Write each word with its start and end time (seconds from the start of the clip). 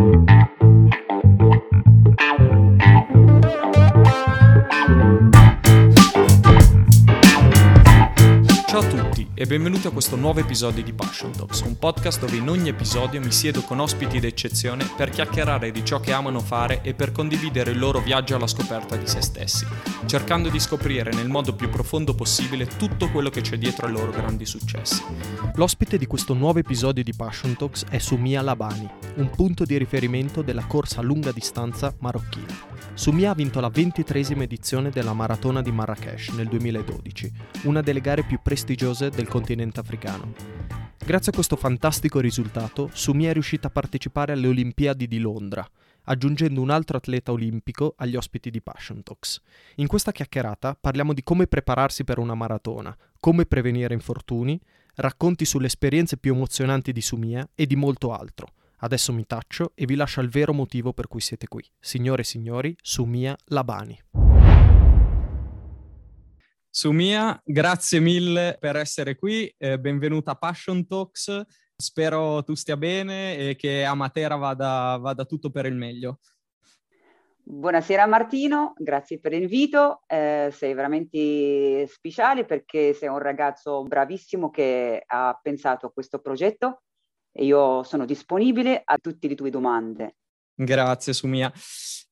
e 0.00 0.39
benvenuti 9.50 9.88
a 9.88 9.90
questo 9.90 10.14
nuovo 10.14 10.38
episodio 10.38 10.80
di 10.80 10.92
Passion 10.92 11.32
Talks, 11.32 11.62
un 11.62 11.76
podcast 11.76 12.20
dove 12.20 12.36
in 12.36 12.48
ogni 12.48 12.68
episodio 12.68 13.18
mi 13.18 13.32
siedo 13.32 13.62
con 13.62 13.80
ospiti 13.80 14.20
d'eccezione 14.20 14.88
per 14.96 15.10
chiacchierare 15.10 15.72
di 15.72 15.84
ciò 15.84 15.98
che 15.98 16.12
amano 16.12 16.38
fare 16.38 16.82
e 16.82 16.94
per 16.94 17.10
condividere 17.10 17.72
il 17.72 17.78
loro 17.80 17.98
viaggio 17.98 18.36
alla 18.36 18.46
scoperta 18.46 18.94
di 18.94 19.08
se 19.08 19.20
stessi, 19.20 19.66
cercando 20.06 20.50
di 20.50 20.60
scoprire 20.60 21.12
nel 21.12 21.28
modo 21.28 21.52
più 21.56 21.68
profondo 21.68 22.14
possibile 22.14 22.68
tutto 22.68 23.10
quello 23.10 23.28
che 23.28 23.40
c'è 23.40 23.58
dietro 23.58 23.86
ai 23.86 23.92
loro 23.92 24.12
grandi 24.12 24.46
successi. 24.46 25.02
L'ospite 25.56 25.98
di 25.98 26.06
questo 26.06 26.32
nuovo 26.32 26.60
episodio 26.60 27.02
di 27.02 27.12
Passion 27.12 27.56
Talks 27.56 27.86
è 27.90 27.98
Sumia 27.98 28.42
Labani, 28.42 28.88
un 29.16 29.30
punto 29.30 29.64
di 29.64 29.76
riferimento 29.76 30.42
della 30.42 30.66
corsa 30.66 31.00
a 31.00 31.02
lunga 31.02 31.32
distanza 31.32 31.92
marocchina. 31.98 32.79
Sumia 33.00 33.30
ha 33.30 33.34
vinto 33.34 33.60
la 33.60 33.70
ventitresima 33.70 34.42
edizione 34.42 34.90
della 34.90 35.14
Maratona 35.14 35.62
di 35.62 35.72
Marrakesh 35.72 36.28
nel 36.32 36.48
2012, 36.48 37.32
una 37.62 37.80
delle 37.80 38.02
gare 38.02 38.24
più 38.24 38.40
prestigiose 38.42 39.08
del 39.08 39.26
continente 39.26 39.80
africano. 39.80 40.34
Grazie 41.02 41.32
a 41.32 41.34
questo 41.34 41.56
fantastico 41.56 42.20
risultato, 42.20 42.90
Sumia 42.92 43.30
è 43.30 43.32
riuscita 43.32 43.68
a 43.68 43.70
partecipare 43.70 44.32
alle 44.32 44.48
Olimpiadi 44.48 45.08
di 45.08 45.18
Londra, 45.18 45.66
aggiungendo 46.04 46.60
un 46.60 46.68
altro 46.68 46.98
atleta 46.98 47.32
olimpico 47.32 47.94
agli 47.96 48.16
ospiti 48.16 48.50
di 48.50 48.60
Passion 48.60 49.02
Talks. 49.02 49.40
In 49.76 49.86
questa 49.86 50.12
chiacchierata 50.12 50.76
parliamo 50.78 51.14
di 51.14 51.22
come 51.22 51.46
prepararsi 51.46 52.04
per 52.04 52.18
una 52.18 52.34
maratona, 52.34 52.94
come 53.18 53.46
prevenire 53.46 53.94
infortuni, 53.94 54.60
racconti 54.96 55.46
sulle 55.46 55.68
esperienze 55.68 56.18
più 56.18 56.34
emozionanti 56.34 56.92
di 56.92 57.00
Sumia 57.00 57.48
e 57.54 57.64
di 57.64 57.76
molto 57.76 58.12
altro. 58.12 58.48
Adesso 58.82 59.12
mi 59.12 59.26
taccio 59.26 59.72
e 59.74 59.84
vi 59.84 59.94
lascio 59.94 60.22
il 60.22 60.30
vero 60.30 60.54
motivo 60.54 60.94
per 60.94 61.06
cui 61.06 61.20
siete 61.20 61.46
qui. 61.46 61.62
Signore 61.78 62.22
e 62.22 62.24
signori, 62.24 62.74
Sumia 62.80 63.36
Labani. 63.46 63.98
Sumia, 66.70 67.38
grazie 67.44 68.00
mille 68.00 68.56
per 68.58 68.76
essere 68.76 69.16
qui, 69.16 69.52
eh, 69.58 69.78
benvenuta 69.78 70.30
a 70.30 70.36
Passion 70.36 70.86
Talks. 70.86 71.42
Spero 71.76 72.42
tu 72.42 72.54
stia 72.54 72.78
bene 72.78 73.36
e 73.36 73.56
che 73.56 73.84
a 73.84 73.94
Matera 73.94 74.36
vada, 74.36 74.96
vada 74.98 75.26
tutto 75.26 75.50
per 75.50 75.66
il 75.66 75.74
meglio. 75.74 76.20
Buonasera 77.42 78.06
Martino, 78.06 78.72
grazie 78.78 79.20
per 79.20 79.32
l'invito. 79.32 80.04
Eh, 80.06 80.48
sei 80.52 80.72
veramente 80.72 81.86
speciale 81.86 82.46
perché 82.46 82.94
sei 82.94 83.08
un 83.08 83.18
ragazzo 83.18 83.82
bravissimo 83.82 84.48
che 84.48 85.02
ha 85.04 85.38
pensato 85.42 85.86
a 85.86 85.92
questo 85.92 86.20
progetto 86.20 86.84
e 87.32 87.44
io 87.44 87.82
sono 87.82 88.04
disponibile 88.04 88.82
a 88.84 88.96
tutte 88.98 89.28
le 89.28 89.34
tue 89.34 89.50
domande. 89.50 90.16
Grazie 90.54 91.12
Sumia. 91.12 91.50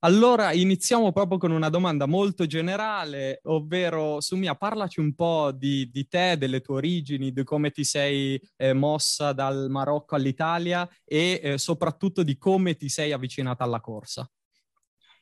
Allora 0.00 0.52
iniziamo 0.52 1.10
proprio 1.12 1.38
con 1.38 1.50
una 1.50 1.68
domanda 1.68 2.06
molto 2.06 2.46
generale, 2.46 3.40
ovvero 3.44 4.20
Sumia, 4.20 4.54
parlaci 4.54 5.00
un 5.00 5.12
po' 5.14 5.50
di, 5.50 5.90
di 5.90 6.06
te, 6.06 6.36
delle 6.38 6.60
tue 6.60 6.76
origini, 6.76 7.32
di 7.32 7.42
come 7.42 7.72
ti 7.72 7.82
sei 7.84 8.40
eh, 8.56 8.72
mossa 8.72 9.32
dal 9.32 9.66
Marocco 9.68 10.14
all'Italia 10.14 10.88
e 11.04 11.40
eh, 11.42 11.58
soprattutto 11.58 12.22
di 12.22 12.38
come 12.38 12.76
ti 12.76 12.88
sei 12.88 13.12
avvicinata 13.12 13.64
alla 13.64 13.80
corsa. 13.80 14.30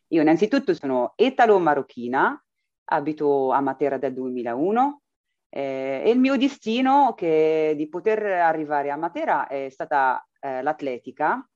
Io 0.09 0.21
innanzitutto 0.21 0.75
sono 0.75 1.15
etalo-marocchina, 1.17 2.45
abito 2.85 3.51
a 3.51 3.61
Matera 3.61 3.99
dal 3.99 4.13
2001, 4.13 5.03
eh, 5.49 6.03
e 6.05 6.11
il 6.11 6.19
mio 6.19 6.37
destino 6.37 7.15
che 7.15 7.75
di 7.77 7.89
poter 7.89 8.23
arrivare 8.25 8.91
a 8.91 8.97
Matera 8.97 9.47
è 9.47 9.69
stata 9.71 10.27
eh, 10.41 10.63
l'atletica 10.63 11.47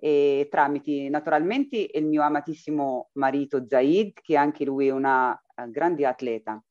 e 0.00 0.48
tramite 0.50 1.08
naturalmente 1.10 1.90
il 1.92 2.06
mio 2.06 2.22
amatissimo 2.22 3.10
marito 3.14 3.66
Zaid, 3.68 4.14
che 4.22 4.36
anche 4.36 4.64
lui 4.64 4.88
è 4.88 4.90
una 4.90 5.30
uh, 5.30 5.70
grande 5.70 6.06
atleta. 6.06 6.62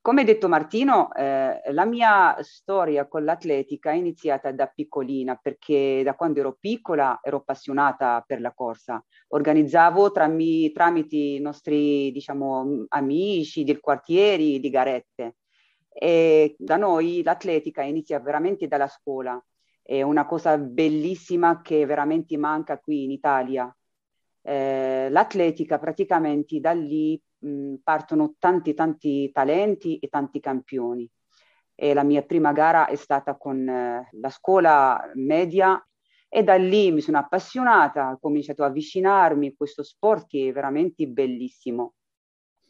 Come 0.00 0.24
detto 0.24 0.48
Martino, 0.48 1.12
eh, 1.14 1.60
la 1.72 1.84
mia 1.84 2.36
storia 2.40 3.08
con 3.08 3.24
l'atletica 3.24 3.90
è 3.90 3.94
iniziata 3.94 4.52
da 4.52 4.68
piccolina, 4.68 5.34
perché 5.34 6.02
da 6.04 6.14
quando 6.14 6.38
ero 6.38 6.56
piccola 6.58 7.18
ero 7.20 7.38
appassionata 7.38 8.22
per 8.24 8.40
la 8.40 8.52
corsa. 8.54 9.04
Organizzavo 9.28 10.12
tramite 10.12 11.16
i 11.16 11.40
nostri 11.40 12.12
diciamo, 12.12 12.84
amici 12.90 13.64
del 13.64 13.80
quartiere 13.80 14.60
di 14.60 14.70
garette 14.70 15.34
e 15.98 16.54
da 16.58 16.76
noi 16.76 17.22
l'atletica 17.22 17.80
inizia 17.80 18.20
veramente 18.20 18.68
dalla 18.68 18.86
scuola, 18.86 19.42
è 19.80 20.02
una 20.02 20.26
cosa 20.26 20.58
bellissima 20.58 21.62
che 21.62 21.86
veramente 21.86 22.36
manca 22.36 22.78
qui 22.78 23.04
in 23.04 23.12
Italia. 23.12 23.74
Eh, 24.42 25.08
l'atletica 25.08 25.78
praticamente 25.78 26.60
da 26.60 26.72
lì 26.72 27.18
mh, 27.38 27.76
partono 27.82 28.34
tanti 28.38 28.74
tanti 28.74 29.30
talenti 29.32 29.96
e 29.96 30.08
tanti 30.08 30.38
campioni. 30.38 31.10
E 31.74 31.94
la 31.94 32.02
mia 32.02 32.22
prima 32.22 32.52
gara 32.52 32.88
è 32.88 32.96
stata 32.96 33.36
con 33.38 33.66
eh, 33.66 34.08
la 34.20 34.30
scuola 34.30 35.10
media 35.14 35.82
e 36.28 36.42
da 36.42 36.56
lì 36.56 36.92
mi 36.92 37.00
sono 37.00 37.18
appassionata, 37.18 38.10
ho 38.10 38.18
cominciato 38.18 38.64
a 38.64 38.66
avvicinarmi 38.66 39.46
a 39.46 39.54
questo 39.56 39.82
sport 39.82 40.26
che 40.26 40.48
è 40.48 40.52
veramente 40.52 41.06
bellissimo. 41.06 41.94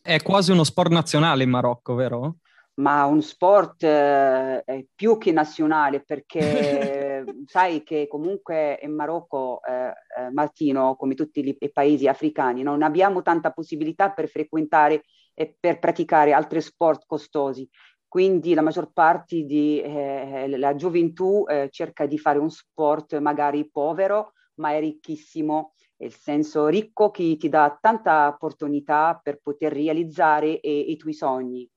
È 0.01 0.23
quasi 0.23 0.53
uno 0.53 0.63
sport 0.63 0.93
nazionale 0.93 1.43
in 1.43 1.51
Marocco, 1.51 1.95
vero? 1.95 2.37
Ma 2.77 3.05
un 3.07 3.23
sport 3.23 3.83
eh, 3.85 4.89
più 4.95 5.17
che 5.19 5.33
nazionale 5.33 6.03
perché 6.03 7.25
sai 7.47 7.83
che 7.83 8.07
comunque 8.07 8.79
in 8.83 8.95
Marocco, 8.95 9.61
eh, 9.63 9.93
eh, 10.19 10.31
Martino, 10.31 10.97
come 10.97 11.15
tutti 11.15 11.57
i 11.59 11.73
paesi 11.73 12.07
africani, 12.07 12.63
non 12.63 12.83
abbiamo 12.83 13.23
tanta 13.23 13.53
possibilità 13.53 14.11
per 14.13 14.29
frequentare 14.29 15.05
e 15.33 15.57
per 15.59 15.79
praticare 15.79 16.33
altri 16.33 16.61
sport 16.61 17.05
costosi. 17.07 17.69
Quindi 18.09 18.55
la 18.55 18.63
maggior 18.63 18.93
parte 18.93 19.45
della 19.47 20.71
eh, 20.71 20.77
gioventù 20.77 21.45
eh, 21.49 21.69
cerca 21.71 22.07
di 22.07 22.19
fare 22.19 22.39
un 22.39 22.51
sport 22.51 23.19
magari 23.19 23.69
povero, 23.71 24.33
ma 24.57 24.73
è 24.73 24.81
ricchissimo, 24.81 25.73
nel 25.99 26.13
senso 26.13 26.67
ricco 26.69 27.11
che 27.11 27.37
ti 27.39 27.49
dà 27.49 27.77
tanta 27.81 28.29
opportunità 28.29 29.19
per 29.23 29.41
poter 29.43 29.73
realizzare 29.73 30.49
i 30.49 30.97
tuoi 30.97 31.15
sogni. 31.15 31.69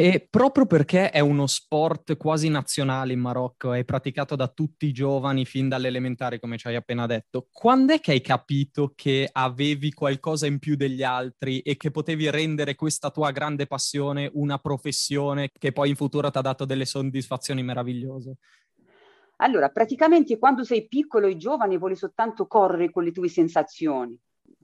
E 0.00 0.24
proprio 0.30 0.64
perché 0.64 1.10
è 1.10 1.18
uno 1.18 1.48
sport 1.48 2.16
quasi 2.16 2.48
nazionale 2.48 3.14
in 3.14 3.18
Marocco, 3.18 3.72
è 3.72 3.84
praticato 3.84 4.36
da 4.36 4.46
tutti 4.46 4.86
i 4.86 4.92
giovani 4.92 5.44
fin 5.44 5.68
dalle 5.68 5.88
elementari, 5.88 6.38
come 6.38 6.56
ci 6.56 6.68
hai 6.68 6.76
appena 6.76 7.04
detto, 7.06 7.48
quando 7.50 7.94
è 7.94 7.98
che 7.98 8.12
hai 8.12 8.20
capito 8.20 8.92
che 8.94 9.28
avevi 9.32 9.92
qualcosa 9.92 10.46
in 10.46 10.60
più 10.60 10.76
degli 10.76 11.02
altri 11.02 11.58
e 11.62 11.76
che 11.76 11.90
potevi 11.90 12.30
rendere 12.30 12.76
questa 12.76 13.10
tua 13.10 13.32
grande 13.32 13.66
passione 13.66 14.30
una 14.34 14.58
professione 14.58 15.50
che 15.50 15.72
poi 15.72 15.88
in 15.88 15.96
futuro 15.96 16.30
ti 16.30 16.38
ha 16.38 16.42
dato 16.42 16.64
delle 16.64 16.84
soddisfazioni 16.84 17.64
meravigliose? 17.64 18.36
Allora, 19.38 19.68
praticamente 19.70 20.38
quando 20.38 20.62
sei 20.62 20.86
piccolo 20.86 21.26
e 21.26 21.36
giovane 21.36 21.76
vuoi 21.76 21.96
soltanto 21.96 22.46
correre 22.46 22.92
con 22.92 23.02
le 23.02 23.10
tue 23.10 23.28
sensazioni 23.28 24.16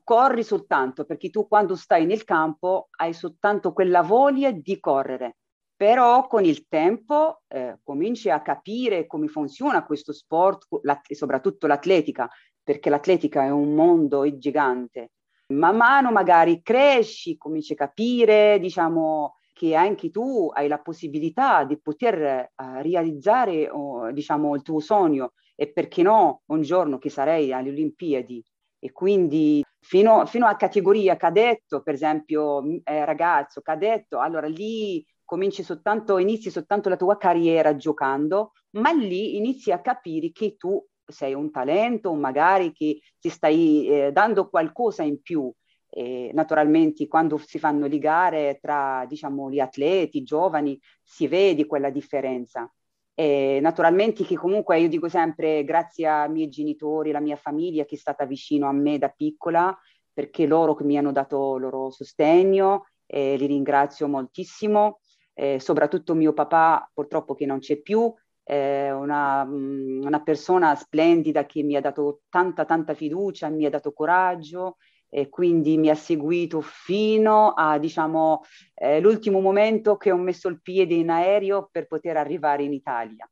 corri 0.05 0.45
soltanto 0.45 1.05
perché 1.05 1.31
tu 1.31 1.49
quando 1.49 1.75
stai 1.75 2.07
nel 2.07 2.25
campo 2.25 2.89
hai 2.99 3.13
soltanto 3.13 3.73
quella 3.73 4.03
voglia 4.03 4.53
di 4.53 4.79
correre. 4.79 5.39
Però 5.77 6.29
con 6.29 6.45
il 6.45 6.69
tempo 6.69 7.43
eh, 7.49 7.79
cominci 7.83 8.31
a 8.31 8.43
capire 8.43 9.07
come 9.07 9.27
funziona 9.27 9.85
questo 9.85 10.13
sport, 10.13 10.67
soprattutto 11.13 11.67
l'atletica, 11.67 12.31
perché 12.63 12.91
l'atletica 12.91 13.43
è 13.43 13.51
un 13.51 13.75
mondo 13.75 14.25
gigante. 14.39 15.11
Man 15.49 15.77
mano 15.77 16.13
magari 16.13 16.63
cresci, 16.63 17.37
cominci 17.37 17.73
a 17.73 17.77
capire, 17.77 18.59
diciamo, 18.61 19.35
che 19.53 19.75
anche 19.75 20.11
tu 20.11 20.51
hai 20.53 20.69
la 20.69 20.81
possibilità 20.81 21.65
di 21.65 21.81
poter 21.81 22.51
uh, 22.55 22.81
realizzare 22.81 23.69
uh, 23.69 24.11
diciamo, 24.13 24.55
il 24.55 24.63
tuo 24.63 24.81
sogno 24.81 25.33
e 25.55 25.73
perché 25.73 26.03
no, 26.03 26.43
un 26.47 26.63
giorno 26.63 26.99
che 26.99 27.09
sarei 27.09 27.53
alle 27.53 27.71
Olimpiadi 27.71 28.45
e 28.85 28.93
quindi 28.93 29.65
fino, 29.81 30.27
fino 30.27 30.47
a 30.47 30.57
categoria 30.57 31.17
cadetto, 31.17 31.81
per 31.81 31.95
esempio 31.95 32.63
eh, 32.85 33.07
ragazzo, 33.07 33.63
cadetto, 33.63 34.19
allora 34.19 34.47
lì 34.47 35.03
cominci 35.25 35.63
soltanto, 35.63 36.19
inizi 36.19 36.51
soltanto 36.51 36.91
la 36.91 36.99
tua 36.99 37.17
carriera 37.17 37.77
giocando, 37.77 38.53
ma 38.73 38.91
lì 38.91 39.39
inizi 39.39 39.73
a 39.73 39.81
capire 39.81 40.33
che 40.33 40.57
tu 40.59 40.87
sei 41.03 41.33
un 41.33 41.51
talento, 41.51 42.13
magari 42.13 42.73
che 42.73 43.01
ti 43.19 43.31
stai 43.31 43.89
eh, 43.89 44.13
dando 44.13 44.51
qualcosa 44.51 45.03
in 45.03 45.23
più. 45.23 45.51
E 45.89 46.31
naturalmente 46.35 47.07
quando 47.07 47.39
si 47.39 47.59
fanno 47.59 47.87
le 47.87 47.99
gare 47.99 48.59
tra 48.61 49.07
diciamo, 49.09 49.51
gli 49.51 49.61
atleti 49.61 50.23
giovani 50.25 50.79
si 51.03 51.27
vede 51.27 51.65
quella 51.65 51.89
differenza. 51.89 52.71
E 53.15 53.59
naturalmente 53.63 54.25
che 54.25 54.35
comunque 54.37 54.81
io 54.81 54.89
dico 54.89 55.09
sempre 55.09 55.63
grazie 55.63 56.09
ai 56.09 56.31
miei 56.31 56.49
genitori, 56.49 57.11
alla 57.11 57.21
mia 57.21 57.37
famiglia 57.37 57.85
che 57.85 57.95
è 57.95 57.99
stata 57.99 58.27
vicino 58.27 58.67
a 58.67 58.73
me 58.73 58.99
da 58.99 59.09
piccola, 59.09 59.77
perché 60.13 60.47
loro 60.47 60.75
che 60.75 60.85
mi 60.85 60.99
hanno 60.99 61.13
dato 61.13 61.57
il 61.57 61.63
loro 61.63 61.91
sostegno, 61.91 62.87
e 63.07 63.37
li 63.37 63.47
ringrazio 63.47 64.09
moltissimo, 64.09 65.01
eh, 65.35 65.61
soprattutto 65.61 66.15
mio 66.15 66.33
papà 66.33 66.91
purtroppo 66.93 67.35
che 67.35 67.47
non 67.47 67.59
c'è 67.59 67.81
più, 67.81 68.13
è 68.43 68.91
una, 68.91 69.43
una 69.43 70.23
persona 70.23 70.75
splendida 70.75 71.47
che 71.47 71.63
mi 71.63 71.77
ha 71.77 71.81
dato 71.81 72.21
tanta, 72.29 72.65
tanta 72.65 72.95
fiducia, 72.95 73.49
mi 73.49 73.65
ha 73.65 73.71
dato 73.71 73.93
coraggio 73.93 74.77
e 75.15 75.29
quindi 75.29 75.77
mi 75.79 75.91
ha 75.91 75.95
seguito 75.95 76.61
fino 76.61 77.53
a 77.53 77.79
diciamo 77.79 78.43
eh, 78.75 78.99
l'ultimo 78.99 79.39
momento 79.39 79.97
che 79.97 80.11
ho 80.11 80.17
messo 80.17 80.49
il 80.49 80.61
piede 80.61 80.95
in 80.95 81.09
aereo 81.09 81.69
per 81.71 81.87
poter 81.87 82.17
arrivare 82.17 82.65
in 82.65 82.73
Italia. 82.73 83.29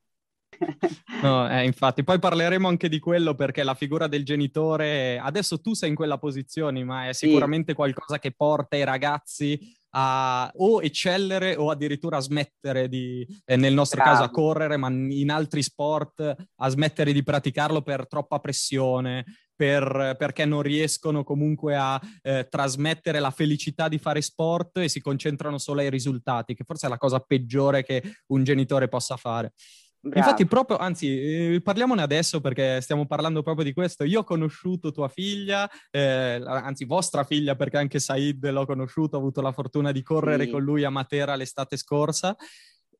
No, 1.22 1.50
eh, 1.50 1.64
infatti, 1.64 2.04
poi 2.04 2.20
parleremo 2.20 2.68
anche 2.68 2.88
di 2.88 3.00
quello 3.00 3.34
perché 3.34 3.64
la 3.64 3.74
figura 3.74 4.06
del 4.06 4.24
genitore, 4.24 5.18
adesso 5.18 5.60
tu 5.60 5.74
sei 5.74 5.88
in 5.88 5.94
quella 5.96 6.18
posizione, 6.18 6.84
ma 6.84 7.08
è 7.08 7.12
sicuramente 7.12 7.70
sì. 7.72 7.76
qualcosa 7.76 8.20
che 8.20 8.32
porta 8.32 8.76
i 8.76 8.84
ragazzi 8.84 9.58
a 9.94 10.50
o 10.54 10.82
eccellere 10.82 11.56
o 11.56 11.70
addirittura 11.70 12.18
a 12.18 12.20
smettere 12.20 12.88
di, 12.88 13.26
eh, 13.44 13.56
nel 13.56 13.74
nostro 13.74 14.00
Bravo. 14.02 14.18
caso 14.18 14.24
a 14.24 14.30
correre, 14.30 14.76
ma 14.76 14.88
in 14.88 15.30
altri 15.30 15.62
sport 15.62 16.34
a 16.56 16.68
smettere 16.68 17.12
di 17.12 17.22
praticarlo 17.22 17.82
per 17.82 18.06
troppa 18.06 18.38
pressione, 18.38 19.24
per, 19.62 20.16
perché 20.18 20.44
non 20.44 20.60
riescono 20.60 21.22
comunque 21.22 21.76
a 21.76 22.00
eh, 22.22 22.48
trasmettere 22.50 23.20
la 23.20 23.30
felicità 23.30 23.86
di 23.86 23.98
fare 23.98 24.20
sport 24.20 24.78
e 24.78 24.88
si 24.88 25.00
concentrano 25.00 25.56
solo 25.56 25.82
ai 25.82 25.88
risultati, 25.88 26.52
che 26.54 26.64
forse 26.64 26.86
è 26.86 26.90
la 26.90 26.98
cosa 26.98 27.20
peggiore 27.20 27.84
che 27.84 28.02
un 28.26 28.42
genitore 28.42 28.88
possa 28.88 29.16
fare. 29.16 29.52
Bravo. 30.00 30.18
Infatti, 30.18 30.46
proprio, 30.46 30.78
anzi, 30.78 31.54
eh, 31.54 31.60
parliamone 31.62 32.02
adesso 32.02 32.40
perché 32.40 32.80
stiamo 32.80 33.06
parlando 33.06 33.44
proprio 33.44 33.64
di 33.64 33.72
questo. 33.72 34.02
Io 34.02 34.20
ho 34.20 34.24
conosciuto 34.24 34.90
tua 34.90 35.06
figlia, 35.06 35.70
eh, 35.92 36.42
anzi, 36.44 36.84
vostra 36.84 37.22
figlia, 37.22 37.54
perché 37.54 37.76
anche 37.76 38.00
Said 38.00 38.44
l'ho 38.50 38.66
conosciuto, 38.66 39.14
ho 39.14 39.20
avuto 39.20 39.40
la 39.40 39.52
fortuna 39.52 39.92
di 39.92 40.02
correre 40.02 40.46
sì. 40.46 40.50
con 40.50 40.62
lui 40.64 40.82
a 40.82 40.90
Matera 40.90 41.36
l'estate 41.36 41.76
scorsa. 41.76 42.34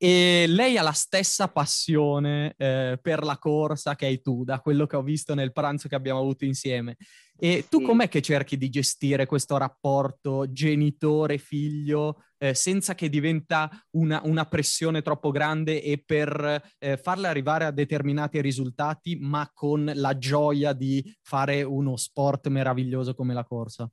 E 0.03 0.47
lei 0.49 0.77
ha 0.77 0.81
la 0.81 0.91
stessa 0.91 1.47
passione 1.47 2.55
eh, 2.57 2.99
per 3.01 3.23
la 3.23 3.37
corsa 3.37 3.95
che 3.95 4.05
hai 4.05 4.21
tu, 4.21 4.43
da 4.43 4.59
quello 4.59 4.85
che 4.85 4.97
ho 4.97 5.01
visto 5.01 5.33
nel 5.33 5.53
pranzo 5.53 5.87
che 5.87 5.95
abbiamo 5.95 6.19
avuto 6.19 6.43
insieme. 6.43 6.97
E 7.37 7.67
tu 7.69 7.81
com'è 7.81 8.09
che 8.09 8.21
cerchi 8.21 8.57
di 8.57 8.69
gestire 8.69 9.25
questo 9.25 9.55
rapporto 9.55 10.51
genitore-figlio 10.51 12.21
eh, 12.37 12.53
senza 12.53 12.95
che 12.95 13.07
diventa 13.07 13.69
una, 13.91 14.19
una, 14.25 14.45
pressione 14.45 15.01
troppo 15.01 15.31
grande 15.31 15.81
e 15.81 16.03
per 16.05 16.61
eh, 16.79 16.97
farle 16.97 17.29
arrivare 17.29 17.63
a 17.63 17.71
determinati 17.71 18.41
risultati, 18.41 19.15
ma 19.21 19.49
con 19.53 19.89
la 19.95 20.17
gioia 20.17 20.73
di 20.73 21.01
fare 21.21 21.63
uno 21.63 21.95
sport 21.95 22.49
meraviglioso 22.49 23.15
come 23.15 23.33
la 23.33 23.45
corsa? 23.45 23.89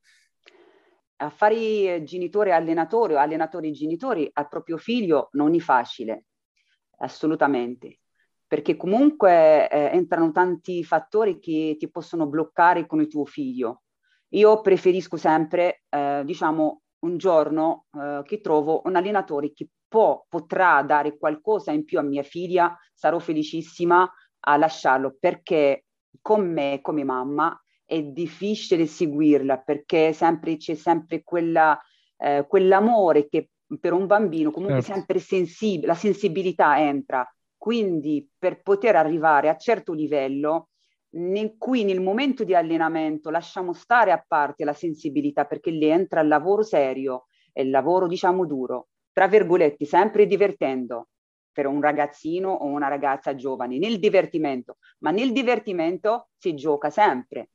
A 1.23 1.29
fare 1.29 2.03
genitore 2.03 2.53
allenatore 2.53 3.15
o 3.15 3.19
allenatori 3.19 3.73
genitori 3.73 4.29
al 4.33 4.49
proprio 4.49 4.79
figlio 4.79 5.29
non 5.33 5.55
è 5.55 5.59
facile, 5.59 6.25
assolutamente, 6.99 8.01
perché 8.47 8.77
comunque 8.77 9.69
eh, 9.69 9.91
entrano 9.93 10.33
tanti 10.33 10.83
fattori 10.83 11.39
che 11.39 11.77
ti 11.79 11.91
possono 11.91 12.27
bloccare 12.27 12.87
con 12.87 13.01
il 13.01 13.09
tuo 13.09 13.27
figlio. 13.27 13.83
Io 14.31 14.61
preferisco 14.63 15.17
sempre, 15.17 15.83
eh, 15.91 16.23
diciamo, 16.25 16.83
un 17.01 17.17
giorno 17.19 17.87
eh, 17.93 18.23
che 18.25 18.41
trovo 18.41 18.83
un 18.85 18.97
allenatore 18.97 19.53
che 19.53 19.69
può, 19.89 20.25
potrà 20.29 20.83
dare 20.83 21.19
qualcosa 21.19 21.73
in 21.73 21.85
più 21.85 21.99
a 21.99 22.03
mia 22.03 22.23
figlia, 22.23 22.75
sarò 22.95 23.19
felicissima 23.19 24.11
a 24.41 24.57
lasciarlo 24.57 25.17
perché 25.19 25.85
con 26.23 26.51
me, 26.51 26.79
come 26.81 27.05
mamma, 27.05 27.59
è 27.91 28.03
difficile 28.05 28.87
seguirla 28.87 29.59
perché 29.59 30.13
sempre, 30.13 30.57
c'è 30.57 30.75
sempre 30.75 31.25
quella, 31.25 31.77
eh, 32.19 32.47
quell'amore 32.49 33.27
che 33.29 33.51
per 33.81 33.93
un 33.93 34.07
bambino 34.07 34.53
comunque 34.53 34.81
certo. 34.81 34.95
sempre 34.95 35.19
sensibile, 35.19 35.89
la 35.89 35.95
sensibilità 35.95 36.79
entra. 36.79 37.29
Quindi 37.57 38.29
per 38.39 38.63
poter 38.63 38.95
arrivare 38.95 39.49
a 39.49 39.57
certo 39.57 39.93
livello, 39.93 40.69
in 41.11 41.57
cui 41.59 41.83
nel 41.83 42.01
momento 42.01 42.45
di 42.45 42.55
allenamento 42.55 43.29
lasciamo 43.29 43.73
stare 43.73 44.13
a 44.13 44.25
parte 44.25 44.65
la 44.65 44.73
sensibilità 44.73 45.45
perché 45.45 45.73
lì 45.73 45.87
entra 45.87 46.21
il 46.21 46.29
lavoro 46.29 46.63
serio 46.63 47.27
e 47.53 47.63
il 47.63 47.71
lavoro 47.71 48.07
diciamo 48.07 48.47
duro, 48.47 48.91
tra 49.13 49.27
virgolette, 49.27 49.85
sempre 49.85 50.27
divertendo 50.27 51.09
per 51.51 51.67
un 51.67 51.81
ragazzino 51.81 52.51
o 52.53 52.67
una 52.67 52.87
ragazza 52.87 53.35
giovane, 53.35 53.79
nel 53.79 53.99
divertimento, 53.99 54.77
ma 55.01 55.11
nel 55.11 55.33
divertimento 55.33 56.29
si 56.37 56.55
gioca 56.55 56.89
sempre, 56.89 57.51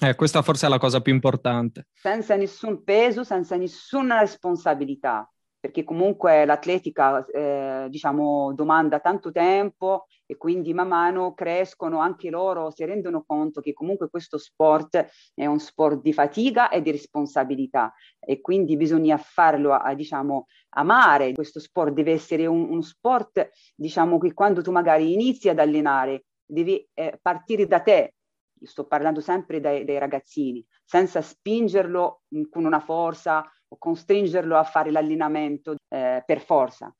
eh, 0.00 0.14
questa 0.14 0.42
forse 0.42 0.66
è 0.66 0.68
la 0.68 0.78
cosa 0.78 1.00
più 1.00 1.12
importante. 1.12 1.86
Senza 1.92 2.36
nessun 2.36 2.84
peso, 2.84 3.24
senza 3.24 3.56
nessuna 3.56 4.20
responsabilità, 4.20 5.30
perché 5.58 5.84
comunque 5.84 6.44
l'atletica, 6.44 7.24
eh, 7.26 7.86
diciamo, 7.88 8.52
domanda 8.54 9.00
tanto 9.00 9.32
tempo 9.32 10.06
e 10.26 10.36
quindi 10.36 10.74
man 10.74 10.88
mano 10.88 11.32
crescono 11.34 11.98
anche 12.00 12.30
loro, 12.30 12.70
si 12.70 12.84
rendono 12.84 13.24
conto 13.26 13.60
che 13.60 13.72
comunque 13.72 14.10
questo 14.10 14.38
sport 14.38 15.06
è 15.34 15.46
un 15.46 15.58
sport 15.58 16.02
di 16.02 16.12
fatica 16.12 16.68
e 16.68 16.82
di 16.82 16.90
responsabilità 16.90 17.92
e 18.20 18.40
quindi 18.40 18.76
bisogna 18.76 19.16
farlo, 19.16 19.72
a, 19.72 19.94
diciamo, 19.94 20.46
amare. 20.74 21.32
Questo 21.32 21.58
sport 21.58 21.94
deve 21.94 22.12
essere 22.12 22.46
un, 22.46 22.68
un 22.70 22.82
sport, 22.82 23.50
diciamo, 23.74 24.18
che 24.18 24.34
quando 24.34 24.62
tu 24.62 24.70
magari 24.70 25.14
inizi 25.14 25.48
ad 25.48 25.58
allenare, 25.58 26.26
devi 26.44 26.86
eh, 26.94 27.18
partire 27.20 27.66
da 27.66 27.80
te, 27.80 28.15
sto 28.62 28.86
parlando 28.86 29.20
sempre 29.20 29.60
dai, 29.60 29.84
dai 29.84 29.98
ragazzini, 29.98 30.64
senza 30.84 31.20
spingerlo 31.20 32.22
con 32.50 32.64
una 32.64 32.80
forza 32.80 33.44
o 33.68 33.78
costringerlo 33.78 34.56
a 34.56 34.64
fare 34.64 34.90
l'allenamento 34.90 35.74
eh, 35.88 36.22
per 36.24 36.40
forza. 36.40 36.94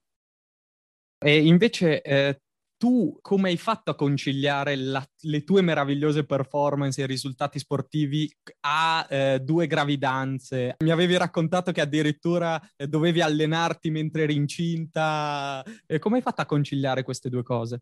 E 1.18 1.46
invece 1.46 2.02
eh, 2.02 2.40
tu 2.76 3.18
come 3.22 3.48
hai 3.48 3.56
fatto 3.56 3.90
a 3.90 3.94
conciliare 3.94 4.76
la, 4.76 5.04
le 5.22 5.44
tue 5.44 5.62
meravigliose 5.62 6.26
performance 6.26 7.00
e 7.00 7.06
risultati 7.06 7.58
sportivi 7.58 8.30
a 8.60 9.06
eh, 9.08 9.40
due 9.40 9.66
gravidanze? 9.66 10.74
Mi 10.84 10.90
avevi 10.90 11.16
raccontato 11.16 11.72
che 11.72 11.80
addirittura 11.80 12.60
eh, 12.76 12.86
dovevi 12.86 13.22
allenarti 13.22 13.90
mentre 13.90 14.24
eri 14.24 14.34
incinta. 14.34 15.64
come 15.98 16.16
hai 16.16 16.22
fatto 16.22 16.42
a 16.42 16.46
conciliare 16.46 17.02
queste 17.02 17.30
due 17.30 17.42
cose? 17.42 17.80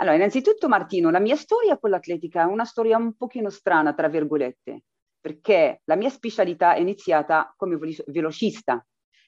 Allora, 0.00 0.16
innanzitutto 0.16 0.66
Martino, 0.66 1.10
la 1.10 1.20
mia 1.20 1.36
storia 1.36 1.78
con 1.78 1.90
l'atletica 1.90 2.42
è 2.42 2.46
una 2.46 2.64
storia 2.64 2.96
un 2.96 3.14
pochino 3.16 3.50
strana, 3.50 3.92
tra 3.92 4.08
virgolette, 4.08 4.84
perché 5.20 5.82
la 5.84 5.94
mia 5.94 6.08
specialità 6.08 6.72
è 6.72 6.80
iniziata 6.80 7.52
come 7.54 7.78
velocista. 8.06 8.82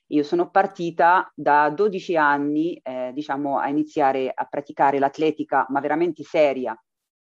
Io 0.07 0.23
sono 0.23 0.49
partita 0.49 1.31
da 1.35 1.69
12 1.69 2.17
anni, 2.17 2.81
eh, 2.83 3.11
diciamo, 3.13 3.59
a 3.59 3.69
iniziare 3.69 4.33
a 4.35 4.47
praticare 4.47 4.99
l'atletica, 4.99 5.67
ma 5.69 5.81
veramente 5.81 6.23
seria. 6.23 6.75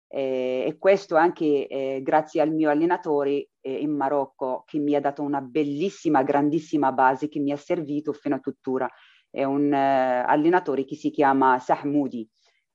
Eh, 0.07 0.63
e 0.65 0.77
questo 0.77 1.17
anche 1.17 1.67
eh, 1.67 1.99
grazie 2.01 2.39
al 2.39 2.51
mio 2.51 2.69
allenatore 2.69 3.49
eh, 3.59 3.73
in 3.73 3.91
Marocco, 3.91 4.63
che 4.65 4.79
mi 4.79 4.95
ha 4.95 5.01
dato 5.01 5.21
una 5.21 5.41
bellissima, 5.41 6.23
grandissima 6.23 6.93
base 6.93 7.27
che 7.27 7.39
mi 7.39 7.51
ha 7.51 7.57
servito 7.57 8.13
fino 8.13 8.35
a 8.35 8.39
tuttora. 8.39 8.89
È 9.29 9.43
un 9.43 9.73
eh, 9.73 10.23
allenatore 10.25 10.85
che 10.85 10.95
si 10.95 11.09
chiama 11.09 11.59
Sahmoudi 11.59 12.29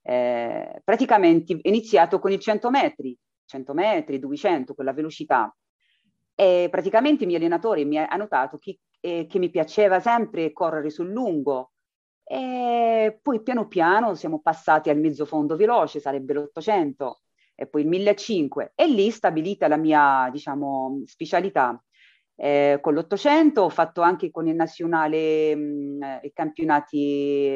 eh, 0.09 0.81
praticamente 0.83 1.59
iniziato 1.63 2.19
con 2.19 2.33
i 2.33 2.41
100 2.41 2.71
metri, 2.71 3.15
100 3.45 3.75
metri, 3.75 4.19
200, 4.19 4.75
con 4.75 4.87
la 4.87 4.95
velocità. 4.95 5.55
E 6.35 6.69
praticamente 6.71 7.25
i 7.25 7.27
miei 7.27 7.39
allenatori 7.39 7.85
mi 7.85 7.99
hanno 7.99 8.23
notato 8.23 8.57
che, 8.57 8.79
eh, 9.01 9.27
che 9.29 9.39
mi 9.39 9.51
piaceva 9.51 10.01
sempre 10.01 10.53
correre 10.53 10.89
sul 10.89 11.11
lungo, 11.11 11.73
e 12.25 13.19
poi 13.21 13.43
piano 13.43 13.69
piano 13.69 14.15
siamo 14.15 14.41
passati 14.41 14.89
al 14.89 14.99
mezzo 14.99 15.27
fondo 15.27 15.57
veloce, 15.57 16.01
sarebbe 16.01 16.33
l'800 16.35 17.13
e 17.55 17.67
poi 17.67 17.83
il 17.83 17.89
1500 17.89 18.73
e 18.77 18.87
lì 18.87 19.11
stabilita 19.11 19.69
la 19.69 19.77
mia, 19.77 20.29
diciamo, 20.33 21.03
specialità. 21.05 21.83
Eh, 22.35 22.79
con 22.81 22.95
l'800 22.95 23.59
ho 23.59 23.69
fatto 23.69 24.01
anche 24.01 24.31
con 24.31 24.47
il 24.47 24.55
nazionale 24.55 25.55
mh, 25.55 26.21
i 26.23 26.33
campionati 26.33 26.99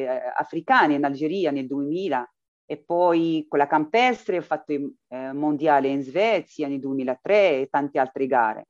eh, 0.02 0.20
africani 0.36 0.96
in 0.96 1.04
Algeria 1.04 1.50
nel 1.50 1.66
2000 1.66 2.28
e 2.72 2.78
poi 2.78 3.44
con 3.50 3.58
la 3.58 3.66
campestre 3.66 4.38
ho 4.38 4.42
fatto 4.42 4.72
il 4.72 4.90
eh, 5.08 5.32
mondiale 5.34 5.88
in 5.88 6.02
Svezia 6.02 6.68
nel 6.68 6.80
2003 6.80 7.60
e 7.60 7.68
tante 7.70 7.98
altre 7.98 8.26
gare. 8.26 8.68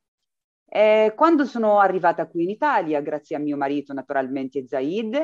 E 0.68 1.12
quando 1.14 1.44
sono 1.44 1.78
arrivata 1.78 2.26
qui 2.26 2.42
in 2.42 2.50
Italia, 2.50 3.00
grazie 3.00 3.36
a 3.36 3.38
mio 3.38 3.56
marito 3.56 3.92
naturalmente 3.92 4.66
Zaid, 4.66 5.16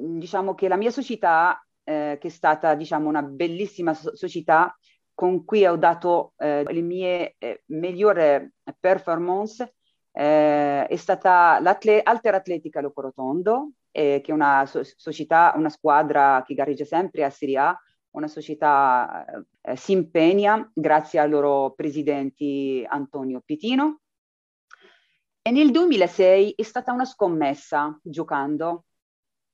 mm, 0.00 0.18
diciamo 0.18 0.54
che 0.54 0.66
la 0.66 0.76
mia 0.76 0.90
società, 0.90 1.62
eh, 1.84 2.16
che 2.18 2.28
è 2.28 2.30
stata 2.30 2.74
diciamo, 2.74 3.06
una 3.06 3.22
bellissima 3.22 3.92
so- 3.92 4.16
società 4.16 4.74
con 5.12 5.44
cui 5.44 5.66
ho 5.66 5.76
dato 5.76 6.32
eh, 6.38 6.64
le 6.66 6.80
mie 6.80 7.34
eh, 7.36 7.64
migliori 7.66 8.50
performance, 8.80 9.74
eh, 10.12 10.86
è 10.86 10.96
stata 10.96 11.60
l'Alter 11.60 12.34
Atletica 12.34 12.80
Locorotondo, 12.80 13.72
eh, 13.90 14.22
che 14.24 14.30
è 14.30 14.34
una 14.34 14.64
so- 14.64 14.80
società, 14.84 15.52
una 15.56 15.68
squadra 15.68 16.42
che 16.46 16.54
gareggia 16.54 16.84
sempre 16.86 17.22
a 17.22 17.30
Serie 17.30 17.58
A, 17.58 17.78
una 18.16 18.28
società 18.28 19.24
eh, 19.60 19.76
si 19.76 19.92
impegna 19.92 20.70
grazie 20.74 21.20
ai 21.20 21.28
loro 21.28 21.72
presidenti 21.74 22.84
Antonio 22.88 23.40
Pitino. 23.44 24.00
E 25.42 25.50
nel 25.50 25.70
2006 25.70 26.54
è 26.56 26.62
stata 26.62 26.92
una 26.92 27.04
scommessa 27.04 27.98
giocando 28.02 28.86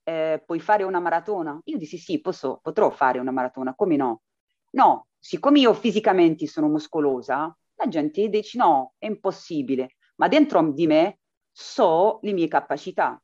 eh, 0.03 0.41
puoi 0.45 0.59
fare 0.59 0.83
una 0.83 0.99
maratona? 0.99 1.59
Io 1.65 1.77
dissi 1.77 1.97
sì, 1.97 2.19
posso, 2.19 2.59
potrò 2.61 2.89
fare 2.89 3.19
una 3.19 3.31
maratona, 3.31 3.73
come 3.75 3.95
no? 3.95 4.23
No, 4.71 5.07
siccome 5.19 5.59
io 5.59 5.73
fisicamente 5.73 6.47
sono 6.47 6.67
muscolosa, 6.67 7.55
la 7.75 7.87
gente 7.87 8.27
dice 8.27 8.57
no, 8.57 8.93
è 8.97 9.05
impossibile, 9.05 9.95
ma 10.15 10.27
dentro 10.27 10.61
di 10.71 10.87
me 10.87 11.19
so 11.51 12.19
le 12.21 12.33
mie 12.33 12.47
capacità. 12.47 13.21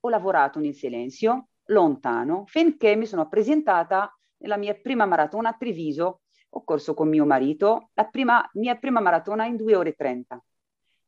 Ho 0.00 0.08
lavorato 0.08 0.58
nel 0.58 0.74
silenzio, 0.74 1.48
lontano, 1.66 2.44
finché 2.46 2.96
mi 2.96 3.06
sono 3.06 3.28
presentata 3.28 4.16
nella 4.42 4.56
mia 4.56 4.74
prima 4.74 5.06
maratona 5.06 5.50
a 5.50 5.56
Treviso, 5.58 6.20
ho 6.50 6.64
corso 6.64 6.94
con 6.94 7.08
mio 7.08 7.24
marito, 7.24 7.90
la 7.94 8.04
prima, 8.04 8.48
mia 8.54 8.76
prima 8.76 9.00
maratona 9.00 9.46
in 9.46 9.56
2 9.56 9.74
ore 9.74 9.88
e 9.90 9.94
30. 9.94 10.44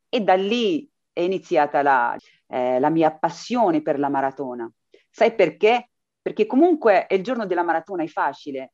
E 0.08 0.20
da 0.20 0.34
lì 0.34 0.88
è 1.12 1.20
iniziata 1.20 1.82
la, 1.82 2.16
eh, 2.48 2.78
la 2.78 2.88
mia 2.90 3.12
passione 3.12 3.82
per 3.82 3.98
la 3.98 4.08
maratona. 4.08 4.70
Sai 5.10 5.34
perché? 5.34 5.90
Perché 6.22 6.46
comunque 6.46 7.06
il 7.10 7.22
giorno 7.22 7.44
della 7.46 7.62
maratona 7.62 8.02
è 8.02 8.06
facile, 8.06 8.72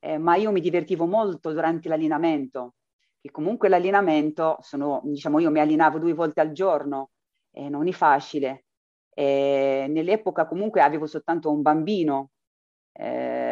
eh, 0.00 0.18
ma 0.18 0.34
io 0.36 0.50
mi 0.50 0.60
divertivo 0.60 1.06
molto 1.06 1.52
durante 1.52 1.88
l'allenamento, 1.88 2.74
che 3.20 3.30
comunque 3.30 3.68
l'allenamento, 3.68 4.56
sono, 4.60 5.00
diciamo, 5.04 5.38
io 5.38 5.50
mi 5.50 5.60
allenavo 5.60 5.98
due 5.98 6.14
volte 6.14 6.40
al 6.40 6.52
giorno, 6.52 7.10
e 7.52 7.68
non 7.68 7.86
è 7.86 7.92
facile. 7.92 8.64
E 9.12 9.86
nell'epoca 9.88 10.46
comunque 10.46 10.80
avevo 10.80 11.06
soltanto 11.06 11.52
un 11.52 11.62
bambino 11.62 12.30
eh, 12.92 13.49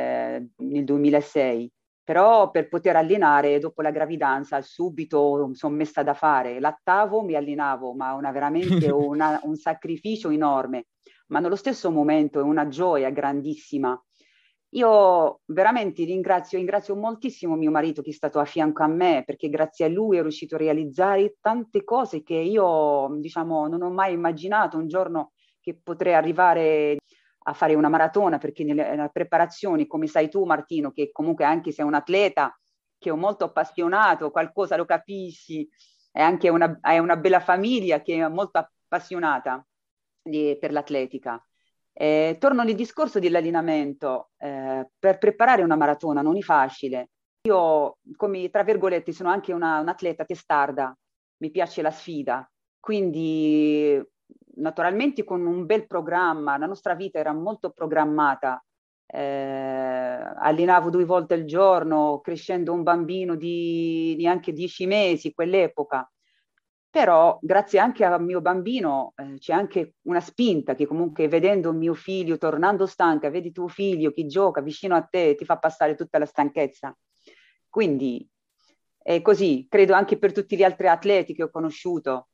nel 0.57 0.85
2006, 0.85 1.71
però 2.09 2.51
per 2.51 2.69
poter 2.69 2.97
allenare 2.97 3.59
dopo 3.59 3.83
la 3.83 3.91
gravidanza 3.91 4.63
subito 4.63 5.51
sono 5.53 5.77
messa 5.77 6.03
da 6.03 6.15
fare, 6.15 6.59
lattavo, 6.59 7.23
mi 7.23 7.35
allenavo, 7.35 7.93
ma 7.93 8.15
una, 8.15 8.31
veramente 8.31 8.89
una, 8.91 9.39
un 9.45 9.57
sacrificio 9.57 10.31
enorme, 10.31 10.87
ma 11.27 11.39
nello 11.41 11.57
stesso 11.57 11.91
momento 11.91 12.41
è 12.41 12.43
una 12.43 12.67
gioia 12.69 13.11
grandissima. 13.11 14.01
Io 14.73 15.41
veramente 15.47 16.05
ringrazio, 16.05 16.59
ringrazio 16.59 16.95
moltissimo 16.95 17.57
mio 17.57 17.71
marito 17.71 18.03
che 18.03 18.11
è 18.11 18.15
stato 18.15 18.39
a 18.39 18.45
fianco 18.45 18.83
a 18.83 18.87
me 18.87 19.23
perché 19.25 19.49
grazie 19.49 19.87
a 19.87 19.89
lui 19.89 20.19
è 20.19 20.23
riuscito 20.23 20.57
a 20.57 20.59
realizzare 20.59 21.37
tante 21.41 21.85
cose 21.85 22.23
che 22.23 22.35
io, 22.35 23.09
diciamo, 23.19 23.67
non 23.67 23.83
ho 23.83 23.91
mai 23.91 24.13
immaginato 24.13 24.77
un 24.77 24.89
giorno 24.89 25.33
che 25.61 25.79
potrei 25.83 26.15
arrivare 26.15 26.98
a 27.49 27.53
fare 27.55 27.75
una 27.75 27.89
maratona 27.89 28.37
perché 28.39 28.63
nelle, 28.63 28.95
nelle 28.95 29.11
preparazioni, 29.11 29.87
come 29.87 30.07
sai 30.07 30.29
tu 30.29 30.45
Martino, 30.45 30.93
che 30.93 31.11
comunque 31.11 31.45
anche 31.45 31.73
sei 31.73 31.87
un 31.87 31.95
atleta, 31.95 32.57
che 32.99 33.11
è 33.11 33.15
molto 33.15 33.45
appassionato, 33.45 34.31
qualcosa 34.31 34.77
lo 34.77 34.85
capisci, 34.85 35.67
è 36.11 36.21
anche 36.21 36.51
una, 36.51 36.79
hai 36.83 36.99
una 36.99 37.17
bella 37.17 37.41
famiglia 37.41 38.03
che 38.03 38.17
è 38.17 38.29
molto 38.29 38.59
appassionata 38.59 39.65
di, 40.23 40.57
per 40.61 40.73
l'atletica. 40.73 41.43
Eh, 41.93 42.37
torno 42.39 42.61
al 42.61 42.73
discorso 42.75 43.19
dell'allenamento. 43.19 44.31
Eh, 44.37 44.89
per 44.99 45.19
preparare 45.19 45.63
una 45.63 45.77
maratona 45.77 46.21
non 46.21 46.37
è 46.37 46.41
facile. 46.41 47.11
Io, 47.49 47.99
come 48.17 48.51
tra 48.51 48.63
virgolette, 48.63 49.13
sono 49.13 49.31
anche 49.31 49.53
una, 49.53 49.81
un'atleta 49.81 50.25
testarda, 50.25 50.97
mi 51.39 51.51
piace 51.51 51.81
la 51.83 51.91
sfida, 51.91 52.51
quindi 52.79 54.01
naturalmente 54.59 55.25
con 55.25 55.45
un 55.47 55.67
bel 55.67 55.87
programma, 55.87 56.59
la 56.59 56.67
nostra 56.67 56.95
vita 56.95 57.19
era 57.19 57.33
molto 57.33 57.71
programmata. 57.71 58.63
Eh, 59.11 59.19
allenavo 59.19 60.91
due 60.91 61.05
volte 61.05 61.35
al 61.35 61.45
giorno, 61.45 62.21
crescendo 62.23 62.73
un 62.73 62.83
bambino 62.83 63.37
di 63.37 64.15
neanche 64.19 64.53
dieci 64.53 64.87
mesi, 64.87 65.33
quell'epoca 65.33 66.09
però 66.91 67.39
grazie 67.43 67.79
anche 67.79 68.05
al 68.05 68.23
mio 68.23 68.41
bambino 68.41 69.13
eh, 69.17 69.39
c'è 69.39 69.53
anche 69.53 69.95
una 70.03 70.21
spinta 70.21 70.75
che 70.75 70.87
comunque 70.87 71.29
vedendo 71.29 71.73
mio 71.73 71.95
figlio 71.95 72.39
tornando 72.39 72.87
stanca, 72.87 73.31
vedi 73.31 73.53
tuo 73.53 73.69
figlio 73.69 74.11
che 74.11 74.27
gioca 74.27 74.63
vicino 74.63 74.97
a 74.97 75.03
te, 75.03 75.35
ti 75.35 75.45
fa 75.45 75.59
passare 75.59 75.95
tutta 75.95 76.19
la 76.19 76.27
stanchezza. 76.27 76.97
Quindi 77.69 78.27
è 79.01 79.21
così, 79.21 79.67
credo 79.69 79.93
anche 79.93 80.19
per 80.19 80.33
tutti 80.33 80.57
gli 80.57 80.63
altri 80.63 80.89
atleti 80.89 81.35
che 81.35 81.43
ho 81.43 81.51
conosciuto, 81.51 82.28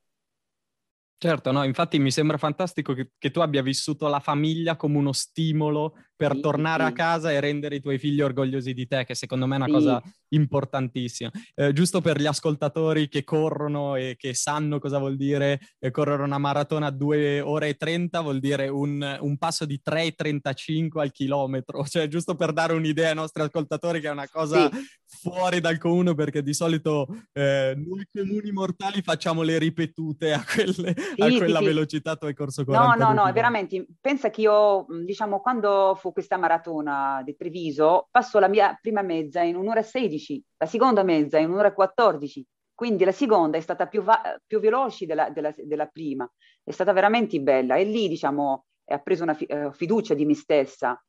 Certo, 1.17 1.53
no, 1.53 1.65
infatti 1.65 1.99
mi 1.99 2.11
sembra 2.11 2.37
fantastico 2.37 2.93
che, 2.93 3.13
che, 3.17 3.31
tu 3.31 3.41
abbia 3.41 3.63
vissuto 3.63 4.09
la 4.09 4.21
famiglia 4.21 4.77
come 4.77 4.99
uno 4.99 5.13
stimolo 5.13 5.95
per 6.15 6.35
sì, 6.35 6.41
tornare 6.41 6.85
sì. 6.85 6.89
a 6.91 6.93
casa 6.93 7.33
e 7.33 7.41
rendere 7.41 7.77
i 7.77 7.81
tuoi 7.81 7.99
figli 7.99 8.21
orgogliosi 8.21 8.75
di 8.75 8.87
te, 8.87 9.05
che 9.05 9.15
secondo 9.15 9.47
me 9.47 9.55
è 9.55 9.59
una 9.59 9.67
sì. 9.67 9.73
cosa 9.73 10.03
importantissima. 10.35 11.31
Eh, 11.55 11.73
giusto 11.73 12.01
per 12.01 12.21
gli 12.21 12.27
ascoltatori 12.27 13.09
che 13.09 13.25
corrono 13.25 13.97
e 13.97 14.17
che 14.19 14.35
sanno 14.35 14.79
cosa 14.79 14.99
vuol 14.99 15.17
dire 15.17 15.61
eh, 15.79 15.91
correre 15.91 16.23
una 16.23 16.39
maratona 16.39 16.87
a 16.87 16.91
2 16.91 17.41
ore 17.41 17.69
e 17.69 17.75
30, 17.75 18.21
vuol 18.21 18.41
dire 18.41 18.69
un, 18.69 19.19
un 19.21 19.39
passo 19.39 19.65
di 19.65 19.81
3,35 19.85 21.01
al 21.01 21.13
chilometro, 21.13 21.85
cioè 21.89 22.09
giusto 22.09 22.35
per 22.35 22.53
dare 22.53 22.73
un'idea 22.73 23.11
ai 23.11 23.15
nostri 23.15 23.43
ascoltatori 23.43 24.01
che 24.01 24.09
è 24.09 24.13
una 24.13 24.29
cosa 24.29 24.71
fuori 25.07 25.61
dal 25.61 25.79
comune 25.79 26.15
perché 26.15 26.43
di 26.43 26.53
solito 26.53 27.07
eh, 27.33 27.75
noi 27.77 28.07
comuni 28.13 28.51
mortali 28.51 29.01
facciamo 29.03 29.43
le 29.43 29.59
ripetute 29.59 30.33
a, 30.33 30.45
quelle, 30.45 30.95
sì, 30.95 31.23
a 31.23 31.37
quella 31.37 31.59
sì, 31.61 31.65
velocità 31.65 32.17
tu 32.17 32.27
hai 32.27 32.35
corso 32.35 32.65
40 32.65 32.97
No, 32.97 33.13
no, 33.13 33.25
no, 33.25 33.33
veramente, 33.33 33.87
pensa 34.01 34.31
che 34.31 34.43
io, 34.43 34.87
diciamo, 35.05 35.41
quando 35.41 35.97
fu 35.99 36.13
questa 36.13 36.37
maratona 36.37 37.23
di 37.25 37.37
Treviso, 37.37 38.09
passo 38.11 38.39
la 38.39 38.49
mia 38.49 38.77
prima 38.81 39.03
mezza 39.03 39.43
in 39.43 39.57
un'ora 39.57 39.81
e 39.81 39.85
16, 39.85 40.24
la 40.57 40.67
seconda 40.67 41.03
mezza 41.03 41.39
in 41.39 41.51
un'ora 41.51 41.69
e 41.69 41.75
14, 41.75 42.47
quindi 42.75 43.05
la 43.05 43.13
seconda 43.13 43.57
è 43.57 43.61
stata 43.61 43.87
più, 43.87 44.03
va- 44.03 44.37
più 44.45 44.59
veloce 44.61 45.07
della, 45.07 45.31
della, 45.31 45.53
della, 45.57 45.87
prima, 45.87 46.31
è 46.63 46.71
stata 46.71 46.93
veramente 46.93 47.41
bella 47.41 47.77
e 47.77 47.85
lì, 47.85 48.09
diciamo, 48.09 48.67
ha 48.87 48.99
preso 48.99 49.23
una 49.23 49.35
fi- 49.35 49.47
eh, 49.47 49.73
fiducia 49.73 50.15
di 50.15 50.25
me 50.25 50.35
stessa 50.35 51.01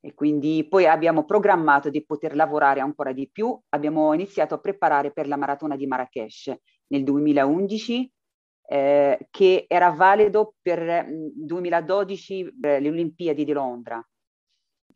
e 0.00 0.12
quindi 0.12 0.66
poi 0.68 0.86
abbiamo 0.86 1.24
programmato 1.24 1.88
di 1.88 2.04
poter 2.04 2.36
lavorare 2.36 2.80
ancora 2.80 3.12
di 3.12 3.26
più. 3.30 3.58
Abbiamo 3.70 4.12
iniziato 4.12 4.52
a 4.52 4.58
preparare 4.58 5.12
per 5.12 5.26
la 5.26 5.36
maratona 5.38 5.76
di 5.76 5.86
Marrakesh 5.86 6.54
nel 6.88 7.04
2011, 7.04 8.12
eh, 8.66 9.26
che 9.30 9.64
era 9.66 9.90
valido 9.92 10.56
per 10.60 11.06
2012 11.08 12.44
mm, 12.44 12.64
eh, 12.64 12.80
le 12.80 12.88
Olimpiadi 12.90 13.44
di 13.44 13.52
Londra. 13.52 14.06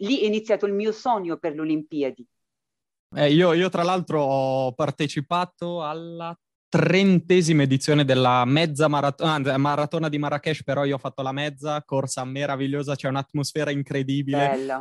Lì 0.00 0.20
è 0.20 0.26
iniziato 0.26 0.66
il 0.66 0.74
mio 0.74 0.92
sogno 0.92 1.38
per 1.38 1.54
le 1.54 1.60
Olimpiadi. 1.62 2.26
Eh, 3.16 3.32
io, 3.32 3.52
io, 3.52 3.68
tra 3.68 3.82
l'altro 3.82 4.20
ho 4.20 4.72
partecipato 4.72 5.82
alla 5.82 6.36
trentesima 6.70 7.62
edizione 7.62 8.04
della 8.04 8.44
mezza 8.44 8.88
maratona, 8.88 9.56
maratona 9.56 10.10
di 10.10 10.18
Marrakesh, 10.18 10.62
però 10.62 10.84
io 10.84 10.96
ho 10.96 10.98
fatto 10.98 11.22
la 11.22 11.32
mezza, 11.32 11.82
corsa 11.82 12.24
meravigliosa, 12.24 12.94
c'è 12.94 13.08
un'atmosfera 13.08 13.70
incredibile. 13.70 14.36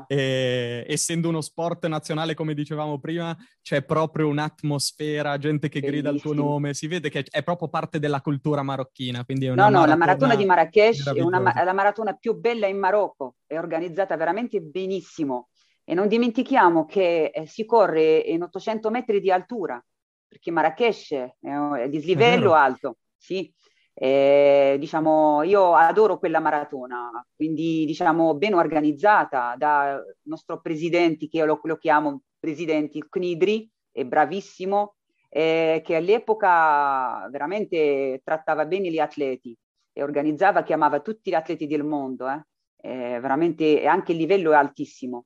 E, 0.08 0.84
essendo 0.86 1.30
uno 1.30 1.40
sport 1.40 1.88
nazionale, 1.88 2.34
come 2.34 2.54
dicevamo 2.54 3.00
prima, 3.00 3.36
c'è 3.62 3.84
proprio 3.84 4.28
un'atmosfera, 4.28 5.38
gente 5.38 5.70
che 5.70 5.80
Bellissimo. 5.80 6.10
grida 6.10 6.16
il 6.16 6.22
tuo 6.22 6.34
nome, 6.34 6.74
si 6.74 6.88
vede 6.88 7.10
che 7.10 7.26
è 7.30 7.42
proprio 7.42 7.70
parte 7.70 8.00
della 8.00 8.20
cultura 8.20 8.64
marocchina. 8.64 9.24
No, 9.26 9.70
no, 9.70 9.86
la 9.86 9.96
maratona 9.96 10.36
di 10.36 10.44
Marrakesh 10.44 11.14
è, 11.14 11.22
una, 11.22 11.54
è 11.54 11.64
la 11.64 11.74
maratona 11.74 12.14
più 12.14 12.38
bella 12.38 12.68
in 12.68 12.78
Marocco, 12.78 13.36
è 13.46 13.58
organizzata 13.58 14.18
veramente 14.18 14.60
benissimo. 14.60 15.48
E 15.90 15.94
non 15.94 16.10
dimentichiamo 16.10 16.86
che 16.86 17.32
eh, 17.34 17.46
si 17.46 17.64
corre 17.64 18.18
in 18.18 18.42
800 18.42 18.90
metri 18.90 19.22
di 19.22 19.32
altura, 19.32 19.82
perché 20.28 20.52
Marrakesh 20.52 21.12
è 21.12 21.88
di 21.88 22.00
slivello 22.00 22.52
alto, 22.52 22.98
sì. 23.16 23.50
E, 23.94 24.76
diciamo, 24.80 25.44
io 25.44 25.74
adoro 25.76 26.20
quella 26.20 26.42
maratona, 26.42 27.10
quindi 27.34 27.86
diciamo 27.86 28.36
ben 28.36 28.54
organizzata 28.54 29.56
da 29.58 30.04
nostro 30.24 30.60
presidente, 30.60 31.30
che 31.30 31.38
io 31.38 31.46
lo, 31.46 31.60
lo 31.64 31.78
chiamo 31.78 32.24
presidente 32.38 33.00
Knidri, 33.10 33.70
è 33.90 34.04
bravissimo, 34.04 34.96
eh, 35.30 35.82
che 35.86 35.96
all'epoca 35.96 37.30
veramente 37.30 38.20
trattava 38.26 38.66
bene 38.66 38.92
gli 38.92 39.00
atleti 39.00 39.58
e 39.94 40.04
organizzava, 40.04 40.64
chiamava 40.64 41.00
tutti 41.00 41.30
gli 41.30 41.34
atleti 41.34 41.66
del 41.66 41.86
mondo, 41.86 42.28
eh. 42.28 42.44
Eh, 42.80 43.20
veramente 43.22 43.88
anche 43.88 44.12
il 44.12 44.18
livello 44.18 44.52
è 44.52 44.56
altissimo. 44.56 45.26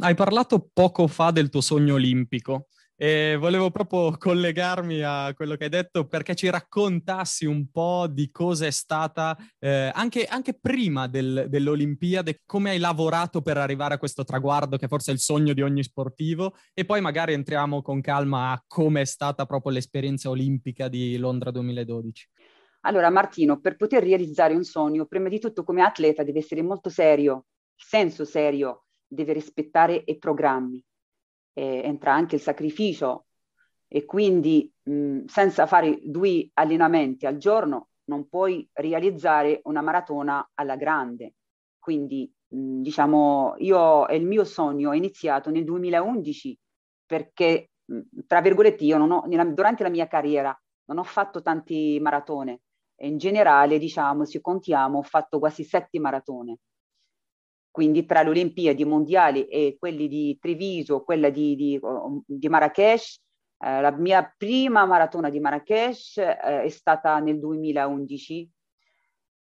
Hai 0.00 0.14
parlato 0.16 0.70
poco 0.72 1.06
fa 1.06 1.30
del 1.30 1.48
tuo 1.48 1.60
sogno 1.60 1.94
olimpico. 1.94 2.66
E 2.96 3.36
volevo 3.38 3.70
proprio 3.70 4.16
collegarmi 4.16 5.02
a 5.02 5.32
quello 5.34 5.56
che 5.56 5.64
hai 5.64 5.70
detto 5.70 6.06
perché 6.06 6.34
ci 6.34 6.48
raccontassi 6.48 7.44
un 7.44 7.70
po' 7.70 8.06
di 8.08 8.30
cosa 8.30 8.66
è 8.66 8.70
stata 8.70 9.36
eh, 9.58 9.90
anche, 9.92 10.26
anche, 10.26 10.58
prima 10.58 11.08
del, 11.08 11.46
dell'Olimpiade, 11.48 12.42
come 12.44 12.70
hai 12.70 12.78
lavorato 12.78 13.40
per 13.40 13.56
arrivare 13.56 13.94
a 13.94 13.98
questo 13.98 14.24
traguardo 14.24 14.76
che 14.76 14.88
forse 14.88 15.10
è 15.10 15.14
il 15.14 15.20
sogno 15.20 15.54
di 15.54 15.62
ogni 15.62 15.82
sportivo 15.82 16.54
e 16.72 16.84
poi 16.84 17.00
magari 17.00 17.32
entriamo 17.32 17.82
con 17.82 18.00
calma 18.00 18.52
a 18.52 18.62
come 18.66 19.00
è 19.00 19.06
stata 19.06 19.44
proprio 19.44 19.72
l'esperienza 19.72 20.28
olimpica 20.28 20.86
di 20.88 21.16
Londra 21.16 21.50
2012. 21.50 22.28
Allora 22.82 23.10
Martino, 23.10 23.58
per 23.60 23.76
poter 23.76 24.04
realizzare 24.04 24.54
un 24.54 24.64
sogno, 24.64 25.06
prima 25.06 25.28
di 25.28 25.40
tutto 25.40 25.64
come 25.64 25.82
atleta 25.82 26.22
deve 26.22 26.40
essere 26.40 26.62
molto 26.62 26.90
serio, 26.90 27.46
senso 27.74 28.24
serio, 28.24 28.83
deve 29.14 29.32
rispettare 29.32 30.02
i 30.04 30.18
programmi 30.18 30.84
eh, 31.54 31.82
entra 31.84 32.12
anche 32.12 32.34
il 32.36 32.40
sacrificio 32.40 33.26
e 33.88 34.04
quindi 34.04 34.70
mh, 34.82 35.24
senza 35.26 35.66
fare 35.66 36.00
due 36.02 36.50
allenamenti 36.54 37.26
al 37.26 37.36
giorno 37.36 37.88
non 38.04 38.28
puoi 38.28 38.68
realizzare 38.72 39.60
una 39.64 39.80
maratona 39.80 40.50
alla 40.54 40.76
grande. 40.76 41.34
Quindi 41.78 42.30
diciamo, 42.46 43.54
io, 43.58 44.06
il 44.08 44.26
mio 44.26 44.44
sogno 44.44 44.92
è 44.92 44.96
iniziato 44.96 45.50
nel 45.50 45.64
2011 45.64 46.58
perché, 47.06 47.70
tra 48.26 48.40
virgolette, 48.40 48.84
io 48.84 48.98
non 48.98 49.10
ho, 49.10 49.24
nella, 49.26 49.44
durante 49.44 49.82
la 49.82 49.88
mia 49.90 50.06
carriera 50.06 50.56
non 50.86 50.98
ho 50.98 51.04
fatto 51.04 51.40
tanti 51.42 51.98
maratone. 52.00 52.60
In 53.00 53.16
generale, 53.16 53.78
diciamo, 53.78 54.24
se 54.24 54.40
contiamo, 54.40 54.98
ho 54.98 55.02
fatto 55.02 55.38
quasi 55.38 55.64
sette 55.64 55.98
maratone. 55.98 56.58
Quindi 57.74 58.06
tra 58.06 58.22
le 58.22 58.28
Olimpiadi 58.28 58.84
mondiali 58.84 59.48
e 59.48 59.74
quelli 59.80 60.06
di 60.06 60.38
Treviso, 60.40 61.02
quella 61.02 61.28
di, 61.28 61.56
di, 61.56 61.80
di 62.24 62.48
Marrakesh, 62.48 63.20
eh, 63.58 63.80
la 63.80 63.90
mia 63.90 64.32
prima 64.38 64.86
maratona 64.86 65.28
di 65.28 65.40
Marrakesh 65.40 66.18
eh, 66.18 66.62
è 66.62 66.68
stata 66.68 67.18
nel 67.18 67.40
2011 67.40 68.48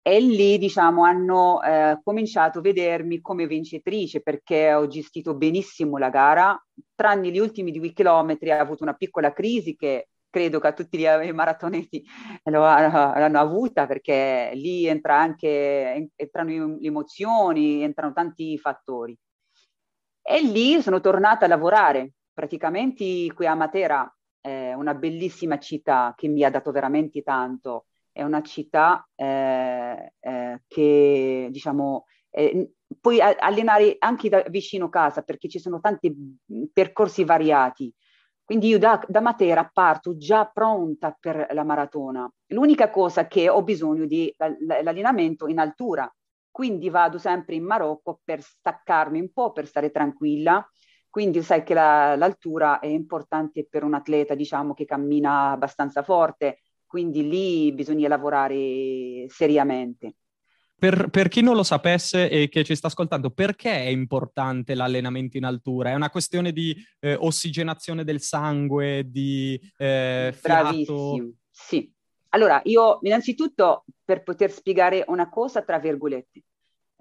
e 0.01 0.19
lì 0.21 0.57
diciamo 0.57 1.03
hanno 1.03 1.61
eh, 1.61 1.99
cominciato 2.05 2.59
a 2.59 2.61
vedermi 2.61 3.19
come 3.19 3.47
vincitrice 3.47 4.21
perché 4.21 4.73
ho 4.73 4.87
gestito 4.87 5.35
benissimo 5.35 5.97
la 5.97 6.09
gara, 6.09 6.57
tranne 6.95 7.31
gli 7.31 7.39
ultimi 7.39 7.73
due 7.73 7.91
chilometri 7.91 8.49
ha 8.49 8.59
avuto 8.61 8.83
una 8.83 8.93
piccola 8.93 9.33
crisi 9.33 9.75
che 9.75 10.07
credo 10.35 10.59
che 10.59 10.73
tutti 10.73 10.99
i 10.99 11.31
maratoneti 11.31 12.03
l'hanno 12.43 13.39
avuta 13.39 13.87
perché 13.87 14.51
lì 14.53 14.85
entra 14.85 15.17
anche, 15.17 16.09
entrano 16.13 16.49
le 16.49 16.87
emozioni, 16.87 17.83
entrano 17.83 18.11
tanti 18.11 18.57
fattori. 18.57 19.17
E 20.21 20.41
lì 20.41 20.81
sono 20.81 20.99
tornata 20.99 21.45
a 21.45 21.47
lavorare, 21.47 22.15
praticamente 22.33 23.31
qui 23.33 23.45
a 23.45 23.55
Matera, 23.55 24.13
eh, 24.41 24.73
una 24.73 24.93
bellissima 24.93 25.57
città 25.57 26.13
che 26.17 26.27
mi 26.27 26.43
ha 26.43 26.49
dato 26.49 26.71
veramente 26.71 27.23
tanto 27.23 27.85
è 28.11 28.23
una 28.23 28.41
città 28.41 29.07
eh, 29.15 30.13
eh, 30.19 30.61
che 30.67 31.47
diciamo 31.49 32.05
puoi 32.99 33.21
allenare 33.21 33.95
anche 33.99 34.27
da 34.27 34.43
vicino 34.49 34.89
casa 34.89 35.21
perché 35.21 35.47
ci 35.47 35.59
sono 35.59 35.79
tanti 35.79 36.13
percorsi 36.73 37.23
variati. 37.23 37.93
Quindi 38.45 38.67
io 38.67 38.77
da, 38.77 39.03
da 39.07 39.21
Matera 39.21 39.67
parto 39.73 40.15
già 40.17 40.45
pronta 40.45 41.17
per 41.19 41.47
la 41.51 41.63
maratona. 41.63 42.31
L'unica 42.49 42.91
cosa 42.91 43.25
che 43.25 43.49
ho 43.49 43.63
bisogno 43.63 44.05
di 44.05 44.31
l'allenamento 44.37 45.47
in 45.47 45.57
altura, 45.57 46.07
quindi 46.51 46.89
vado 46.89 47.17
sempre 47.17 47.55
in 47.55 47.63
Marocco 47.65 48.19
per 48.23 48.41
staccarmi 48.41 49.19
un 49.19 49.31
po', 49.33 49.51
per 49.51 49.65
stare 49.65 49.89
tranquilla. 49.89 50.63
Quindi 51.09 51.41
sai 51.41 51.63
che 51.63 51.73
la, 51.73 52.15
l'altura 52.15 52.79
è 52.79 52.85
importante 52.85 53.65
per 53.67 53.83
un 53.83 53.95
atleta, 53.95 54.35
diciamo, 54.35 54.73
che 54.75 54.85
cammina 54.85 55.49
abbastanza 55.51 56.03
forte, 56.03 56.59
quindi 56.85 57.27
lì 57.27 57.73
bisogna 57.73 58.07
lavorare 58.07 59.25
seriamente. 59.27 60.17
Per, 60.77 61.09
per, 61.09 61.29
chi 61.29 61.41
non 61.41 61.55
lo 61.55 61.63
sapesse 61.63 62.29
e 62.29 62.49
che 62.49 62.63
ci 62.63 62.75
sta 62.75 62.87
ascoltando, 62.87 63.29
perché 63.29 63.71
è 63.71 63.87
importante 63.87 64.75
l'allenamento 64.75 65.37
in 65.37 65.45
altura? 65.45 65.91
È 65.91 65.93
una 65.93 66.09
questione 66.09 66.51
di 66.51 66.75
eh, 66.99 67.15
ossigenazione 67.15 68.03
del 68.03 68.19
sangue, 68.19 69.09
di 69.09 69.59
eh, 69.77 70.37
Bravissimo, 70.41 71.31
sì. 71.49 71.89
Allora, 72.29 72.59
io 72.65 72.99
innanzitutto 73.03 73.85
per 74.03 74.23
poter 74.23 74.51
spiegare 74.51 75.05
una 75.07 75.29
cosa, 75.29 75.61
tra 75.61 75.79
virgolette, 75.79 76.43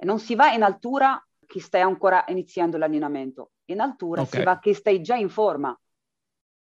non 0.04 0.20
si 0.20 0.36
va 0.36 0.52
in 0.52 0.62
altura 0.62 1.20
che 1.44 1.60
stai 1.60 1.80
ancora 1.80 2.24
iniziando 2.28 2.76
l'allenamento, 2.76 3.52
in 3.66 3.80
altura 3.80 4.22
okay. 4.22 4.38
si 4.40 4.44
va 4.44 4.58
che 4.60 4.74
stai 4.74 5.02
già 5.02 5.16
in 5.16 5.28
forma, 5.28 5.76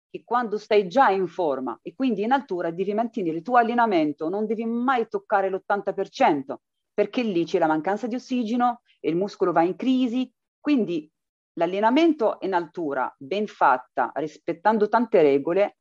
che 0.10 0.24
quando 0.24 0.58
stai 0.58 0.88
già 0.88 1.10
in 1.10 1.28
forma 1.28 1.78
e 1.82 1.94
quindi 1.96 2.24
in 2.24 2.32
altura 2.32 2.72
devi 2.72 2.94
mantenere 2.94 3.38
il 3.38 3.44
tuo 3.44 3.58
allenamento, 3.58 4.30
non 4.30 4.46
devi 4.46 4.66
mai 4.66 5.08
toccare 5.10 5.50
l'80%, 5.50 6.56
perché 6.94 7.24
lì 7.24 7.46
c'è 7.46 7.60
la 7.60 7.68
mancanza 7.68 8.08
di 8.08 8.16
ossigeno 8.16 8.82
e 9.00 9.10
il 9.10 9.16
muscolo 9.16 9.52
va 9.52 9.64
in 9.64 9.76
crisi. 9.76 10.32
Quindi 10.60 11.10
l'allenamento 11.54 12.38
in 12.42 12.54
altura, 12.54 13.14
ben 13.18 13.48
fatta, 13.48 14.12
rispettando 14.16 14.88
tante 14.88 15.22
regole, 15.22 15.78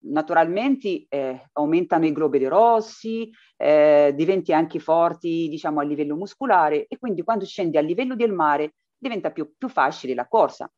naturalmente 0.00 1.06
eh, 1.08 1.48
aumentano 1.52 2.06
i 2.06 2.12
globuli 2.12 2.46
rossi, 2.46 3.30
eh, 3.56 4.12
diventi 4.14 4.52
anche 4.52 4.78
forti, 4.78 5.48
diciamo, 5.48 5.80
a 5.80 5.84
livello 5.84 6.16
muscolare 6.16 6.86
e 6.86 6.98
quindi 6.98 7.22
quando 7.22 7.44
scendi 7.44 7.76
a 7.76 7.80
livello 7.80 8.14
del 8.14 8.32
mare 8.32 8.74
diventa 8.96 9.30
più, 9.30 9.54
più 9.56 9.68
facile 9.68 10.14
la 10.14 10.26
corsa. 10.26 10.70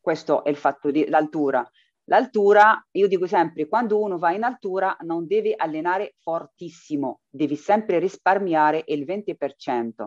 Questo 0.00 0.44
è 0.44 0.50
il 0.50 0.56
fatto 0.56 0.90
dell'altura. 0.90 1.68
L'altura, 2.06 2.86
io 2.92 3.08
dico 3.08 3.26
sempre, 3.26 3.66
quando 3.66 3.98
uno 3.98 4.18
va 4.18 4.32
in 4.32 4.42
altura 4.42 4.96
non 5.00 5.26
deve 5.26 5.54
allenare 5.56 6.14
fortissimo, 6.18 7.20
devi 7.30 7.56
sempre 7.56 7.98
risparmiare 7.98 8.84
il 8.88 9.04
20%. 9.04 10.06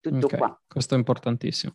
Tutto 0.00 0.26
okay, 0.26 0.38
qua. 0.38 0.60
Questo 0.66 0.94
è 0.94 0.98
importantissimo. 0.98 1.72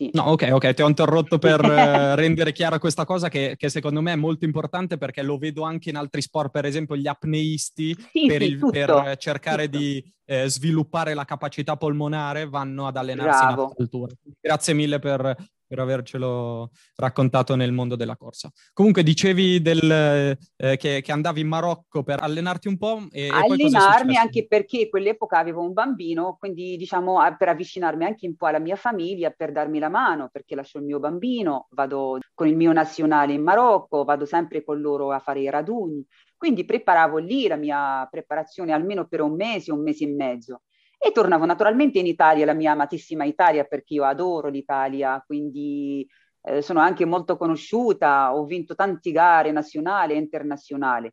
Sì. 0.00 0.10
No, 0.14 0.22
ok, 0.24 0.48
ok, 0.50 0.72
ti 0.72 0.82
ho 0.82 0.88
interrotto 0.88 1.38
per 1.38 1.60
eh, 1.62 2.16
rendere 2.16 2.52
chiara 2.52 2.78
questa 2.78 3.04
cosa 3.04 3.28
che, 3.28 3.54
che, 3.56 3.68
secondo 3.68 4.00
me 4.00 4.14
è 4.14 4.16
molto 4.16 4.46
importante 4.46 4.96
perché 4.96 5.22
lo 5.22 5.36
vedo 5.36 5.62
anche 5.62 5.90
in 5.90 5.96
altri 5.96 6.22
sport, 6.22 6.50
per 6.50 6.64
esempio 6.64 6.96
gli 6.96 7.06
apneisti, 7.06 7.94
sì, 8.10 8.26
per, 8.26 8.40
sì, 8.40 8.48
il, 8.48 8.58
per, 8.70 9.16
cercare 9.18 9.66
tutto. 9.66 9.78
di 9.78 10.12
eh, 10.24 10.48
sviluppare 10.48 11.14
la 11.14 11.26
capacità 11.26 11.76
polmonare 11.76 12.48
vanno 12.48 12.86
ad 12.86 12.96
allenarsi 12.96 13.44
Bravo. 13.44 13.74
in 13.76 13.84
altura. 13.84 14.12
Grazie 14.40 14.74
mille 14.74 14.98
per, 14.98 15.36
per 15.70 15.78
avercelo 15.78 16.72
raccontato 16.96 17.54
nel 17.54 17.70
mondo 17.70 17.94
della 17.94 18.16
corsa. 18.16 18.50
Comunque 18.72 19.04
dicevi 19.04 19.62
del, 19.62 20.36
eh, 20.56 20.76
che, 20.76 21.00
che, 21.00 21.12
andavi 21.12 21.42
in 21.42 21.46
Marocco 21.46 22.02
per 22.02 22.20
allenarti 22.20 22.66
un 22.66 22.76
po'. 22.76 23.06
E, 23.12 23.28
Allenarmi 23.28 24.16
anche 24.16 24.48
perché 24.48 24.88
quell'epoca 24.88 25.38
avevo 25.38 25.62
un 25.62 25.72
bambino, 25.72 26.36
quindi 26.40 26.76
diciamo 26.76 27.18
per 27.38 27.50
avvicinarmi 27.50 28.04
anche 28.04 28.26
un 28.26 28.34
po' 28.34 28.46
alla 28.46 28.58
mia 28.58 28.74
famiglia, 28.74 29.30
per 29.30 29.52
darmi 29.52 29.78
la 29.78 29.88
mano, 29.88 30.28
perché 30.32 30.56
lascio 30.56 30.78
il 30.78 30.84
mio 30.86 30.98
bambino, 30.98 31.68
vado 31.70 32.18
con 32.34 32.48
il 32.48 32.56
mio 32.56 32.72
nazionale 32.72 33.34
in 33.34 33.42
Marocco, 33.44 34.02
vado 34.02 34.26
sempre 34.26 34.64
con 34.64 34.80
loro 34.80 35.12
a 35.12 35.20
fare 35.20 35.38
i 35.38 35.50
raduni. 35.50 36.04
Quindi 36.36 36.64
preparavo 36.64 37.18
lì 37.18 37.46
la 37.46 37.56
mia 37.56 38.08
preparazione 38.10 38.72
almeno 38.72 39.06
per 39.06 39.20
un 39.20 39.36
mese, 39.36 39.70
un 39.70 39.82
mese 39.82 40.02
e 40.02 40.08
mezzo 40.08 40.62
e 41.02 41.12
tornavo 41.12 41.46
naturalmente 41.46 41.98
in 41.98 42.04
Italia, 42.04 42.44
la 42.44 42.52
mia 42.52 42.72
amatissima 42.72 43.24
Italia, 43.24 43.64
perché 43.64 43.94
io 43.94 44.04
adoro 44.04 44.48
l'Italia, 44.48 45.22
quindi 45.26 46.06
eh, 46.42 46.60
sono 46.60 46.80
anche 46.80 47.06
molto 47.06 47.38
conosciuta, 47.38 48.34
ho 48.36 48.44
vinto 48.44 48.74
tante 48.74 49.10
gare 49.10 49.50
nazionali 49.50 50.12
e 50.12 50.18
internazionali. 50.18 51.10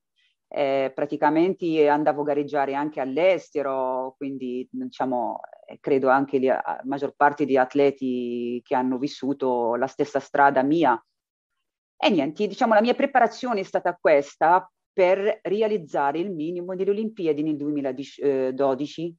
Eh, 0.49 0.91
praticamente 0.93 1.87
andavo 1.87 2.21
a 2.21 2.25
gareggiare 2.25 2.73
anche 2.73 2.99
all'estero, 2.99 4.13
quindi 4.17 4.67
diciamo, 4.69 5.39
eh, 5.65 5.77
credo 5.79 6.09
anche 6.09 6.39
la 6.39 6.81
maggior 6.83 7.13
parte 7.15 7.45
di 7.45 7.57
atleti 7.57 8.61
che 8.65 8.75
hanno 8.75 8.97
vissuto 8.97 9.75
la 9.75 9.87
stessa 9.87 10.19
strada 10.19 10.63
mia. 10.63 11.01
E 11.97 12.09
niente, 12.09 12.45
diciamo, 12.45 12.73
la 12.73 12.81
mia 12.81 12.93
preparazione 12.93 13.61
è 13.61 13.63
stata 13.63 13.97
questa 13.99 14.69
per 14.91 15.39
realizzare 15.43 16.19
il 16.19 16.31
minimo 16.31 16.75
delle 16.75 16.91
Olimpiadi 16.91 17.41
nel 17.41 17.55
2012 17.55 19.15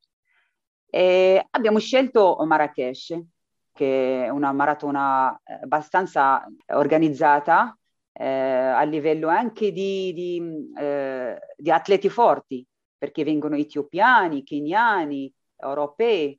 e 0.91 1.47
abbiamo 1.51 1.79
scelto 1.79 2.37
Marrakesh, 2.47 3.19
che 3.73 4.25
è 4.25 4.29
una 4.29 4.53
maratona 4.53 5.39
eh, 5.45 5.61
abbastanza 5.63 6.47
organizzata 6.69 7.77
eh, 8.13 8.27
a 8.27 8.83
livello 8.83 9.29
anche 9.29 9.71
di, 9.73 10.13
di, 10.13 10.43
eh, 10.77 11.39
di, 11.57 11.71
atleti 11.71 12.09
forti, 12.09 12.67
perché 12.97 13.23
vengono 13.23 13.57
etiopiani, 13.57 14.43
keniani, 14.43 15.33
europei. 15.57 16.39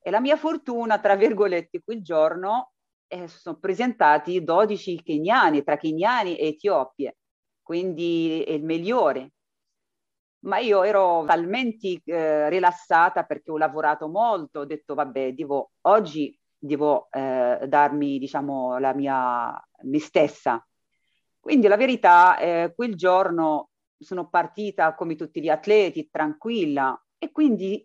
E 0.00 0.10
la 0.10 0.20
mia 0.20 0.36
fortuna, 0.36 0.98
tra 0.98 1.14
virgolette, 1.14 1.82
quel 1.84 2.02
giorno 2.02 2.72
eh, 3.06 3.28
sono 3.28 3.58
presentati 3.58 4.42
12 4.42 5.02
keniani, 5.02 5.62
tra 5.62 5.76
keniani 5.76 6.36
e 6.36 6.48
Etiopie, 6.48 7.16
quindi 7.62 8.42
è 8.42 8.52
il 8.52 8.64
migliore 8.64 9.32
ma 10.42 10.58
io 10.58 10.82
ero 10.82 11.24
talmente 11.26 12.00
eh, 12.04 12.48
rilassata 12.48 13.24
perché 13.24 13.50
ho 13.50 13.58
lavorato 13.58 14.08
molto, 14.08 14.60
ho 14.60 14.64
detto 14.64 14.94
vabbè, 14.94 15.32
devo, 15.32 15.72
oggi 15.82 16.36
devo 16.58 17.08
eh, 17.10 17.64
darmi, 17.68 18.18
diciamo, 18.18 18.78
la 18.78 18.94
mia, 18.94 19.52
me 19.82 19.98
stessa. 19.98 20.64
Quindi 21.38 21.66
la 21.66 21.76
verità, 21.76 22.38
eh, 22.38 22.72
quel 22.74 22.94
giorno 22.94 23.70
sono 23.98 24.28
partita 24.28 24.94
come 24.94 25.16
tutti 25.16 25.40
gli 25.40 25.48
atleti, 25.48 26.08
tranquilla 26.10 27.00
e 27.18 27.30
quindi 27.30 27.84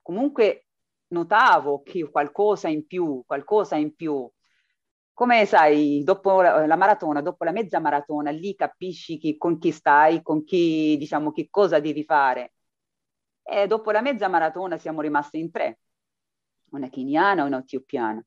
comunque 0.00 0.66
notavo 1.08 1.82
che 1.82 2.08
qualcosa 2.10 2.68
in 2.68 2.86
più, 2.86 3.22
qualcosa 3.26 3.76
in 3.76 3.94
più 3.94 4.30
come 5.14 5.44
sai, 5.46 6.02
dopo 6.04 6.40
la 6.40 6.76
maratona, 6.76 7.20
dopo 7.20 7.44
la 7.44 7.52
mezza 7.52 7.78
maratona, 7.78 8.30
lì 8.30 8.54
capisci 8.54 9.18
chi, 9.18 9.36
con 9.36 9.58
chi 9.58 9.70
stai, 9.70 10.22
con 10.22 10.44
chi, 10.44 10.96
diciamo, 10.98 11.32
che 11.32 11.48
cosa 11.50 11.80
devi 11.80 12.04
fare. 12.04 12.54
E 13.42 13.66
dopo 13.66 13.90
la 13.90 14.00
mezza 14.00 14.28
maratona 14.28 14.78
siamo 14.78 15.00
rimasti 15.00 15.38
in 15.38 15.50
tre, 15.50 15.80
una 16.70 16.88
keniana 16.88 17.42
e 17.42 17.46
una 17.46 17.58
etiopiana. 17.58 18.24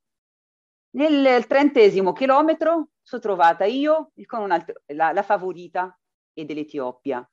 Nel 0.92 1.46
trentesimo 1.48 2.14
chilometro 2.14 2.90
sono 3.02 3.22
trovata 3.22 3.66
io 3.66 4.12
con 4.26 4.48
la, 4.48 5.12
la 5.12 5.24
favorita 5.24 5.98
e 6.34 6.46
dell'Etiopia. 6.46 7.28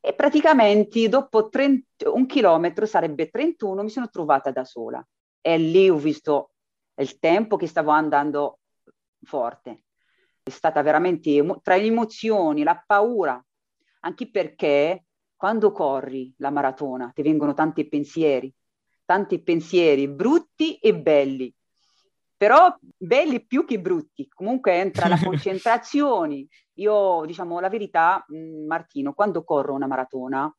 E 0.00 0.14
praticamente 0.14 1.08
dopo 1.08 1.48
30, 1.48 2.10
un 2.10 2.26
chilometro, 2.26 2.86
sarebbe 2.86 3.28
31, 3.30 3.82
mi 3.82 3.90
sono 3.90 4.08
trovata 4.08 4.50
da 4.50 4.64
sola. 4.64 5.06
E 5.40 5.58
lì 5.58 5.88
ho 5.88 5.96
visto 5.96 6.54
il 6.96 7.18
tempo 7.18 7.56
che 7.56 7.68
stavo 7.68 7.90
andando 7.90 8.58
forte. 9.22 9.84
È 10.42 10.50
stata 10.50 10.82
veramente 10.82 11.44
tra 11.62 11.76
le 11.76 11.84
emozioni, 11.84 12.62
la 12.62 12.82
paura, 12.84 13.42
anche 14.00 14.30
perché 14.30 15.04
quando 15.36 15.72
corri 15.72 16.32
la 16.38 16.50
maratona 16.50 17.10
ti 17.14 17.22
vengono 17.22 17.54
tanti 17.54 17.88
pensieri, 17.88 18.52
tanti 19.04 19.42
pensieri 19.42 20.08
brutti 20.08 20.76
e 20.76 20.94
belli, 20.94 21.52
però 22.36 22.76
belli 22.96 23.46
più 23.46 23.64
che 23.64 23.80
brutti. 23.80 24.28
Comunque 24.28 24.74
entra 24.74 25.06
la 25.06 25.18
concentrazione. 25.22 26.46
Io, 26.74 27.24
diciamo 27.24 27.60
la 27.60 27.68
verità, 27.68 28.24
mm, 28.32 28.66
Martino, 28.66 29.12
quando 29.12 29.44
corro 29.44 29.74
una 29.74 29.86
maratona, 29.86 30.52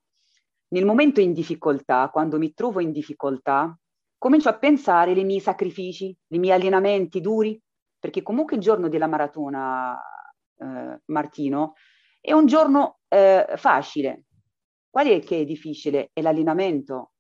nel 0.70 0.86
momento 0.86 1.20
in 1.20 1.34
difficoltà, 1.34 2.10
quando 2.10 2.38
mi 2.38 2.54
trovo 2.54 2.80
in 2.80 2.94
difficoltà, 2.94 3.78
comincio 4.18 4.48
a 4.48 4.58
pensare 4.58 5.12
ai 5.12 5.26
miei 5.26 5.42
sacrifici, 5.42 6.16
ai 6.30 6.40
miei 6.40 6.58
allenamenti 6.58 7.20
duri, 7.20 7.62
perché 8.04 8.22
comunque 8.22 8.58
il 8.58 8.62
giorno 8.62 8.90
della 8.90 9.08
maratona, 9.08 9.98
eh, 10.58 11.00
Martino, 11.06 11.76
è 12.20 12.34
un 12.34 12.46
giorno 12.48 13.00
eh, 13.08 13.46
facile. 13.56 14.26
Qual 14.90 15.08
è 15.08 15.22
che 15.22 15.40
è 15.40 15.46
difficile? 15.46 16.10
È 16.12 16.22
l'allenamento. 16.22 17.14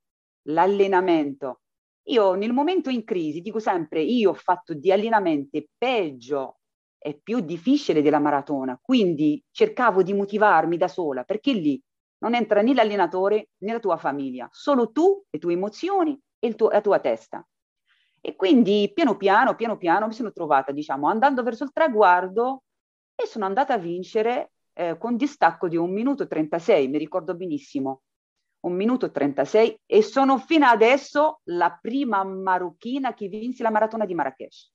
L'allenamento. 0.49 1.61
Io 2.07 2.33
nel 2.33 2.51
momento 2.51 2.89
in 2.89 3.05
crisi 3.05 3.39
dico 3.39 3.59
sempre, 3.59 4.01
io 4.01 4.31
ho 4.31 4.33
fatto 4.33 4.73
di 4.73 4.91
allenamenti 4.91 5.65
peggio 5.77 6.57
e 6.97 7.17
più 7.23 7.39
difficile 7.39 8.01
della 8.01 8.19
maratona, 8.19 8.77
quindi 8.81 9.41
cercavo 9.51 10.03
di 10.03 10.11
motivarmi 10.11 10.75
da 10.75 10.89
sola, 10.89 11.23
perché 11.23 11.53
lì 11.53 11.81
non 12.17 12.35
entra 12.35 12.61
né 12.61 12.73
l'allenatore 12.73 13.51
né 13.59 13.71
la 13.71 13.79
tua 13.79 13.95
famiglia, 13.95 14.49
solo 14.51 14.91
tu, 14.91 15.23
le 15.29 15.39
tue 15.39 15.53
emozioni 15.53 16.19
e 16.39 16.55
tuo, 16.55 16.67
la 16.71 16.81
tua 16.81 16.99
testa. 16.99 17.47
E 18.25 18.37
quindi 18.37 18.89
piano 18.93 19.17
piano, 19.17 19.53
piano 19.53 19.77
piano 19.77 20.07
mi 20.07 20.13
sono 20.13 20.31
trovata, 20.31 20.71
diciamo, 20.71 21.09
andando 21.09 21.43
verso 21.43 21.65
il 21.65 21.73
traguardo 21.73 22.63
e 23.15 23.27
sono 23.27 23.43
andata 23.43 23.73
a 23.73 23.77
vincere 23.77 24.53
eh, 24.71 24.97
con 24.97 25.17
distacco 25.17 25.67
di 25.67 25.75
un 25.75 25.91
minuto 25.91 26.23
e 26.23 26.27
36, 26.27 26.87
mi 26.87 26.97
ricordo 26.97 27.35
benissimo, 27.35 28.03
un 28.61 28.75
minuto 28.75 29.07
e 29.07 29.11
36 29.11 29.79
e 29.85 30.01
sono 30.01 30.37
fino 30.37 30.65
adesso 30.65 31.41
la 31.49 31.77
prima 31.81 32.23
marocchina 32.23 33.13
che 33.13 33.27
vinse 33.27 33.61
la 33.61 33.71
maratona 33.71 34.05
di 34.05 34.13
Marrakesh. 34.13 34.71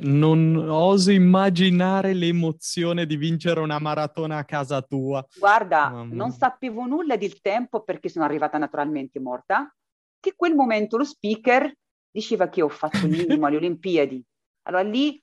Non 0.00 0.56
oso 0.56 1.10
immaginare 1.10 2.14
l'emozione 2.14 3.04
di 3.04 3.16
vincere 3.16 3.60
una 3.60 3.78
maratona 3.78 4.38
a 4.38 4.44
casa 4.46 4.80
tua. 4.80 5.22
Guarda, 5.38 5.90
Mamma. 5.90 6.14
non 6.14 6.30
sapevo 6.30 6.86
nulla 6.86 7.18
del 7.18 7.38
tempo 7.42 7.82
perché 7.82 8.08
sono 8.08 8.24
arrivata 8.24 8.56
naturalmente 8.56 9.20
morta, 9.20 9.70
che 10.18 10.32
quel 10.34 10.54
momento 10.54 10.96
lo 10.96 11.04
speaker 11.04 11.70
diceva 12.18 12.48
che 12.48 12.62
ho 12.62 12.68
fatto 12.68 13.06
il 13.06 13.10
minimo 13.10 13.46
alle 13.46 13.56
Olimpiadi. 13.56 14.22
Allora 14.62 14.82
lì 14.82 15.22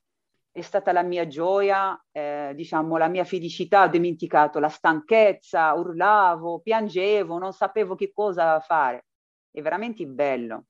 è 0.52 0.62
stata 0.62 0.94
la 0.94 1.04
mia 1.04 1.28
gioia, 1.28 2.02
eh, 2.12 2.54
diciamo 2.56 2.96
la 2.96 3.10
mia 3.10 3.26
felicità, 3.26 3.84
ho 3.84 3.90
dimenticato 3.90 4.60
la 4.60 4.70
stanchezza, 4.70 5.74
urlavo, 5.74 6.62
piangevo, 6.62 7.38
non 7.38 7.52
sapevo 7.52 7.96
che 7.96 8.12
cosa 8.14 8.60
fare. 8.62 9.08
È 9.52 9.62
veramente 9.62 10.06
bello. 10.06 10.66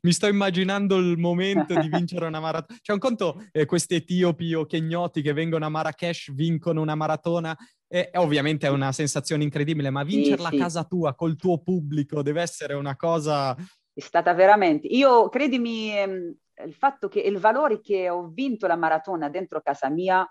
Mi 0.00 0.12
sto 0.12 0.28
immaginando 0.28 0.96
il 0.96 1.18
momento 1.18 1.74
di 1.74 1.88
vincere 1.88 2.26
una 2.26 2.38
maratona. 2.38 2.78
C'è 2.80 2.92
un 2.92 3.00
conto, 3.00 3.44
eh, 3.50 3.66
questi 3.66 3.96
etiopi 3.96 4.54
o 4.54 4.64
kenyoti 4.64 5.20
che 5.22 5.32
vengono 5.32 5.66
a 5.66 5.68
Marrakesh, 5.68 6.32
vincono 6.32 6.80
una 6.80 6.94
maratona, 6.94 7.56
e 7.88 8.10
ovviamente 8.14 8.68
è 8.68 8.70
una 8.70 8.92
sensazione 8.92 9.42
incredibile, 9.42 9.90
ma 9.90 10.04
vincerla 10.04 10.50
sì, 10.50 10.54
sì. 10.54 10.60
a 10.60 10.64
casa 10.64 10.84
tua, 10.84 11.14
col 11.16 11.34
tuo 11.34 11.58
pubblico, 11.58 12.22
deve 12.22 12.42
essere 12.42 12.74
una 12.74 12.94
cosa 12.94 13.56
è 13.98 14.00
stata 14.00 14.32
veramente... 14.32 14.86
Io, 14.86 15.28
credimi, 15.28 15.90
ehm, 15.90 16.32
il 16.64 16.74
fatto 16.74 17.08
che 17.08 17.18
il 17.18 17.38
valore 17.38 17.80
che 17.80 18.08
ho 18.08 18.28
vinto 18.28 18.68
la 18.68 18.76
maratona 18.76 19.28
dentro 19.28 19.60
casa 19.60 19.88
mia, 19.88 20.24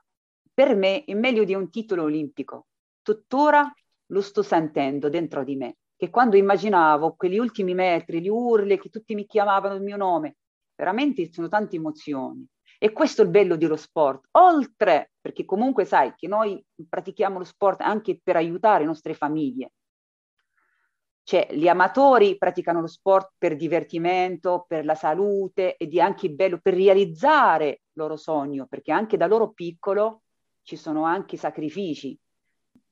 per 0.53 0.73
me 0.73 1.03
è 1.03 1.13
meglio 1.13 1.43
di 1.43 1.53
un 1.53 1.69
titolo 1.69 2.03
olimpico. 2.03 2.67
Tuttora 3.01 3.69
lo 4.07 4.21
sto 4.21 4.41
sentendo 4.41 5.09
dentro 5.09 5.43
di 5.43 5.57
me, 5.57 5.79
che 5.97 6.09
quando 6.09 6.37
immaginavo 6.37 7.15
quegli 7.17 7.37
ultimi 7.37 7.73
metri, 7.73 8.21
le 8.21 8.29
urle, 8.29 8.77
che 8.77 8.87
tutti 8.87 9.15
mi 9.15 9.25
chiamavano 9.25 9.75
il 9.75 9.81
mio 9.81 9.97
nome, 9.97 10.37
veramente 10.73 11.29
sono 11.29 11.49
tante 11.49 11.75
emozioni. 11.75 12.47
E 12.79 12.93
questo 12.93 13.21
è 13.21 13.25
il 13.25 13.31
bello 13.31 13.57
dello 13.57 13.75
sport. 13.75 14.29
Oltre, 14.31 15.11
perché 15.19 15.43
comunque 15.43 15.83
sai 15.83 16.13
che 16.15 16.29
noi 16.29 16.63
pratichiamo 16.87 17.37
lo 17.37 17.43
sport 17.43 17.81
anche 17.81 18.17
per 18.23 18.37
aiutare 18.37 18.79
le 18.79 18.85
nostre 18.85 19.13
famiglie, 19.13 19.73
cioè, 21.27 21.45
gli 21.51 21.67
amatori 21.67 22.37
praticano 22.37 22.79
lo 22.79 22.87
sport 22.87 23.33
per 23.37 23.57
divertimento, 23.57 24.63
per 24.65 24.85
la 24.85 24.95
salute 24.95 25.75
ed 25.75 25.93
è 25.93 25.99
anche 25.99 26.29
bello 26.29 26.57
per 26.61 26.73
realizzare 26.73 27.67
il 27.67 27.79
loro 27.95 28.15
sogno, 28.15 28.65
perché 28.65 28.93
anche 28.93 29.17
da 29.17 29.27
loro 29.27 29.51
piccolo 29.51 30.21
ci 30.61 30.77
sono 30.77 31.03
anche 31.03 31.35
sacrifici. 31.35 32.17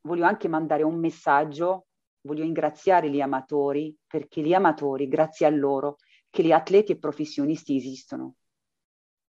Voglio 0.01 0.25
anche 0.25 0.49
mandare 0.49 0.83
un 0.83 0.99
messaggio, 0.99 1.85
voglio 2.23 2.43
ringraziare 2.43 3.09
gli 3.09 3.21
amatori, 3.21 3.95
perché 4.05 4.41
gli 4.41 4.53
amatori, 4.53 5.07
grazie 5.07 5.45
a 5.45 5.49
loro, 5.49 5.95
che 6.29 6.43
gli 6.43 6.51
atleti 6.51 6.91
e 6.91 6.99
professionisti 6.99 7.77
esistono. 7.77 8.35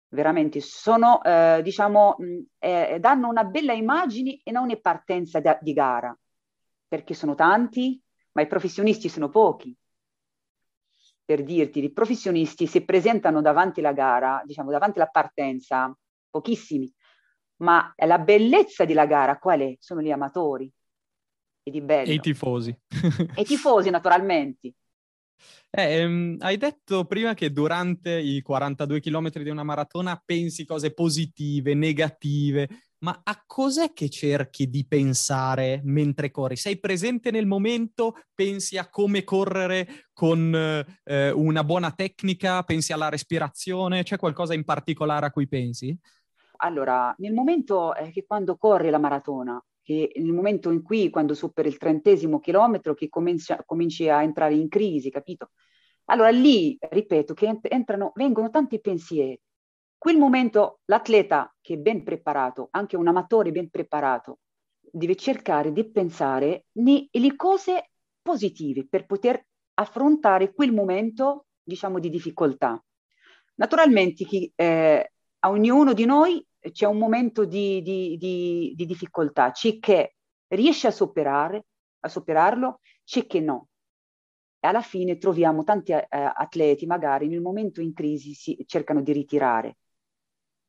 Veramente 0.10 0.60
sono, 0.62 1.24
eh, 1.24 1.62
diciamo, 1.64 2.18
eh, 2.60 2.98
danno 3.00 3.30
una 3.30 3.46
bella 3.46 3.74
immagine 3.74 4.42
e 4.44 4.52
non 4.52 4.70
è 4.70 4.80
partenza 4.80 5.40
da, 5.40 5.58
di 5.60 5.74
gara, 5.74 6.16
perché 6.88 7.16
sono 7.16 7.34
tanti, 7.34 8.00
ma 8.34 8.42
i 8.42 8.48
professionisti 8.48 9.10
sono 9.10 9.30
pochi. 9.30 9.76
Per 11.24 11.44
dirti, 11.44 11.84
i 11.84 11.92
professionisti 11.92 12.68
si 12.68 12.84
presentano 12.84 13.42
davanti 13.42 13.80
alla 13.80 13.94
gara, 13.94 14.42
diciamo 14.46 14.72
davanti 14.72 15.00
alla 15.00 15.10
partenza, 15.10 15.96
pochissimi, 16.30 16.92
ma 17.58 17.94
la 17.96 18.20
bellezza 18.20 18.86
della 18.86 19.06
gara 19.06 19.38
qual 19.38 19.62
è? 19.62 19.76
Sono 19.80 20.02
gli 20.02 20.12
amatori. 20.12 20.72
E. 21.64 21.72
E 21.72 22.14
i 22.14 22.20
tifosi. 22.20 22.70
e 23.36 23.42
i 23.42 23.46
tifosi, 23.46 23.90
naturalmente. 23.90 24.74
Eh, 25.70 26.00
ehm, 26.00 26.38
hai 26.42 26.58
detto 26.58 27.06
prima 27.06 27.34
che 27.34 27.52
durante 27.52 28.20
i 28.20 28.42
42 28.42 29.00
km 29.00 29.30
di 29.30 29.50
una 29.50 29.64
maratona 29.64 30.22
pensi 30.24 30.66
cose 30.66 30.94
positive, 30.94 31.74
negative 31.74 32.68
ma 33.04 33.20
a 33.24 33.44
cos'è 33.46 33.94
che 33.94 34.10
cerchi 34.10 34.70
di 34.70 34.86
pensare 34.86 35.82
mentre 35.84 36.30
corri? 36.30 36.56
Sei 36.56 36.80
presente 36.80 37.32
nel 37.32 37.48
momento? 37.48 38.16
Pensi 38.34 38.78
a 38.78 38.90
come 38.90 39.24
correre 39.24 40.08
con 40.14 40.54
eh, 41.04 41.32
una 41.32 41.64
buona 41.64 41.92
tecnica? 41.92 42.62
Pensi 42.64 42.94
alla 42.94 43.10
respirazione? 43.10 44.04
C'è 44.04 44.18
qualcosa 44.18 44.54
in 44.54 44.64
particolare 44.64 45.26
a 45.26 45.32
cui 45.32 45.48
pensi? 45.48 45.98
Allora, 46.58 47.14
nel 47.18 47.34
momento 47.34 47.96
eh, 47.96 48.12
che 48.12 48.24
quando 48.26 48.56
corri 48.56 48.92
la 48.92 49.00
maratona, 49.00 49.64
che 49.82 50.12
nel 50.18 50.32
momento 50.32 50.70
in 50.70 50.84
cui, 50.84 51.10
quando 51.10 51.34
superi 51.34 51.70
il 51.70 51.78
trentesimo 51.78 52.40
chilometro, 52.40 52.94
che 52.94 53.10
cominci, 53.10 53.56
cominci 53.66 54.10
a 54.10 54.22
entrare 54.22 54.54
in 54.54 54.68
crisi, 54.68 55.10
capito? 55.10 55.50
Allora 56.06 56.30
lì, 56.30 56.78
ripeto, 56.80 57.34
che 57.34 57.60
entrano, 57.64 58.12
vengono 58.14 58.52
tanti 58.52 58.80
pensieri 58.80 59.40
quel 60.02 60.18
momento 60.18 60.80
l'atleta 60.86 61.56
che 61.62 61.76
è 61.76 61.78
ben 61.78 62.02
preparato, 62.02 62.70
anche 62.72 62.96
un 62.96 63.08
amatore 63.08 63.52
ben 63.52 63.70
preparato, 63.70 64.40
deve 64.80 65.16
cercare 65.16 65.72
di 65.72 65.88
pensare 65.92 66.66
nelle 66.80 67.36
cose 67.36 67.92
positive 68.20 68.88
per 68.88 69.06
poter 69.06 69.46
affrontare 69.76 70.54
quel 70.54 70.74
momento, 70.74 71.46
diciamo, 71.62 72.00
di 72.00 72.10
difficoltà. 72.10 72.84
Naturalmente 73.58 74.26
chi, 74.26 74.52
eh, 74.56 75.12
a 75.38 75.50
ognuno 75.52 75.94
di 75.94 76.06
noi 76.06 76.44
c'è 76.72 76.88
un 76.88 76.98
momento 76.98 77.46
di, 77.46 77.84
di, 77.84 78.18
di, 78.18 78.74
di 78.76 78.86
difficoltà, 78.88 79.52
c'è 79.52 79.78
che 79.78 80.16
riesce 80.48 80.88
a 80.88 80.92
superare, 80.92 81.68
a 82.00 82.08
superarlo, 82.08 82.80
c'è 83.04 83.28
che 83.28 83.40
no. 83.40 83.68
E 84.60 84.68
alla 84.68 84.82
fine 84.82 85.20
troviamo 85.20 85.64
tanti 85.64 85.92
eh, 85.92 86.08
atleti, 86.10 86.88
magari 86.88 87.28
nel 87.28 87.42
momento 87.42 87.82
in 87.82 87.94
crisi 87.94 88.34
si 88.34 88.58
cercano 88.66 89.04
di 89.04 89.12
ritirare 89.12 89.76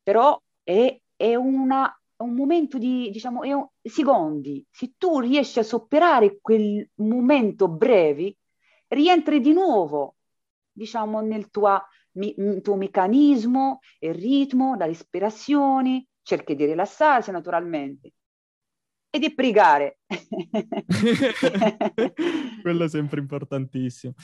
però 0.02 0.40
è, 0.62 0.98
è 1.16 1.34
una, 1.34 2.00
un 2.16 2.34
momento 2.34 2.78
di, 2.78 3.10
diciamo, 3.10 3.42
è 3.42 3.52
un, 3.52 3.66
secondi. 3.82 4.64
Se 4.70 4.92
tu 4.96 5.20
riesci 5.20 5.58
a 5.58 5.62
superare 5.62 6.38
quel 6.40 6.88
momento 6.96 7.68
breve, 7.68 8.36
rientri 8.88 9.40
di 9.40 9.52
nuovo, 9.52 10.16
diciamo, 10.70 11.20
nel 11.20 11.50
tuo, 11.50 11.82
mi, 12.12 12.34
tuo 12.60 12.76
meccanismo, 12.76 13.80
il 14.00 14.14
ritmo, 14.14 14.76
la 14.76 14.86
respirazione, 14.86 16.06
cerchi 16.22 16.54
di 16.54 16.64
rilassarsi 16.64 17.30
naturalmente 17.30 18.12
e 19.10 19.18
di 19.18 19.34
pregare. 19.34 19.98
Quello 22.62 22.84
è 22.84 22.88
sempre 22.88 23.20
importantissimo. 23.20 24.14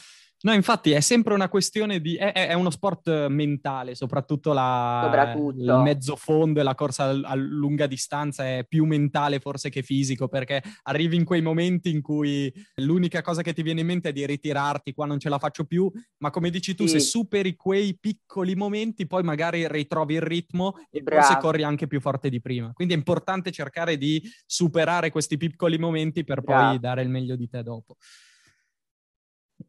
No, 0.40 0.52
infatti 0.52 0.92
è 0.92 1.00
sempre 1.00 1.34
una 1.34 1.48
questione 1.48 2.00
di... 2.00 2.14
è, 2.14 2.32
è 2.32 2.52
uno 2.52 2.70
sport 2.70 3.26
mentale, 3.26 3.96
soprattutto, 3.96 4.52
la, 4.52 5.00
soprattutto. 5.04 5.60
il 5.60 5.80
mezzo 5.82 6.14
fondo 6.14 6.60
e 6.60 6.62
la 6.62 6.76
corsa 6.76 7.08
a, 7.08 7.34
lunga 7.34 7.88
distanza 7.88 8.44
è 8.44 8.64
più 8.68 8.84
mentale 8.84 9.40
forse 9.40 9.68
che 9.68 9.82
fisico, 9.82 10.28
perché 10.28 10.62
arrivi 10.84 11.16
in 11.16 11.24
quei 11.24 11.42
momenti 11.42 11.90
in 11.90 12.02
cui 12.02 12.52
l'unica 12.76 13.20
cosa 13.20 13.42
che 13.42 13.52
ti 13.52 13.62
viene 13.62 13.80
in 13.80 13.86
mente 13.86 14.10
è 14.10 14.12
di 14.12 14.24
ritirarti, 14.24 14.92
qua 14.92 15.06
non 15.06 15.18
ce 15.18 15.28
la 15.28 15.38
faccio 15.38 15.64
più, 15.64 15.90
ma 16.18 16.30
come 16.30 16.50
dici 16.50 16.76
tu, 16.76 16.86
sì. 16.86 16.92
se 16.92 17.00
superi 17.00 17.56
quei 17.56 17.98
piccoli 17.98 18.54
momenti, 18.54 19.08
poi 19.08 19.24
magari 19.24 19.66
ritrovi 19.66 20.14
il 20.14 20.22
ritmo 20.22 20.74
e 20.90 21.02
Bravo. 21.02 21.22
forse 21.22 21.40
corri 21.40 21.64
anche 21.64 21.88
più 21.88 22.00
forte 22.00 22.28
di 22.28 22.40
prima. 22.40 22.72
Quindi 22.72 22.94
è 22.94 22.96
importante 22.96 23.50
cercare 23.50 23.96
di 23.96 24.22
superare 24.46 25.10
questi 25.10 25.36
piccoli 25.36 25.78
momenti 25.78 26.22
per 26.22 26.42
Bravo. 26.42 26.68
poi 26.68 26.78
dare 26.78 27.02
il 27.02 27.08
meglio 27.08 27.34
di 27.34 27.48
te 27.48 27.64
dopo. 27.64 27.96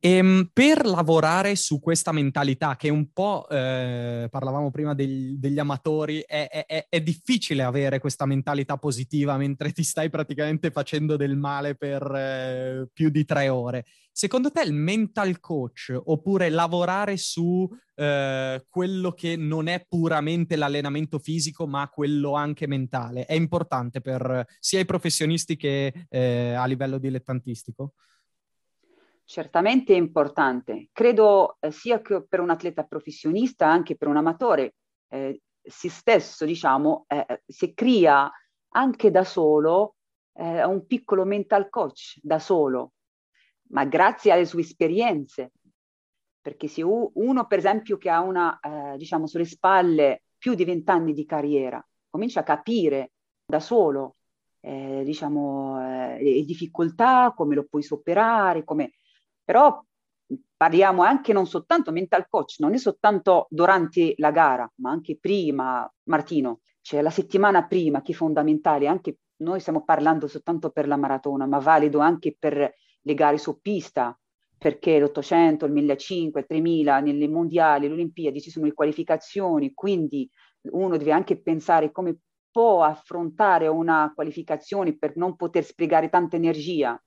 E, 0.01 0.12
ehm, 0.12 0.49
per 0.53 0.85
lavorare 0.85 1.55
su 1.55 1.79
questa 1.79 2.12
mentalità, 2.12 2.75
che 2.77 2.89
un 2.89 3.12
po' 3.12 3.47
eh, 3.49 4.27
parlavamo 4.29 4.71
prima 4.71 4.93
degli, 4.93 5.35
degli 5.38 5.59
amatori, 5.59 6.23
è, 6.25 6.47
è, 6.47 6.88
è, 6.88 7.01
difficile 7.01 7.63
avere 7.63 7.99
questa 7.99 8.25
mentalità 8.25 8.77
positiva 8.77 9.35
mentre 9.38 9.71
ti 9.73 9.83
stai 9.83 10.09
praticamente 10.09 10.71
facendo 10.71 11.17
del 11.17 11.35
male 11.35 11.75
per 11.75 12.01
eh, 12.15 12.89
più 12.93 13.09
di 13.09 13.25
tre 13.25 13.49
ore. 13.49 13.85
Secondo 14.12 14.51
te 14.51 14.62
il 14.63 14.73
mental 14.73 15.39
coach 15.39 15.97
oppure 16.03 16.49
lavorare 16.49 17.15
su 17.15 17.67
eh, 17.95 18.65
quello 18.69 19.12
che 19.13 19.35
non 19.35 19.67
è 19.67 19.85
puramente 19.88 20.55
l'allenamento 20.55 21.19
fisico, 21.19 21.67
ma 21.67 21.88
quello 21.89 22.33
anche 22.33 22.67
mentale, 22.67 23.25
è 23.25 23.33
importante 23.33 24.01
per 24.01 24.45
sia 24.59 24.79
i 24.79 24.85
professionisti 24.85 25.55
che 25.55 26.05
eh, 26.09 26.53
a 26.53 26.65
livello 26.65 26.97
dilettantistico? 26.97 27.93
Certamente 29.29 29.93
è 29.93 29.97
importante. 29.97 30.89
Credo 30.91 31.57
eh, 31.59 31.69
sia 31.69 32.01
che 32.01 32.25
per 32.27 32.39
un 32.39 32.49
atleta 32.49 32.83
professionista, 32.83 33.67
anche 33.67 33.95
per 33.95 34.07
un 34.07 34.17
amatore, 34.17 34.73
eh, 35.09 35.41
si 35.61 35.87
stesso, 35.87 36.45
diciamo, 36.45 37.05
eh, 37.07 37.25
eh 37.27 37.43
si 37.45 37.75
crea 37.75 38.29
anche 38.69 39.11
da 39.11 39.23
solo 39.23 39.97
eh, 40.33 40.65
un 40.65 40.87
piccolo 40.87 41.25
mental 41.25 41.69
coach, 41.69 42.17
da 42.23 42.39
solo, 42.39 42.93
ma 43.69 43.85
grazie 43.85 44.31
alle 44.31 44.45
sue 44.45 44.61
esperienze. 44.61 45.51
Perché 46.41 46.67
se 46.67 46.81
uno, 46.81 47.45
per 47.45 47.59
esempio, 47.59 47.97
che 47.97 48.09
ha 48.09 48.21
una, 48.21 48.59
eh, 48.59 48.97
diciamo, 48.97 49.27
sulle 49.27 49.45
spalle 49.45 50.23
più 50.39 50.55
di 50.55 50.65
vent'anni 50.65 51.13
di 51.13 51.25
carriera, 51.25 51.85
comincia 52.09 52.39
a 52.39 52.43
capire 52.43 53.11
da 53.45 53.59
solo, 53.59 54.15
diciamo, 54.61 56.17
le 56.17 56.43
difficoltà, 56.43 57.33
come 57.35 57.55
lo 57.55 57.65
puoi 57.69 57.83
superare, 57.83 58.63
come 58.63 58.93
però 59.49 59.83
parliamo 60.55 61.01
anche 61.01 61.33
non 61.33 61.47
soltanto 61.47 61.91
mental 61.91 62.27
coach, 62.29 62.57
non 62.59 62.75
è 62.75 62.77
soltanto 62.77 63.47
durante 63.49 64.13
la 64.17 64.29
gara, 64.29 64.71
ma 64.75 64.91
anche 64.91 65.17
prima, 65.19 65.91
Martino, 66.03 66.59
cioè 66.81 67.01
la 67.01 67.09
settimana 67.09 67.65
prima 67.65 68.03
che 68.03 68.12
è 68.12 68.15
fondamentale, 68.15 68.85
anche 68.85 69.17
noi 69.38 69.59
stiamo 69.59 69.83
parlando 69.83 70.27
soltanto 70.27 70.69
per 70.69 70.88
la 70.88 70.97
maratona, 70.97 71.47
ma 71.47 71.57
valido 71.57 71.97
anche 71.97 72.35
per 72.38 72.75
le 73.01 73.13
gare 73.15 73.39
su 73.39 73.59
pista, 73.59 74.15
perché 74.55 74.99
l'800, 74.99 75.65
il 75.65 75.71
1500, 75.71 76.38
il 76.38 76.45
3000, 76.45 76.99
nelle 76.99 77.27
mondiali, 77.27 77.88
le 77.88 77.93
Olimpiadi 77.93 78.39
ci 78.39 78.51
sono 78.51 78.67
le 78.67 78.73
qualificazioni, 78.73 79.73
quindi 79.73 80.29
uno 80.73 80.95
deve 80.95 81.12
anche 81.12 81.41
pensare 81.41 81.91
come 81.91 82.19
può 82.51 82.83
affrontare 82.83 83.65
una 83.65 84.12
qualificazione 84.13 84.95
per 84.95 85.15
non 85.15 85.35
poter 85.35 85.63
spiegare 85.63 86.09
tanta 86.09 86.35
energia 86.35 87.01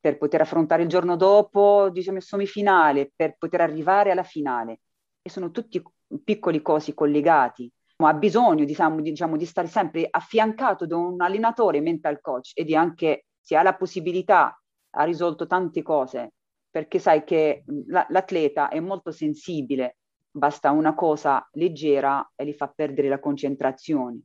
per 0.00 0.16
poter 0.16 0.40
affrontare 0.40 0.82
il 0.82 0.88
giorno 0.88 1.14
dopo, 1.16 1.90
diciamo, 1.90 2.20
semifinale, 2.20 3.12
per 3.14 3.36
poter 3.36 3.60
arrivare 3.60 4.10
alla 4.10 4.22
finale. 4.22 4.80
E 5.20 5.28
sono 5.28 5.50
tutti 5.50 5.82
piccoli 6.24 6.62
cosi 6.62 6.94
collegati. 6.94 7.70
Ha 7.96 8.14
bisogno, 8.14 8.64
diciamo, 8.64 9.02
diciamo, 9.02 9.36
di 9.36 9.44
stare 9.44 9.68
sempre 9.68 10.08
affiancato 10.10 10.86
da 10.86 10.96
un 10.96 11.20
allenatore 11.20 11.80
mental 11.80 12.20
coach 12.22 12.52
e 12.54 12.64
di 12.64 12.74
anche, 12.74 13.26
se 13.38 13.56
ha 13.56 13.62
la 13.62 13.76
possibilità, 13.76 14.58
ha 14.92 15.04
risolto 15.04 15.46
tante 15.46 15.82
cose, 15.82 16.32
perché 16.70 16.98
sai 16.98 17.24
che 17.24 17.62
la, 17.88 18.06
l'atleta 18.08 18.68
è 18.68 18.80
molto 18.80 19.10
sensibile, 19.10 19.98
basta 20.30 20.70
una 20.70 20.94
cosa 20.94 21.46
leggera 21.52 22.32
e 22.34 22.46
gli 22.46 22.52
fa 22.52 22.68
perdere 22.68 23.08
la 23.08 23.20
concentrazione. 23.20 24.22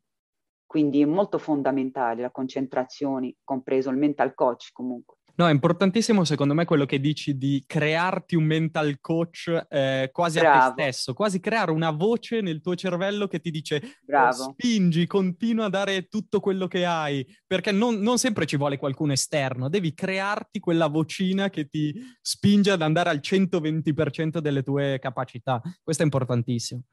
Quindi 0.66 1.02
è 1.02 1.06
molto 1.06 1.38
fondamentale 1.38 2.22
la 2.22 2.32
concentrazione, 2.32 3.36
compreso 3.44 3.90
il 3.90 3.98
mental 3.98 4.34
coach 4.34 4.72
comunque. 4.72 5.15
No, 5.38 5.48
è 5.48 5.52
importantissimo 5.52 6.24
secondo 6.24 6.54
me 6.54 6.64
quello 6.64 6.86
che 6.86 7.00
dici 7.00 7.38
di 7.38 7.64
crearti 7.68 8.36
un 8.36 8.46
mental 8.46 9.00
coach 9.02 9.66
eh, 9.70 10.10
quasi 10.14 10.40
Bravo. 10.40 10.58
a 10.58 10.74
te 10.74 10.86
stesso, 10.86 11.14
quasi 11.14 11.40
creare 11.40 11.72
una 11.72 11.92
voce 11.92 12.42
nel 12.42 12.62
tuo 12.62 12.76
cervello 12.76 13.28
che 13.28 13.40
ti 13.40 13.52
dice 13.52 13.98
Bravo. 14.04 14.54
spingi, 14.54 15.06
continua 15.08 15.66
a 15.66 15.70
dare 15.70 16.08
tutto 16.08 16.40
quello 16.40 16.68
che 16.68 16.86
hai, 16.86 17.26
perché 17.46 17.72
non, 17.72 18.00
non, 18.00 18.18
sempre 18.18 18.46
ci 18.46 18.58
vuole 18.58 18.78
qualcuno 18.78 19.12
esterno, 19.12 19.70
devi 19.70 19.94
crearti 19.94 20.60
quella 20.60 20.88
vocina 20.88 21.50
che 21.50 21.68
ti 21.68 21.94
spinge 22.22 22.72
ad 22.72 22.82
andare 22.82 23.10
al 23.10 23.20
120% 23.22 24.40
delle 24.40 24.64
tue 24.64 25.00
capacità. 25.00 25.62
Questo 25.84 26.04
è 26.04 26.06
importantissimo. 26.06 26.84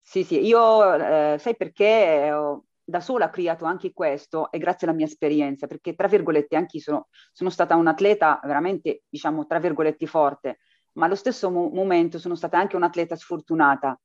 Sì, 0.00 0.24
sì, 0.24 0.44
io 0.44 0.94
eh, 0.94 1.38
sai 1.38 1.56
perché 1.56 2.30
ho 2.32 2.64
da 2.84 3.00
sola 3.00 3.26
ho 3.26 3.30
creato 3.30 3.64
anche 3.64 3.92
questo 3.92 4.50
e 4.50 4.58
grazie 4.58 4.86
alla 4.86 4.96
mia 4.96 5.06
esperienza, 5.06 5.66
perché 5.66 5.94
tra 5.94 6.08
virgolette 6.08 6.56
anche 6.56 6.76
io 6.78 6.82
sono, 6.82 7.08
sono 7.32 7.50
stata 7.50 7.76
un 7.76 7.86
atleta 7.86 8.40
veramente, 8.44 9.02
diciamo, 9.08 9.46
tra 9.46 9.58
virgolette 9.58 10.06
forte, 10.06 10.58
ma 10.92 11.06
allo 11.06 11.14
stesso 11.14 11.50
mo- 11.50 11.70
momento 11.70 12.18
sono 12.18 12.34
stata 12.34 12.58
anche 12.58 12.76
un'atleta 12.76 13.16
sfortunata 13.16 13.98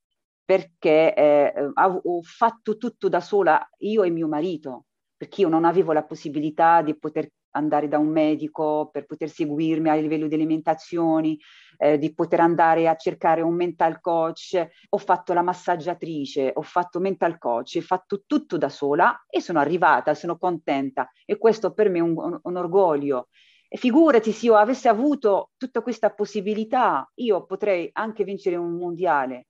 perché 0.43 1.13
eh, 1.13 1.53
ho, 1.73 2.01
ho 2.03 2.21
fatto 2.21 2.77
tutto 2.77 3.09
da 3.09 3.19
sola 3.19 3.67
io 3.79 4.03
e 4.03 4.09
mio 4.09 4.27
marito, 4.27 4.85
perché 5.17 5.41
io 5.41 5.49
non 5.49 5.65
avevo 5.65 5.91
la 5.91 6.03
possibilità 6.03 6.81
di 6.81 6.95
poter 6.97 7.31
andare 7.51 7.87
da 7.87 7.97
un 7.97 8.09
medico 8.09 8.89
per 8.91 9.05
poter 9.05 9.29
seguirmi 9.29 9.89
a 9.89 9.95
livello 9.95 10.27
di 10.27 10.35
alimentazioni, 10.35 11.39
eh, 11.77 11.97
di 11.97 12.13
poter 12.13 12.39
andare 12.39 12.87
a 12.87 12.95
cercare 12.95 13.41
un 13.41 13.55
mental 13.55 13.99
coach. 13.99 14.63
Ho 14.89 14.97
fatto 14.97 15.33
la 15.33 15.41
massaggiatrice, 15.41 16.51
ho 16.53 16.61
fatto 16.61 16.99
mental 16.99 17.39
coach, 17.39 17.77
ho 17.77 17.81
fatto 17.81 18.23
tutto 18.25 18.57
da 18.57 18.69
sola 18.69 19.25
e 19.27 19.41
sono 19.41 19.59
arrivata, 19.59 20.13
sono 20.13 20.37
contenta 20.37 21.11
e 21.25 21.37
questo 21.37 21.73
per 21.73 21.89
me 21.89 21.97
è 21.97 22.01
un, 22.01 22.15
un, 22.15 22.39
un 22.41 22.55
orgoglio. 22.55 23.29
E 23.69 23.77
figurati 23.77 24.31
se 24.31 24.45
io 24.45 24.55
avessi 24.55 24.87
avuto 24.87 25.51
tutta 25.57 25.81
questa 25.81 26.11
possibilità, 26.11 27.09
io 27.15 27.43
potrei 27.45 27.89
anche 27.91 28.23
vincere 28.23 28.55
un 28.55 28.77
mondiale, 28.77 29.47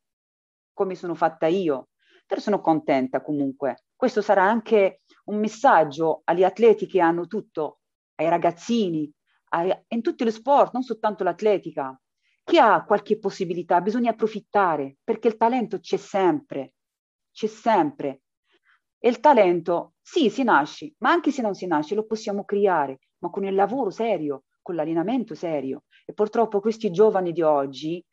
come 0.74 0.96
sono 0.96 1.14
fatta 1.14 1.46
io, 1.46 1.90
però 2.26 2.42
sono 2.42 2.60
contenta 2.60 3.22
comunque. 3.22 3.84
Questo 3.96 4.22
sarà 4.22 4.44
anche 4.44 5.02
un 5.28 5.40
messaggio 5.40 6.22
agli 6.26 6.44
atleti 6.44 6.86
che 6.88 7.00
hanno 7.00 7.28
tutto 7.28 7.80
ai 8.16 8.30
ragazzini, 8.30 9.12
ai, 9.50 9.72
in 9.90 10.02
tutti 10.02 10.26
gli 10.26 10.32
sport, 10.32 10.74
non 10.74 10.84
soltanto 10.84 11.24
l'atletica. 11.24 12.00
Chi 12.44 12.58
ha 12.58 12.84
qualche 12.86 13.20
possibilità 13.20 13.82
bisogna 13.82 14.12
approfittare 14.12 14.98
perché 15.04 15.28
il 15.28 15.38
talento 15.38 15.80
c'è 15.80 15.98
sempre, 15.98 16.76
c'è 17.32 17.48
sempre. 17.48 18.22
E 19.00 19.10
il 19.10 19.20
talento, 19.20 19.94
sì, 20.02 20.30
si 20.30 20.44
nasce, 20.44 20.94
ma 21.00 21.12
anche 21.12 21.32
se 21.32 21.42
non 21.42 21.54
si 21.54 21.68
nasce 21.68 21.94
lo 21.94 22.06
possiamo 22.06 22.46
creare, 22.46 23.00
ma 23.20 23.30
con 23.30 23.44
il 23.44 23.54
lavoro 23.54 23.90
serio, 23.90 24.46
con 24.62 24.76
l'allenamento 24.76 25.36
serio. 25.36 25.84
E 26.06 26.14
purtroppo 26.14 26.62
questi 26.62 26.90
giovani 26.90 27.32
di 27.32 27.42
oggi, 27.42 28.04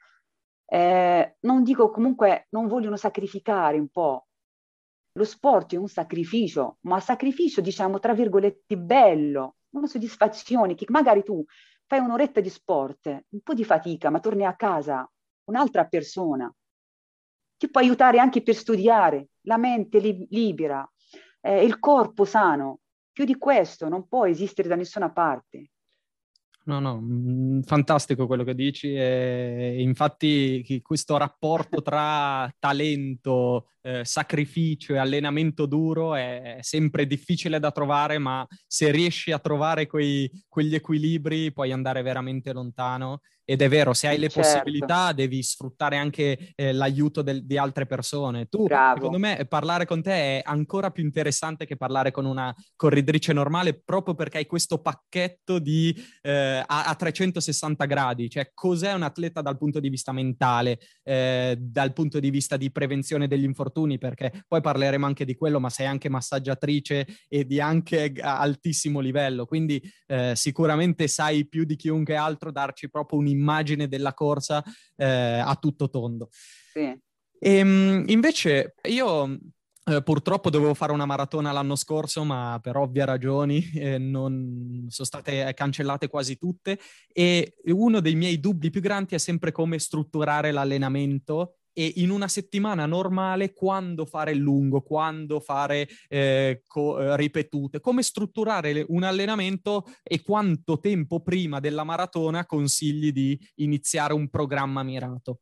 eh, 0.67 1.37
non 1.41 1.63
dico 1.63 1.91
comunque, 1.91 2.47
non 2.51 2.67
vogliono 2.67 2.97
sacrificare 2.97 3.79
un 3.79 3.89
po'. 3.89 4.27
Lo 5.17 5.25
sport 5.25 5.75
è 5.75 5.77
un 5.77 5.89
sacrificio, 5.89 6.79
ma 6.83 6.99
sacrificio 6.99 7.61
diciamo 7.61 8.01
tra 8.01 8.15
virgolette 8.15 8.77
bello, 8.77 9.57
una 9.71 9.87
soddisfazione 9.87 10.75
che 10.75 10.87
magari 10.89 11.23
tu 11.23 11.45
fai 11.87 12.01
un'oretta 12.01 12.41
di 12.41 12.49
sport, 12.49 13.07
un 13.07 13.41
po' 13.41 13.55
di 13.55 13.65
fatica, 13.65 14.11
ma 14.11 14.19
torni 14.19 14.45
a 14.45 14.57
casa 14.57 15.09
un'altra 15.45 15.87
persona. 15.87 16.53
Ti 17.57 17.71
può 17.71 17.81
aiutare 17.81 18.19
anche 18.19 18.43
per 18.43 18.57
studiare, 18.57 19.29
la 19.43 19.57
mente 19.57 20.01
li- 20.01 20.27
libera, 20.31 20.85
eh, 21.41 21.65
il 21.65 21.79
corpo 21.79 22.25
sano. 22.25 22.81
Più 23.13 23.25
di 23.25 23.39
questo 23.39 23.89
non 23.89 24.09
può 24.09 24.27
esistere 24.27 24.69
da 24.69 24.75
nessuna 24.75 25.13
parte. 25.13 25.71
No, 26.65 26.81
no, 26.81 27.01
mm, 27.01 27.61
fantastico 27.61 28.27
quello 28.27 28.43
che 28.43 28.55
dici 28.55 28.95
e 28.97 29.77
infatti 29.81 30.81
questo 30.83 31.17
rapporto 31.17 31.83
tra 31.83 32.53
talento, 32.59 33.69
eh, 33.85 34.05
sacrificio 34.05 34.95
e 34.95 34.99
allenamento 34.99 35.67
duro 35.67 36.15
è, 36.15 36.57
è, 36.57 36.63
sempre 36.63 37.07
difficile 37.07 37.61
da 37.61 37.71
trovare, 37.71 38.17
ma 38.17 38.47
se 38.67 38.91
riesci 38.91 39.31
a 39.31 39.39
trovare 39.39 39.87
quei, 39.87 40.31
quegli 40.49 40.75
equilibri 40.75 41.53
puoi 41.53 41.71
andare 41.71 42.01
veramente 42.01 42.53
lontano 42.53 43.21
ed 43.47 43.61
è 43.61 43.69
vero, 43.69 43.93
se 43.93 44.09
hai 44.09 44.19
le 44.19 44.31
certo. 44.31 44.49
possibilità 44.49 45.13
devi 45.13 45.43
sfruttare 45.43 45.99
anche 45.99 46.53
eh, 46.55 46.73
l'aiuto 46.73 47.21
del, 47.21 47.45
di 47.45 47.59
altre 47.59 47.85
persone. 47.85 48.47
Tu, 48.47 48.65
Bravo. 48.65 48.97
secondo 48.97 49.19
me, 49.19 49.45
parlare 49.47 49.85
con 49.85 50.01
te 50.01 50.39
è 50.39 50.43
ancora 50.43 50.91
più 50.91 51.05
interessante 51.05 51.67
che 51.67 51.77
parlare 51.77 52.11
con 52.11 52.25
una 52.25 52.55
corridrice 52.75 53.35
normale 53.35 53.75
proprio 53.75 54.15
perché 54.15 54.39
hai 54.39 54.47
questo 54.47 54.81
pacchetto 54.81 55.59
di, 55.59 55.95
eh, 56.23 56.65
a, 56.67 56.87
a, 56.87 56.95
360 56.95 57.85
gradi. 57.85 58.31
Cioè, 58.31 58.51
cos'è 58.55 58.95
un 58.95 59.03
atleta 59.03 59.43
dal 59.43 59.59
punto 59.59 59.79
di 59.79 59.91
vista 59.91 60.13
mentale, 60.13 60.79
eh, 61.03 61.55
dal 61.61 61.93
punto 61.93 62.21
di 62.21 62.31
vista 62.31 62.57
di 62.57 62.73
prevenzione 62.73 63.29
degli 63.29 63.45
infortuni, 63.45 63.73
perché 63.99 64.45
poi 64.47 64.61
parleremo 64.61 65.05
anche 65.05 65.25
di 65.25 65.35
quello, 65.35 65.61
ma 65.61 65.71
sei 65.71 65.87
anche 65.87 66.09
massaggiatrice 66.09 67.07
e 67.29 67.45
di 67.45 67.61
anche 67.61 68.13
altissimo 68.21 69.01
livello. 69.01 69.45
Quindi 69.45 69.83
eh, 70.07 70.33
sicuramente 70.35 71.09
sai 71.09 71.47
più 71.47 71.65
di 71.65 71.77
chiunque 71.77 72.17
altro 72.17 72.51
darci 72.51 72.89
proprio 72.89 73.19
un 73.19 73.25
un'immagine 73.25 73.89
della 73.89 74.15
corsa 74.15 74.63
eh, 74.97 75.05
a 75.05 75.57
tutto 75.57 75.89
tondo. 75.89 76.29
Sì. 76.31 76.81
E, 76.81 77.01
ehm, 77.39 78.05
invece 78.07 78.75
io 78.89 79.39
eh, 79.87 80.03
purtroppo 80.03 80.49
dovevo 80.51 80.75
fare 80.75 80.93
una 80.93 81.07
maratona 81.07 81.53
l'anno 81.53 81.77
scorso, 81.77 82.25
ma 82.25 82.59
per 82.63 82.77
ovvie 82.77 83.05
ragioni 83.05 83.71
eh, 83.75 83.99
non 83.99 84.87
sono 84.89 85.07
state 85.07 85.53
cancellate 85.55 86.09
quasi 86.09 86.37
tutte. 86.37 86.79
E 87.13 87.57
uno 87.67 88.01
dei 88.01 88.15
miei 88.15 88.39
dubbi 88.41 88.71
più 88.71 88.81
grandi 88.81 89.15
è 89.15 89.19
sempre 89.19 89.53
come 89.53 89.79
strutturare 89.79 90.53
l'allenamento 90.53 91.57
e 91.75 91.93
in 91.97 92.11
una 92.11 92.29
settimana 92.29 92.87
normale 92.87 93.53
quando 93.53 94.07
fare 94.07 94.31
il 94.31 94.39
lungo, 94.39 94.81
quando 94.81 95.41
fare 95.41 95.89
eh, 96.09 96.63
co- 96.67 96.99
eh, 96.99 97.17
ripetute, 97.17 97.81
come 97.81 98.03
strutturare 98.03 98.85
un 98.89 99.03
allenamento 99.03 99.85
e 100.03 100.23
quanto 100.23 100.79
tempo 100.79 101.21
prima 101.21 101.61
della 101.61 101.85
maratona 101.85 102.47
consigli 102.47 103.13
di 103.13 103.39
iniziare 103.57 104.15
un 104.15 104.31
programma 104.31 104.83
mirato. 104.83 105.41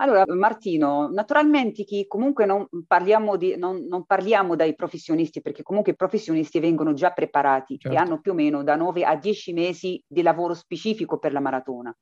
Allora, 0.00 0.24
Martino, 0.28 1.10
naturalmente 1.12 1.84
chi 1.84 2.06
comunque 2.06 2.46
non 2.46 2.66
parliamo, 2.86 3.36
di, 3.36 3.56
non, 3.58 3.84
non 3.86 4.06
parliamo, 4.06 4.56
dai 4.56 4.74
professionisti, 4.74 5.42
perché 5.42 5.62
comunque 5.62 5.92
i 5.92 5.96
professionisti 5.96 6.58
vengono 6.58 6.94
già 6.94 7.10
preparati 7.10 7.78
certo. 7.78 7.94
e 7.94 8.00
hanno 8.00 8.18
più 8.18 8.32
o 8.32 8.34
meno 8.34 8.62
da 8.64 8.76
9 8.76 9.04
a 9.04 9.14
10 9.14 9.52
mesi 9.52 10.02
di 10.06 10.22
lavoro 10.22 10.54
specifico 10.54 11.18
per 11.18 11.32
la 11.32 11.40
maratona 11.40 11.94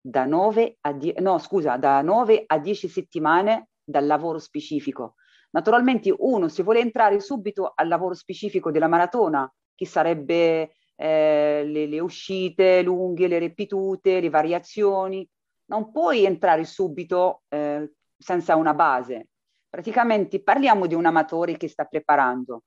da 0.00 0.24
9 0.24 0.78
a 0.80 0.92
10, 0.92 1.20
no, 1.20 1.38
scusa, 1.38 1.76
da 1.76 2.00
9 2.02 2.44
a 2.46 2.58
10 2.58 2.88
settimane 2.88 3.68
dal 3.82 4.06
lavoro 4.06 4.38
specifico. 4.38 5.14
Naturalmente 5.50 6.14
uno 6.16 6.48
se 6.48 6.62
vuole 6.62 6.80
entrare 6.80 7.20
subito 7.20 7.72
al 7.74 7.88
lavoro 7.88 8.14
specifico 8.14 8.70
della 8.70 8.88
maratona, 8.88 9.50
che 9.74 9.86
sarebbe 9.86 10.72
eh, 10.96 11.64
le, 11.64 11.86
le, 11.86 12.00
uscite 12.00 12.82
lunghe, 12.82 13.28
le 13.28 13.38
ripetute, 13.38 14.20
le 14.20 14.30
variazioni, 14.30 15.28
non 15.66 15.90
puoi 15.90 16.24
entrare 16.24 16.64
subito 16.64 17.42
eh, 17.48 17.92
senza 18.16 18.56
una 18.56 18.74
base. 18.74 19.28
Praticamente 19.68 20.42
parliamo 20.42 20.86
di 20.86 20.94
un 20.94 21.06
amatore 21.06 21.56
che 21.56 21.68
sta 21.68 21.84
preparando. 21.84 22.64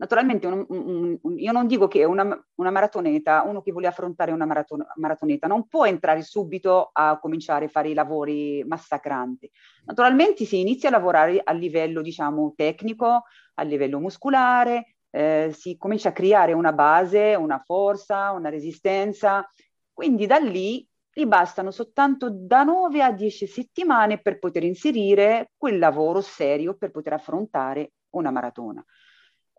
Naturalmente 0.00 0.46
un, 0.46 0.64
un, 0.66 1.18
un, 1.20 1.38
io 1.38 1.52
non 1.52 1.66
dico 1.66 1.86
che 1.86 2.04
una, 2.04 2.22
una, 2.54 2.70
maratoneta, 2.70 3.42
uno 3.42 3.60
che 3.60 3.70
vuole 3.70 3.86
affrontare 3.86 4.32
una 4.32 4.46
maraton, 4.46 4.82
maratoneta, 4.94 5.46
non 5.46 5.68
può 5.68 5.84
entrare 5.84 6.22
subito 6.22 6.88
a 6.90 7.18
cominciare 7.18 7.66
a 7.66 7.68
fare 7.68 7.90
i 7.90 7.94
lavori 7.94 8.64
massacranti. 8.66 9.50
Naturalmente 9.84 10.46
si 10.46 10.58
inizia 10.58 10.88
a 10.88 10.92
lavorare 10.92 11.42
a 11.44 11.52
livello, 11.52 12.00
diciamo, 12.00 12.54
tecnico, 12.56 13.24
a 13.54 13.62
livello 13.62 14.00
muscolare, 14.00 14.94
eh, 15.10 15.50
si 15.52 15.76
comincia 15.76 16.08
a 16.08 16.12
creare 16.12 16.54
una 16.54 16.72
base, 16.72 17.34
una 17.34 17.58
forza, 17.58 18.30
una 18.30 18.48
resistenza. 18.48 19.46
Quindi 19.92 20.24
da 20.24 20.38
lì 20.38 20.88
gli 21.12 21.26
bastano 21.26 21.70
soltanto 21.70 22.30
da 22.30 22.62
9 22.62 23.02
a 23.02 23.12
10 23.12 23.46
settimane 23.46 24.18
per 24.18 24.38
poter 24.38 24.64
inserire 24.64 25.50
quel 25.58 25.78
lavoro 25.78 26.22
serio 26.22 26.74
per 26.78 26.90
poter 26.90 27.12
affrontare 27.12 27.92
una 28.12 28.30
maratona 28.30 28.82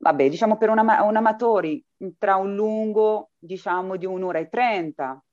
vabbè, 0.02 0.30
diciamo 0.30 0.58
per 0.58 0.70
una, 0.70 1.04
un 1.04 1.16
amatori 1.16 1.84
tra 2.18 2.36
un 2.36 2.56
lungo, 2.56 3.30
diciamo 3.38 3.96
di 3.96 4.06
un'ora 4.06 4.40
e 4.40 4.50
trenta. 4.50 5.24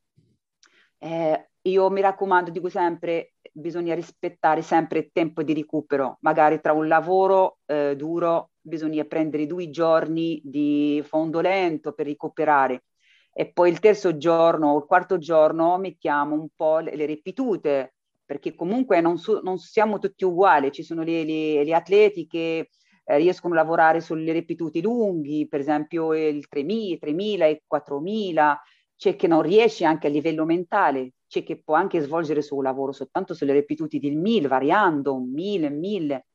Eh, 0.99 1.51
io 1.63 1.91
mi 1.91 2.01
raccomando, 2.01 2.51
dico 2.51 2.69
sempre, 2.69 3.35
bisogna 3.53 3.95
rispettare 3.95 4.63
sempre 4.63 5.01
il 5.01 5.11
tempo 5.13 5.43
di 5.43 5.55
recupero. 5.55 6.19
Magari 6.21 6.61
tra 6.61 6.73
un 6.73 6.87
lavoro 6.87 7.59
eh, 7.67 7.97
duro 7.97 8.51
bisogna 8.61 9.05
prendere 9.05 9.47
due 9.47 9.71
giorni 9.71 10.41
di 10.45 11.03
fondo 11.07 11.41
lento 11.41 11.93
per 11.93 12.07
recuperare 12.07 12.85
e 13.33 13.51
poi 13.51 13.71
il 13.71 13.79
terzo 13.79 14.17
giorno 14.17 14.73
o 14.73 14.79
il 14.79 14.85
quarto 14.85 15.17
giorno 15.17 15.79
mettiamo 15.79 16.35
un 16.35 16.49
po' 16.55 16.81
le, 16.81 16.97
le 16.97 17.07
ripetute, 17.07 17.95
perché 18.25 18.55
comunque 18.55 19.01
non, 19.01 19.17
su, 19.17 19.41
non, 19.43 19.59
siamo 19.59 19.99
tutti 19.99 20.25
uguali, 20.25 20.73
ci 20.73 20.83
sono 20.83 21.05
gli 21.05 21.73
atleti 21.73 22.27
che 22.27 22.69
eh, 23.09 23.17
riescono 23.17 23.55
a 23.55 23.57
lavorare 23.57 24.01
sulle 24.01 24.33
ripetuti 24.33 24.83
lunghi, 24.83 25.49
per 25.49 25.61
esempio 25.61 26.15
il 26.15 26.47
3000, 26.47 26.99
3000 26.99 27.47
e 27.47 27.63
4000, 27.67 28.61
c'è 28.97 29.17
che 29.17 29.27
non 29.27 29.41
riesce 29.43 29.85
anche 29.87 30.09
a 30.09 30.11
livello 30.11 30.45
mentale, 30.45 31.15
c'è 31.27 31.43
che 31.43 31.63
può 31.63 31.75
anche 31.75 32.01
svolgere 32.01 32.41
il 32.41 32.45
suo 32.45 32.61
lavoro 32.61 32.93
soltanto 32.93 33.33
sulle 33.33 33.53
ripetuti 33.55 33.99
del 33.99 34.17
1000, 34.17 34.49
variando 34.49 35.19
1000, 35.19 35.71
1000. 35.71 36.27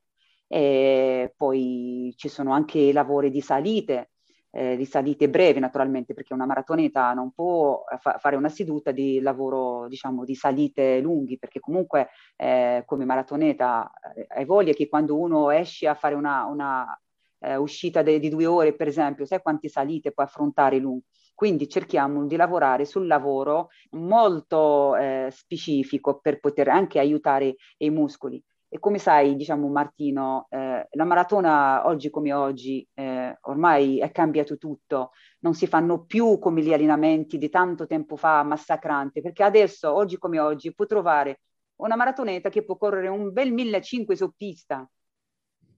E 0.48 1.34
poi 1.38 2.14
ci 2.16 2.28
sono 2.30 2.54
anche 2.54 2.92
lavori 2.94 3.30
di 3.30 3.42
salite, 3.42 4.13
eh, 4.56 4.78
di 4.78 4.86
salite 4.86 5.30
brevi 5.30 5.60
naturalmente, 5.60 6.14
perché 6.14 6.34
una 6.34 6.46
maratoneta 6.46 7.12
non 7.14 7.32
può 7.32 7.84
fa- 8.00 8.18
fare 8.20 8.36
una 8.36 8.50
seduta 8.50 8.92
di 8.92 9.20
lavoro, 9.20 9.88
diciamo, 9.88 10.24
di 10.24 10.36
salite 10.36 11.00
lunghi, 11.00 11.40
perché 11.40 11.60
comunque 11.60 12.10
eh, 12.36 12.84
come 12.86 13.06
maratoneta 13.06 13.92
eh, 14.16 14.28
hai 14.30 14.46
voglia 14.46 14.74
che 14.74 14.88
quando 14.88 15.18
uno 15.18 15.50
esce 15.50 15.88
a 15.88 15.96
fare 15.96 16.14
una, 16.16 16.46
una 16.46 17.00
eh, 17.40 17.56
uscita 17.56 18.02
de- 18.04 18.20
di 18.20 18.30
due 18.30 18.46
ore, 18.46 18.76
per 18.76 18.88
esempio, 18.88 19.26
sai 19.26 19.42
quante 19.42 19.70
salite 19.70 20.12
può 20.12 20.24
affrontare 20.24 20.78
lunghi? 20.78 21.06
Quindi 21.34 21.68
cerchiamo 21.68 22.26
di 22.28 22.36
lavorare 22.36 22.86
sul 22.86 23.08
lavoro 23.08 23.70
molto 23.92 24.96
eh, 24.96 25.30
specifico 25.32 26.20
per 26.20 26.40
poter 26.40 26.70
anche 26.70 27.00
aiutare 27.00 27.56
i 27.78 27.90
muscoli. 27.90 28.42
E 28.74 28.80
come 28.80 28.98
sai, 28.98 29.36
diciamo 29.36 29.68
Martino, 29.68 30.48
eh, 30.50 30.88
la 30.90 31.04
maratona 31.04 31.86
oggi 31.86 32.10
come 32.10 32.34
oggi 32.34 32.84
eh, 32.96 33.38
ormai 33.42 34.00
è 34.00 34.10
cambiato 34.12 34.58
tutto, 34.58 35.12
non 35.42 35.54
si 35.54 35.68
fanno 35.68 36.06
più 36.06 36.40
come 36.40 36.64
gli 36.64 36.74
allenamenti 36.74 37.38
di 37.38 37.50
tanto 37.50 37.86
tempo 37.86 38.16
fa, 38.16 38.42
massacrante, 38.42 39.22
perché 39.22 39.44
adesso, 39.44 39.94
oggi 39.94 40.18
come 40.18 40.40
oggi, 40.40 40.74
può 40.74 40.88
trovare 40.88 41.42
una 41.82 41.96
maratoneta 41.96 42.50
che 42.50 42.64
può 42.64 42.76
correre 42.76 43.10
un 43.10 43.32
bel 43.32 43.52
1500 43.52 44.16
su 44.16 44.34
pista. 44.36 44.90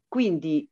Quindi 0.08 0.66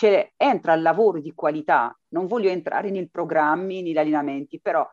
eh, 0.00 0.32
entra 0.36 0.74
il 0.74 0.82
lavoro 0.82 1.20
di 1.20 1.34
qualità, 1.34 1.92
non 2.10 2.28
voglio 2.28 2.50
entrare 2.50 2.90
nei 2.90 3.08
programmi, 3.10 3.82
negli 3.82 3.98
allenamenti, 3.98 4.60
però 4.60 4.88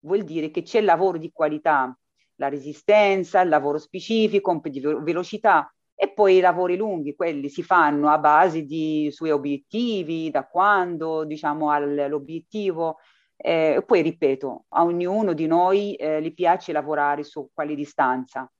vuol 0.00 0.24
dire 0.24 0.50
che 0.50 0.62
c'è 0.62 0.78
il 0.78 0.86
lavoro 0.86 1.18
di 1.18 1.30
qualità, 1.32 1.94
la 2.36 2.48
resistenza, 2.48 3.42
il 3.42 3.50
lavoro 3.50 3.76
specifico, 3.76 4.50
un 4.50 4.62
po' 4.62 4.70
di 4.70 4.80
velocità, 4.80 5.68
e 5.94 6.12
poi 6.12 6.36
i 6.36 6.40
lavori 6.40 6.76
lunghi, 6.76 7.14
quelli 7.14 7.48
si 7.48 7.62
fanno 7.62 8.08
a 8.08 8.18
base 8.18 8.64
di 8.64 9.08
suoi 9.12 9.30
obiettivi, 9.30 10.30
da 10.30 10.46
quando 10.46 11.24
diciamo 11.24 11.70
all'obiettivo. 11.70 12.98
Eh, 13.36 13.82
poi 13.86 14.02
ripeto, 14.02 14.66
a 14.70 14.84
ognuno 14.84 15.32
di 15.32 15.46
noi 15.46 15.94
eh, 15.94 16.20
gli 16.22 16.32
piace 16.34 16.72
lavorare 16.72 17.22
su 17.24 17.50
quale 17.52 17.74
distanza, 17.74 18.50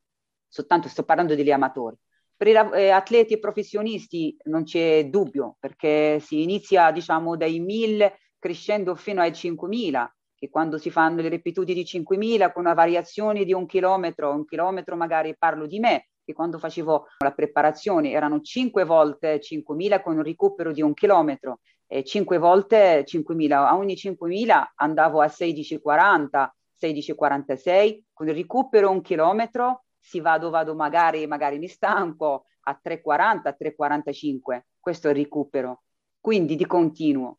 soltanto 0.48 0.88
sto 0.88 1.04
parlando 1.04 1.34
degli 1.34 1.50
amatori. 1.50 1.96
Per 2.36 2.46
i 2.46 2.52
eh, 2.52 2.90
atleti 2.90 3.34
e 3.34 3.38
professionisti 3.38 4.36
non 4.44 4.64
c'è 4.64 5.08
dubbio, 5.08 5.56
perché 5.58 6.18
si 6.20 6.42
inizia 6.42 6.90
diciamo 6.90 7.36
dai 7.36 7.60
1000 7.60 8.18
crescendo 8.38 8.94
fino 8.94 9.20
ai 9.22 9.32
5000, 9.32 10.16
che 10.34 10.50
quando 10.50 10.78
si 10.78 10.90
fanno 10.90 11.22
le 11.22 11.28
ripetute 11.28 11.72
di 11.72 11.84
5000 11.84 12.52
con 12.52 12.64
una 12.64 12.74
variazione 12.74 13.44
di 13.44 13.52
un 13.52 13.66
chilometro, 13.66 14.32
un 14.32 14.44
chilometro 14.44 14.96
magari 14.96 15.34
parlo 15.36 15.66
di 15.66 15.78
me, 15.78 16.08
che 16.24 16.32
quando 16.32 16.58
facevo 16.58 17.06
la 17.18 17.32
preparazione 17.32 18.10
erano 18.10 18.40
5 18.40 18.84
volte 18.84 19.40
5.000 19.40 20.02
con 20.02 20.16
un 20.16 20.22
recupero 20.22 20.72
di 20.72 20.82
un 20.82 20.94
chilometro 20.94 21.60
e 21.86 22.02
5 22.02 22.38
volte 22.38 23.04
5.000. 23.04 23.52
A 23.52 23.76
ogni 23.76 23.94
5.000 23.94 24.64
andavo 24.76 25.20
a 25.20 25.26
16.40, 25.26 26.48
16.46, 26.80 28.00
con 28.12 28.28
il 28.28 28.34
recupero 28.34 28.90
un 28.90 29.00
chilometro 29.00 29.84
si 30.04 30.20
vado, 30.20 30.50
vado 30.50 30.74
magari, 30.74 31.26
magari 31.26 31.58
mi 31.58 31.66
stanco 31.66 32.46
a 32.64 32.78
3.40, 32.82 33.48
a 33.48 33.56
3.45. 33.58 34.60
Questo 34.78 35.08
è 35.08 35.10
il 35.10 35.16
recupero. 35.16 35.84
Quindi 36.20 36.56
di 36.56 36.66
continuo. 36.66 37.38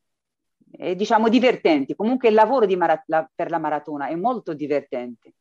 E 0.71 0.95
diciamo 0.95 1.29
divertenti. 1.29 1.95
Comunque 1.95 2.29
il 2.29 2.33
lavoro 2.33 2.65
mara- 2.75 3.01
la, 3.05 3.29
per 3.33 3.49
la 3.51 3.59
maratona 3.59 4.07
è 4.07 4.15
molto 4.15 4.53
divertente. 4.53 5.33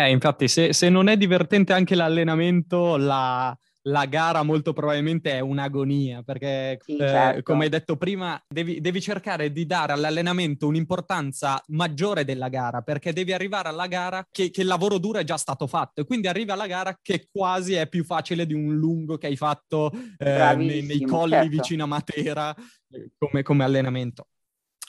Eh, 0.00 0.10
infatti, 0.10 0.48
se, 0.48 0.72
se, 0.72 0.88
non 0.88 1.08
è 1.08 1.16
divertente 1.18 1.74
anche 1.74 1.94
l'allenamento, 1.94 2.96
la, 2.96 3.54
la 3.82 4.06
gara 4.06 4.42
molto 4.42 4.72
probabilmente 4.72 5.32
è 5.32 5.40
un'agonia, 5.40 6.22
perché 6.22 6.78
sì, 6.82 6.94
eh, 6.94 7.06
certo. 7.06 7.42
come 7.42 7.64
hai 7.64 7.70
detto 7.70 7.98
prima, 7.98 8.42
devi, 8.48 8.80
devi, 8.80 8.98
cercare 8.98 9.52
di 9.52 9.66
dare 9.66 9.92
all'allenamento 9.92 10.66
un'importanza 10.66 11.62
maggiore 11.68 12.24
della 12.24 12.48
gara, 12.48 12.80
perché 12.80 13.12
devi 13.12 13.34
arrivare 13.34 13.68
alla 13.68 13.86
gara 13.88 14.26
che, 14.30 14.50
che, 14.50 14.62
il 14.62 14.68
lavoro 14.68 14.96
duro 14.96 15.18
è 15.18 15.24
già 15.24 15.36
stato 15.36 15.66
fatto, 15.66 16.00
e 16.00 16.04
quindi 16.04 16.28
arrivi 16.28 16.50
alla 16.50 16.66
gara 16.66 16.98
che 17.02 17.28
quasi 17.30 17.74
è 17.74 17.86
più 17.86 18.02
facile 18.02 18.46
di 18.46 18.54
un 18.54 18.74
lungo 18.74 19.18
che 19.18 19.26
hai 19.26 19.36
fatto 19.36 19.92
eh, 20.16 20.54
nei, 20.56 20.82
nei, 20.82 21.02
colli 21.02 21.32
certo. 21.32 21.48
vicino 21.50 21.84
a 21.84 21.86
Matera 21.86 22.54
eh, 22.90 23.10
come, 23.18 23.42
come 23.42 23.64
allenamento. 23.64 24.28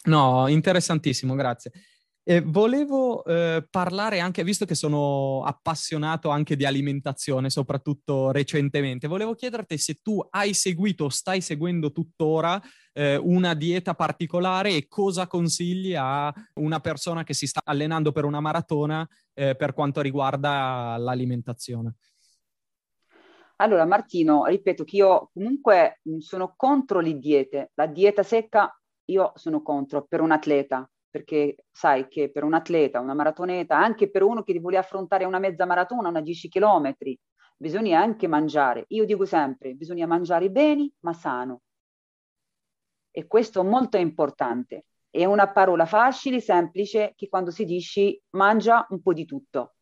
No, 0.03 0.47
interessantissimo, 0.47 1.35
grazie. 1.35 1.71
E 2.23 2.39
volevo 2.39 3.23
eh, 3.25 3.65
parlare 3.67 4.19
anche, 4.19 4.43
visto 4.43 4.65
che 4.65 4.75
sono 4.75 5.43
appassionato 5.43 6.29
anche 6.29 6.55
di 6.55 6.65
alimentazione, 6.65 7.49
soprattutto 7.49 8.29
recentemente, 8.29 9.07
volevo 9.07 9.33
chiederti 9.33 9.75
se 9.79 9.95
tu 10.03 10.23
hai 10.29 10.53
seguito 10.53 11.05
o 11.05 11.09
stai 11.09 11.41
seguendo 11.41 11.91
tuttora 11.91 12.61
eh, 12.93 13.15
una 13.15 13.55
dieta 13.55 13.95
particolare 13.95 14.75
e 14.75 14.87
cosa 14.87 15.25
consigli 15.25 15.95
a 15.97 16.31
una 16.55 16.79
persona 16.79 17.23
che 17.23 17.33
si 17.33 17.47
sta 17.47 17.61
allenando 17.63 18.11
per 18.11 18.25
una 18.25 18.39
maratona 18.39 19.07
eh, 19.33 19.55
per 19.55 19.73
quanto 19.73 20.01
riguarda 20.01 20.97
l'alimentazione. 20.97 21.95
Allora 23.55 23.85
Martino, 23.85 24.45
ripeto 24.45 24.83
che 24.83 24.95
io 24.97 25.31
comunque 25.33 26.01
sono 26.19 26.53
contro 26.55 26.99
le 26.99 27.17
diete, 27.17 27.71
la 27.73 27.87
dieta 27.87 28.21
secca 28.21 28.75
io 29.05 29.31
sono 29.35 29.63
contro 29.63 30.05
per 30.07 30.21
un 30.21 30.31
atleta 30.31 30.87
perché 31.11 31.65
sai 31.71 32.07
che 32.07 32.31
per 32.31 32.43
un 32.43 32.53
atleta, 32.53 32.99
una 33.01 33.13
maratoneta, 33.13 33.77
anche 33.77 34.09
per 34.09 34.23
uno 34.23 34.43
che 34.43 34.57
vuole 34.59 34.77
affrontare 34.77 35.25
una 35.25 35.39
mezza 35.39 35.65
maratona, 35.65 36.07
una 36.09 36.21
10 36.21 36.47
km, 36.47 36.95
bisogna 37.57 37.99
anche 37.99 38.27
mangiare. 38.27 38.85
Io 38.89 39.05
dico 39.05 39.25
sempre, 39.25 39.73
bisogna 39.73 40.07
mangiare 40.07 40.49
bene 40.49 40.89
ma 41.01 41.13
sano. 41.13 41.61
E 43.11 43.27
questo 43.27 43.61
è 43.61 43.63
molto 43.63 43.97
importante. 43.97 44.85
È 45.09 45.25
una 45.25 45.51
parola 45.51 45.85
facile, 45.85 46.39
semplice, 46.39 47.13
che 47.15 47.27
quando 47.27 47.51
si 47.51 47.65
dice 47.65 48.21
mangia 48.31 48.87
un 48.89 49.01
po' 49.01 49.13
di 49.13 49.25
tutto. 49.25 49.75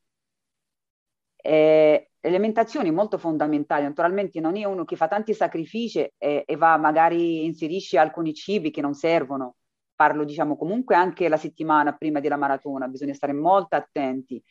Eh, 1.35 2.11
l'alimentazione 2.21 2.89
è 2.89 2.91
molto 2.91 3.17
fondamentale, 3.17 3.83
naturalmente 3.83 4.39
non 4.39 4.57
è 4.57 4.65
uno 4.65 4.83
che 4.83 4.95
fa 4.95 5.07
tanti 5.07 5.33
sacrifici 5.33 5.99
e, 6.17 6.43
e 6.45 6.55
va 6.57 6.75
magari 6.77 7.45
inserisce 7.45 7.97
alcuni 7.97 8.33
cibi 8.33 8.71
che 8.71 8.81
non 8.81 8.93
servono, 8.93 9.55
parlo 9.99 10.23
diciamo 10.23 10.55
comunque 10.55 10.95
anche 10.95 11.27
la 11.27 11.35
settimana 11.35 11.91
prima 11.91 12.21
della 12.21 12.37
maratona, 12.37 12.87
bisogna 12.87 13.13
stare 13.13 13.33
molto 13.33 13.75
attenti, 13.75 14.41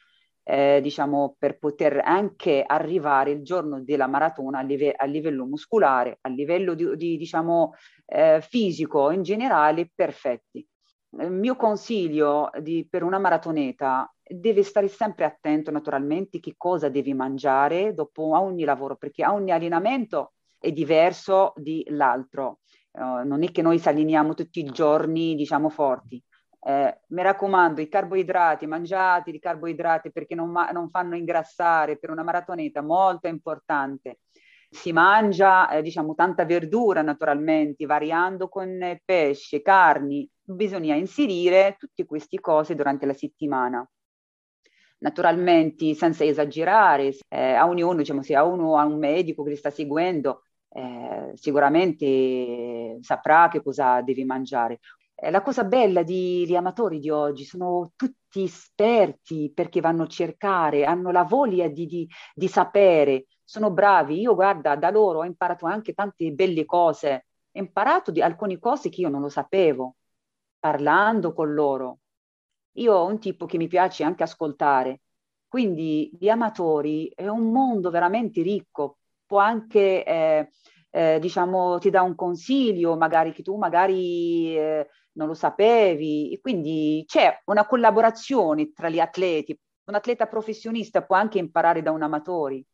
eh, 0.42 0.80
diciamo, 0.82 1.36
per 1.38 1.58
poter 1.58 2.02
anche 2.04 2.62
arrivare 2.66 3.30
il 3.30 3.42
giorno 3.42 3.82
della 3.82 4.06
maratona 4.06 4.58
a, 4.58 4.62
live- 4.62 4.92
a 4.94 5.06
livello 5.06 5.46
muscolare, 5.46 6.18
a 6.20 6.28
livello 6.28 6.74
di, 6.74 6.94
di 6.96 7.16
diciamo, 7.16 7.72
eh, 8.04 8.42
fisico 8.42 9.10
in 9.10 9.22
generale, 9.22 9.90
perfetti. 9.94 10.66
Il 11.18 11.30
mio 11.32 11.56
consiglio 11.56 12.50
di, 12.60 12.86
per 12.86 13.02
una 13.02 13.18
maratoneta 13.18 14.14
deve 14.22 14.62
stare 14.62 14.88
sempre 14.88 15.24
attento 15.24 15.70
naturalmente 15.70 16.40
che 16.40 16.56
cosa 16.58 16.90
devi 16.90 17.14
mangiare 17.14 17.94
dopo 17.94 18.36
ogni 18.38 18.64
lavoro, 18.64 18.96
perché 18.96 19.24
ogni 19.26 19.50
allenamento 19.50 20.34
è 20.58 20.72
diverso 20.72 21.54
dall'altro. 21.56 22.58
Uh, 22.98 23.24
non 23.24 23.44
è 23.44 23.52
che 23.52 23.62
noi 23.62 23.78
saliniamo 23.78 24.34
tutti 24.34 24.58
i 24.58 24.64
giorni, 24.64 25.36
diciamo, 25.36 25.68
forti. 25.68 26.20
Eh, 26.60 27.00
mi 27.08 27.22
raccomando, 27.22 27.80
i 27.80 27.88
carboidrati, 27.88 28.66
mangiate 28.66 29.30
i 29.30 29.38
carboidrati 29.38 30.10
perché 30.10 30.34
non, 30.34 30.50
ma- 30.50 30.70
non 30.70 30.88
fanno 30.90 31.14
ingrassare 31.14 31.96
per 31.98 32.10
una 32.10 32.24
maratoneta, 32.24 32.82
molto 32.82 33.28
importante. 33.28 34.18
Si 34.68 34.92
mangia, 34.92 35.70
eh, 35.70 35.80
diciamo, 35.82 36.14
tanta 36.14 36.44
verdura 36.44 37.02
naturalmente, 37.02 37.86
variando 37.86 38.48
con 38.48 39.00
pesce, 39.04 39.62
carni. 39.62 40.28
Bisogna 40.42 40.96
inserire 40.96 41.76
tutte 41.78 42.04
queste 42.04 42.40
cose 42.40 42.74
durante 42.74 43.06
la 43.06 43.14
settimana 43.14 43.88
naturalmente 45.00 45.94
senza 45.94 46.24
esagerare, 46.24 47.14
eh, 47.28 47.52
a 47.52 47.66
ognuno, 47.66 47.98
diciamo, 47.98 48.22
se 48.22 48.34
a 48.34 48.44
uno 48.44 48.76
ha 48.78 48.84
un 48.84 48.98
medico 48.98 49.42
che 49.42 49.50
li 49.50 49.56
sta 49.56 49.70
seguendo, 49.70 50.42
eh, 50.70 51.32
sicuramente 51.34 52.98
saprà 53.00 53.48
che 53.48 53.62
cosa 53.62 54.00
devi 54.02 54.24
mangiare. 54.24 54.80
Eh, 55.14 55.30
la 55.30 55.42
cosa 55.42 55.64
bella 55.64 56.02
degli 56.02 56.54
amatori 56.54 56.98
di 57.00 57.10
oggi 57.10 57.44
sono 57.44 57.92
tutti 57.96 58.42
esperti 58.44 59.50
perché 59.54 59.80
vanno 59.80 60.04
a 60.04 60.06
cercare, 60.06 60.84
hanno 60.84 61.10
la 61.10 61.24
voglia 61.24 61.68
di, 61.68 61.86
di, 61.86 62.08
di 62.34 62.48
sapere, 62.48 63.26
sono 63.44 63.70
bravi. 63.70 64.20
Io, 64.20 64.34
guarda, 64.34 64.76
da 64.76 64.90
loro 64.90 65.20
ho 65.20 65.24
imparato 65.24 65.66
anche 65.66 65.92
tante 65.94 66.30
belle 66.32 66.64
cose, 66.64 67.26
ho 67.50 67.58
imparato 67.58 68.10
di 68.10 68.22
alcune 68.22 68.58
cose 68.58 68.88
che 68.90 69.00
io 69.00 69.08
non 69.08 69.20
lo 69.22 69.28
sapevo, 69.28 69.96
parlando 70.58 71.32
con 71.32 71.52
loro. 71.52 71.98
Io 72.78 72.94
ho 72.94 73.06
un 73.06 73.18
tipo 73.18 73.46
che 73.46 73.58
mi 73.58 73.66
piace 73.66 74.04
anche 74.04 74.22
ascoltare, 74.22 75.00
quindi 75.48 76.10
gli 76.18 76.28
amatori 76.28 77.10
è 77.14 77.26
un 77.26 77.50
mondo 77.50 77.90
veramente 77.90 78.42
ricco, 78.42 78.98
può 79.28 79.38
anche, 79.38 80.04
eh, 80.04 80.50
eh, 80.90 81.18
diciamo, 81.20 81.78
ti 81.78 81.90
dà 81.90 82.02
un 82.02 82.14
consiglio, 82.14 82.96
magari 82.96 83.32
che 83.32 83.42
tu 83.42 83.56
magari 83.56 84.56
eh, 84.56 84.88
non 85.12 85.28
lo 85.28 85.34
sapevi, 85.34 86.32
e 86.32 86.40
quindi 86.40 87.04
c'è 87.06 87.42
una 87.44 87.66
collaborazione 87.66 88.72
tra 88.72 88.88
gli 88.88 88.98
atleti. 88.98 89.56
Un 89.84 89.94
atleta 89.94 90.26
professionista 90.26 91.02
può 91.04 91.16
anche 91.16 91.38
imparare 91.38 91.82
da 91.82 91.92
un 91.92 92.02
amatore. 92.02 92.64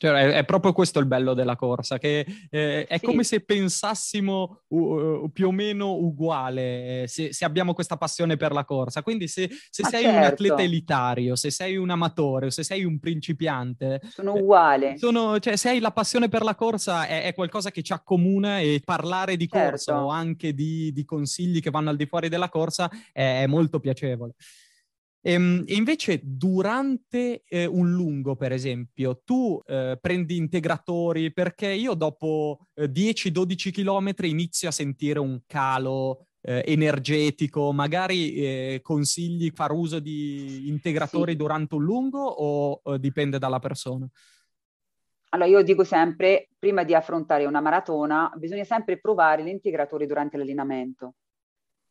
Cioè, 0.00 0.12
è, 0.12 0.32
è, 0.34 0.44
proprio 0.44 0.72
questo 0.72 1.00
il 1.00 1.06
bello 1.06 1.34
della 1.34 1.56
corsa, 1.56 1.98
che 1.98 2.24
eh, 2.50 2.86
è 2.86 2.98
sì. 2.98 3.04
come 3.04 3.24
se 3.24 3.40
pensassimo 3.40 4.60
uh, 4.68 5.28
più 5.32 5.48
o 5.48 5.50
meno 5.50 5.92
uguale, 5.94 7.06
se, 7.08 7.32
se, 7.32 7.44
abbiamo 7.44 7.74
questa 7.74 7.96
passione 7.96 8.36
per 8.36 8.52
la 8.52 8.64
corsa. 8.64 9.02
Quindi 9.02 9.26
se, 9.26 9.50
se 9.68 9.82
sei 9.82 10.02
certo. 10.02 10.16
un 10.16 10.22
atleta 10.22 10.62
elitario, 10.62 11.34
se 11.34 11.50
sei 11.50 11.76
un 11.76 11.90
amatore 11.90 12.46
o 12.46 12.50
se 12.50 12.62
sei 12.62 12.84
un 12.84 13.00
principiante... 13.00 14.00
Sono 14.08 14.34
uguale. 14.34 14.92
Eh, 14.92 14.98
sono, 14.98 15.40
cioè, 15.40 15.56
se 15.56 15.70
hai 15.70 15.80
la 15.80 15.90
passione 15.90 16.28
per 16.28 16.44
la 16.44 16.54
corsa 16.54 17.04
è, 17.08 17.24
è, 17.24 17.34
qualcosa 17.34 17.72
che 17.72 17.82
ci 17.82 17.92
accomuna 17.92 18.60
e 18.60 18.80
parlare 18.84 19.36
di 19.36 19.48
certo. 19.48 19.70
corsa 19.70 20.04
o 20.04 20.10
anche 20.10 20.54
di, 20.54 20.92
di, 20.92 21.04
consigli 21.04 21.60
che 21.60 21.70
vanno 21.70 21.90
al 21.90 21.96
di 21.96 22.06
fuori 22.06 22.28
della 22.28 22.48
corsa 22.48 22.88
è, 23.12 23.42
è 23.42 23.46
molto 23.48 23.80
piacevole. 23.80 24.34
Ehm, 25.20 25.64
e 25.66 25.74
invece 25.74 26.20
durante 26.22 27.42
eh, 27.46 27.66
un 27.66 27.92
lungo, 27.92 28.36
per 28.36 28.52
esempio, 28.52 29.20
tu 29.24 29.60
eh, 29.66 29.98
prendi 30.00 30.36
integratori 30.36 31.32
perché 31.32 31.72
io 31.72 31.94
dopo 31.94 32.66
eh, 32.74 32.88
10-12 32.90 33.72
km 33.72 34.14
inizio 34.26 34.68
a 34.68 34.72
sentire 34.72 35.18
un 35.18 35.40
calo 35.46 36.28
eh, 36.40 36.62
energetico, 36.66 37.72
magari 37.72 38.34
eh, 38.34 38.80
consigli 38.82 39.50
far 39.52 39.72
uso 39.72 39.98
di 39.98 40.68
integratori 40.68 41.32
sì. 41.32 41.36
durante 41.36 41.74
un 41.74 41.82
lungo 41.82 42.24
o 42.24 42.80
eh, 42.84 42.98
dipende 43.00 43.38
dalla 43.38 43.58
persona? 43.58 44.08
Allora 45.30 45.48
io 45.48 45.62
dico 45.62 45.84
sempre, 45.84 46.48
prima 46.58 46.84
di 46.84 46.94
affrontare 46.94 47.44
una 47.44 47.60
maratona, 47.60 48.32
bisogna 48.36 48.64
sempre 48.64 48.98
provare 48.98 49.42
l'integratore 49.42 50.06
durante 50.06 50.38
l'allenamento 50.38 51.14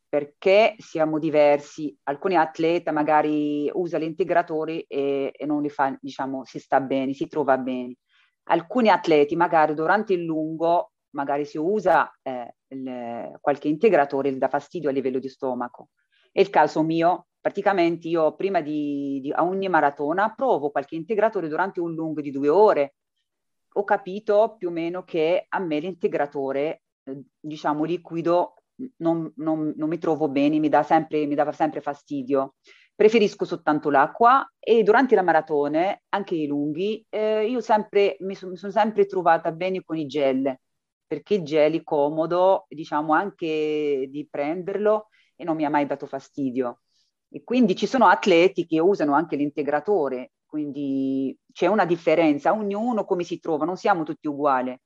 perché 0.08 0.74
siamo 0.78 1.18
diversi. 1.18 1.96
Alcuni 2.04 2.36
atleti 2.36 2.90
magari 2.90 3.70
usano 3.72 4.04
l'integratore 4.04 4.84
e, 4.86 5.32
e, 5.36 5.46
non 5.46 5.62
li 5.62 5.68
fa, 5.68 5.96
diciamo, 6.00 6.44
si 6.44 6.58
sta 6.58 6.80
bene, 6.80 7.12
si 7.12 7.26
trova 7.26 7.58
bene. 7.58 7.96
Alcuni 8.44 8.88
atleti 8.88 9.36
magari 9.36 9.74
durante 9.74 10.14
il 10.14 10.24
lungo 10.24 10.92
magari 11.10 11.44
si 11.44 11.58
usa 11.58 12.10
eh, 12.22 12.56
il, 12.68 13.36
qualche 13.40 13.68
integratore 13.68 14.36
dà 14.36 14.48
fastidio 14.48 14.88
a 14.88 14.92
livello 14.92 15.18
di 15.18 15.28
stomaco. 15.28 15.88
È 16.32 16.40
il 16.40 16.50
caso 16.50 16.82
mio, 16.82 17.28
praticamente 17.40 18.08
io 18.08 18.34
prima 18.34 18.60
di, 18.60 19.20
di 19.20 19.32
ogni 19.36 19.68
maratona 19.68 20.32
provo 20.34 20.70
qualche 20.70 20.94
integratore 20.94 21.48
durante 21.48 21.80
un 21.80 21.92
lungo 21.92 22.20
di 22.20 22.30
due 22.30 22.48
ore. 22.48 22.94
Ho 23.74 23.84
capito 23.84 24.56
più 24.58 24.68
o 24.68 24.70
meno 24.72 25.04
che 25.04 25.44
a 25.46 25.58
me 25.58 25.78
l'integratore, 25.78 26.82
eh, 27.04 27.22
diciamo, 27.38 27.84
liquido 27.84 28.54
non, 28.98 29.32
non, 29.36 29.72
non, 29.76 29.88
mi 29.88 29.98
trovo 29.98 30.28
bene, 30.28 30.58
mi, 30.58 30.68
dà 30.68 30.82
sempre, 30.82 31.26
mi 31.26 31.34
dava 31.34 31.52
sempre 31.52 31.80
fastidio. 31.80 32.54
Preferisco 32.94 33.44
soltanto 33.44 33.90
l'acqua 33.90 34.44
e 34.58 34.82
durante 34.82 35.14
la 35.14 35.22
maratone, 35.22 36.02
anche 36.08 36.34
i 36.34 36.46
lunghi, 36.46 37.04
eh, 37.08 37.48
io 37.48 37.60
sempre, 37.60 38.16
mi, 38.20 38.34
so, 38.34 38.48
mi, 38.48 38.56
sono 38.56 38.72
sempre 38.72 39.06
trovata 39.06 39.52
bene 39.52 39.82
con 39.84 39.96
i 39.96 40.06
gel, 40.06 40.58
perché 41.06 41.34
il 41.34 41.42
gel 41.44 41.74
è 41.74 41.82
comodo, 41.84 42.66
diciamo, 42.68 43.12
anche 43.12 44.08
di 44.10 44.26
prenderlo 44.28 45.08
e 45.36 45.44
non 45.44 45.56
mi 45.56 45.64
ha 45.64 45.70
mai 45.70 45.86
dato 45.86 46.06
fastidio. 46.06 46.80
E 47.30 47.44
quindi 47.44 47.76
ci 47.76 47.86
sono 47.86 48.06
atleti 48.06 48.66
che 48.66 48.80
usano 48.80 49.14
anche 49.14 49.36
l'integratore, 49.36 50.32
quindi 50.44 51.36
c'è 51.52 51.66
una 51.66 51.84
differenza, 51.84 52.52
ognuno 52.52 53.04
come 53.04 53.22
si 53.22 53.38
trova, 53.38 53.64
non 53.64 53.76
siamo 53.76 54.02
tutti 54.02 54.26
uguali. 54.26 54.76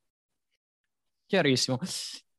Chiarissimo. 1.27 1.79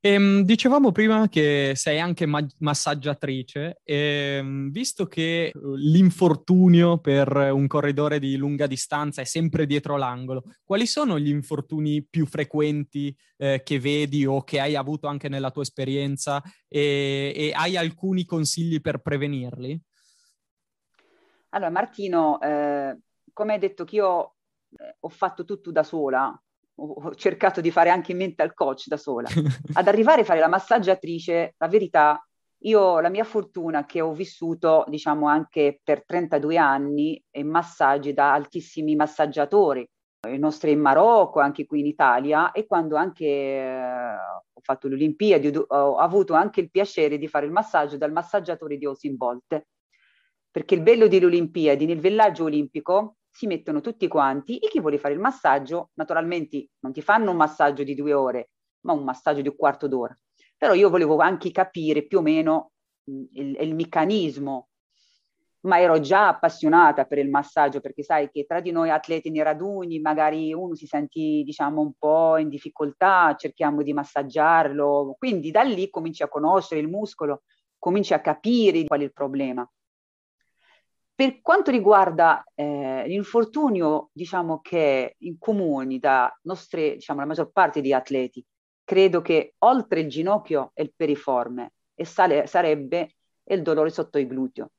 Ehm, 0.05 0.41
dicevamo 0.41 0.91
prima 0.91 1.29
che 1.29 1.71
sei 1.75 1.97
anche 1.97 2.25
ma- 2.25 2.45
massaggiatrice 2.57 3.79
e 3.85 4.35
ehm, 4.35 4.69
visto 4.69 5.05
che 5.05 5.45
eh, 5.45 5.51
l'infortunio 5.77 6.97
per 6.97 7.33
un 7.33 7.67
corridore 7.67 8.19
di 8.19 8.35
lunga 8.35 8.67
distanza 8.67 9.21
è 9.21 9.23
sempre 9.23 9.65
dietro 9.65 9.95
l'angolo, 9.95 10.43
quali 10.65 10.87
sono 10.87 11.17
gli 11.17 11.29
infortuni 11.29 12.03
più 12.03 12.25
frequenti 12.25 13.15
eh, 13.37 13.61
che 13.63 13.79
vedi 13.79 14.25
o 14.25 14.43
che 14.43 14.59
hai 14.59 14.75
avuto 14.75 15.07
anche 15.07 15.29
nella 15.29 15.51
tua 15.51 15.61
esperienza 15.61 16.43
e, 16.67 17.31
e 17.33 17.53
hai 17.55 17.77
alcuni 17.77 18.25
consigli 18.25 18.81
per 18.81 18.97
prevenirli? 18.97 19.81
Allora 21.51 21.69
Martino, 21.69 22.41
eh, 22.41 22.99
come 23.31 23.53
hai 23.53 23.59
detto 23.59 23.85
che 23.85 23.95
io 23.95 24.35
eh, 24.77 24.97
ho 24.99 25.09
fatto 25.09 25.45
tutto 25.45 25.71
da 25.71 25.83
sola, 25.83 26.37
ho 26.75 27.13
cercato 27.15 27.61
di 27.61 27.71
fare 27.71 27.89
anche 27.89 28.13
mental 28.13 28.53
coach 28.53 28.87
da 28.87 28.97
sola. 28.97 29.27
Ad 29.73 29.87
arrivare 29.87 30.21
a 30.21 30.25
fare 30.25 30.39
la 30.39 30.47
massaggiatrice, 30.47 31.55
la 31.57 31.67
verità, 31.67 32.25
io 32.65 32.99
la 32.99 33.09
mia 33.09 33.23
fortuna 33.23 33.85
che 33.85 34.01
ho 34.01 34.13
vissuto, 34.13 34.85
diciamo, 34.87 35.27
anche 35.27 35.79
per 35.83 36.05
32 36.05 36.57
anni 36.57 37.21
in 37.31 37.49
massaggi 37.49 38.13
da 38.13 38.33
altissimi 38.33 38.95
massaggiatori, 38.95 39.87
i 40.29 40.37
nostri 40.37 40.71
in 40.71 40.79
Marocco, 40.79 41.41
anche 41.41 41.65
qui 41.65 41.81
in 41.81 41.87
Italia, 41.87 42.51
e 42.51 42.65
quando 42.65 42.95
anche 42.95 43.25
eh, 43.25 44.13
ho 44.53 44.61
fatto 44.61 44.87
le 44.87 44.95
Olimpiadi, 44.95 45.51
ho, 45.55 45.95
avuto 45.97 46.33
anche 46.33 46.61
il 46.61 46.71
piacere 46.71 47.17
di 47.17 47.27
fare 47.27 47.45
il 47.45 47.51
massaggio 47.51 47.97
dal 47.97 48.13
massaggiatore 48.13 48.77
di 48.77 48.85
Osin 48.85 49.17
Bolt. 49.17 49.65
Perché 50.49 50.75
il 50.75 50.81
bello 50.81 51.07
delle 51.07 51.25
Olimpiadi, 51.25 51.85
nel 51.85 51.99
villaggio 51.99 52.45
olimpico, 52.45 53.17
si 53.33 53.47
mettono 53.47 53.81
tutti 53.81 54.07
quanti 54.07 54.59
e 54.59 54.67
chi 54.67 54.79
vuole 54.79 54.99
fare 54.99 55.15
il 55.15 55.19
massaggio, 55.19 55.89
naturalmente 55.95 56.69
non 56.81 56.93
ti 56.93 57.01
fanno 57.01 57.31
un 57.31 57.37
massaggio 57.37 57.83
di 57.83 57.95
due 57.95 58.13
ore, 58.13 58.51
ma 58.81 58.93
un 58.93 59.03
massaggio 59.03 59.41
di 59.41 59.47
un 59.47 59.55
quarto 59.55 59.87
d'ora. 59.87 60.15
Però 60.55 60.73
io 60.73 60.91
volevo 60.91 61.17
anche 61.17 61.49
capire 61.49 62.05
più 62.05 62.19
o 62.19 62.21
meno 62.21 62.73
mh, 63.05 63.23
il, 63.31 63.57
il 63.59 63.73
meccanismo, 63.73 64.67
ma 65.61 65.79
ero 65.79 65.99
già 65.99 66.27
appassionata 66.27 67.05
per 67.05 67.17
il 67.17 67.29
massaggio 67.29 67.79
perché 67.79 68.03
sai 68.03 68.29
che 68.29 68.45
tra 68.45 68.59
di 68.59 68.71
noi 68.71 68.91
atleti 68.91 69.31
nei 69.31 69.41
raduni 69.41 69.99
magari 69.99 70.53
uno 70.53 70.75
si 70.75 70.85
sente 70.85 71.19
diciamo 71.19 71.81
un 71.81 71.93
po' 71.97 72.37
in 72.37 72.49
difficoltà, 72.49 73.35
cerchiamo 73.35 73.81
di 73.81 73.93
massaggiarlo, 73.93 75.15
quindi 75.17 75.49
da 75.49 75.63
lì 75.63 75.89
cominci 75.89 76.21
a 76.21 76.27
conoscere 76.27 76.81
il 76.81 76.87
muscolo, 76.87 77.41
cominci 77.79 78.13
a 78.13 78.21
capire 78.21 78.83
qual 78.83 78.99
è 78.99 79.03
il 79.03 79.13
problema. 79.13 79.67
Per 81.23 81.39
quanto 81.39 81.71
riguarda 81.71 82.43
eh, 82.53 83.05
l'infortunio, 83.07 84.09
diciamo 84.11 84.59
che 84.59 85.15
in 85.19 85.37
comuni 85.37 85.97
da 85.97 86.29
nostre, 86.41 86.95
diciamo, 86.95 87.21
la 87.21 87.25
maggior 87.25 87.49
parte 87.49 87.79
di 87.79 87.93
atleti, 87.93 88.45
credo 88.83 89.21
che 89.21 89.53
oltre 89.59 90.01
il 90.01 90.09
ginocchio 90.09 90.71
è 90.73 90.81
il 90.81 90.91
periforme 90.93 91.75
e 91.95 92.03
sale, 92.03 92.45
sarebbe 92.45 93.15
il 93.45 93.61
dolore 93.61 93.89
sotto 93.89 94.17
il 94.17 94.27
gluteo. 94.27 94.71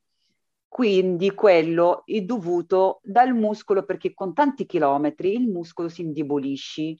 Quindi 0.67 1.33
quello 1.33 2.03
è 2.05 2.21
dovuto 2.21 2.99
dal 3.01 3.33
muscolo 3.33 3.83
perché 3.83 4.13
con 4.13 4.35
tanti 4.35 4.67
chilometri 4.67 5.33
il 5.33 5.47
muscolo 5.47 5.89
si 5.89 6.01
indebolisce 6.01 6.95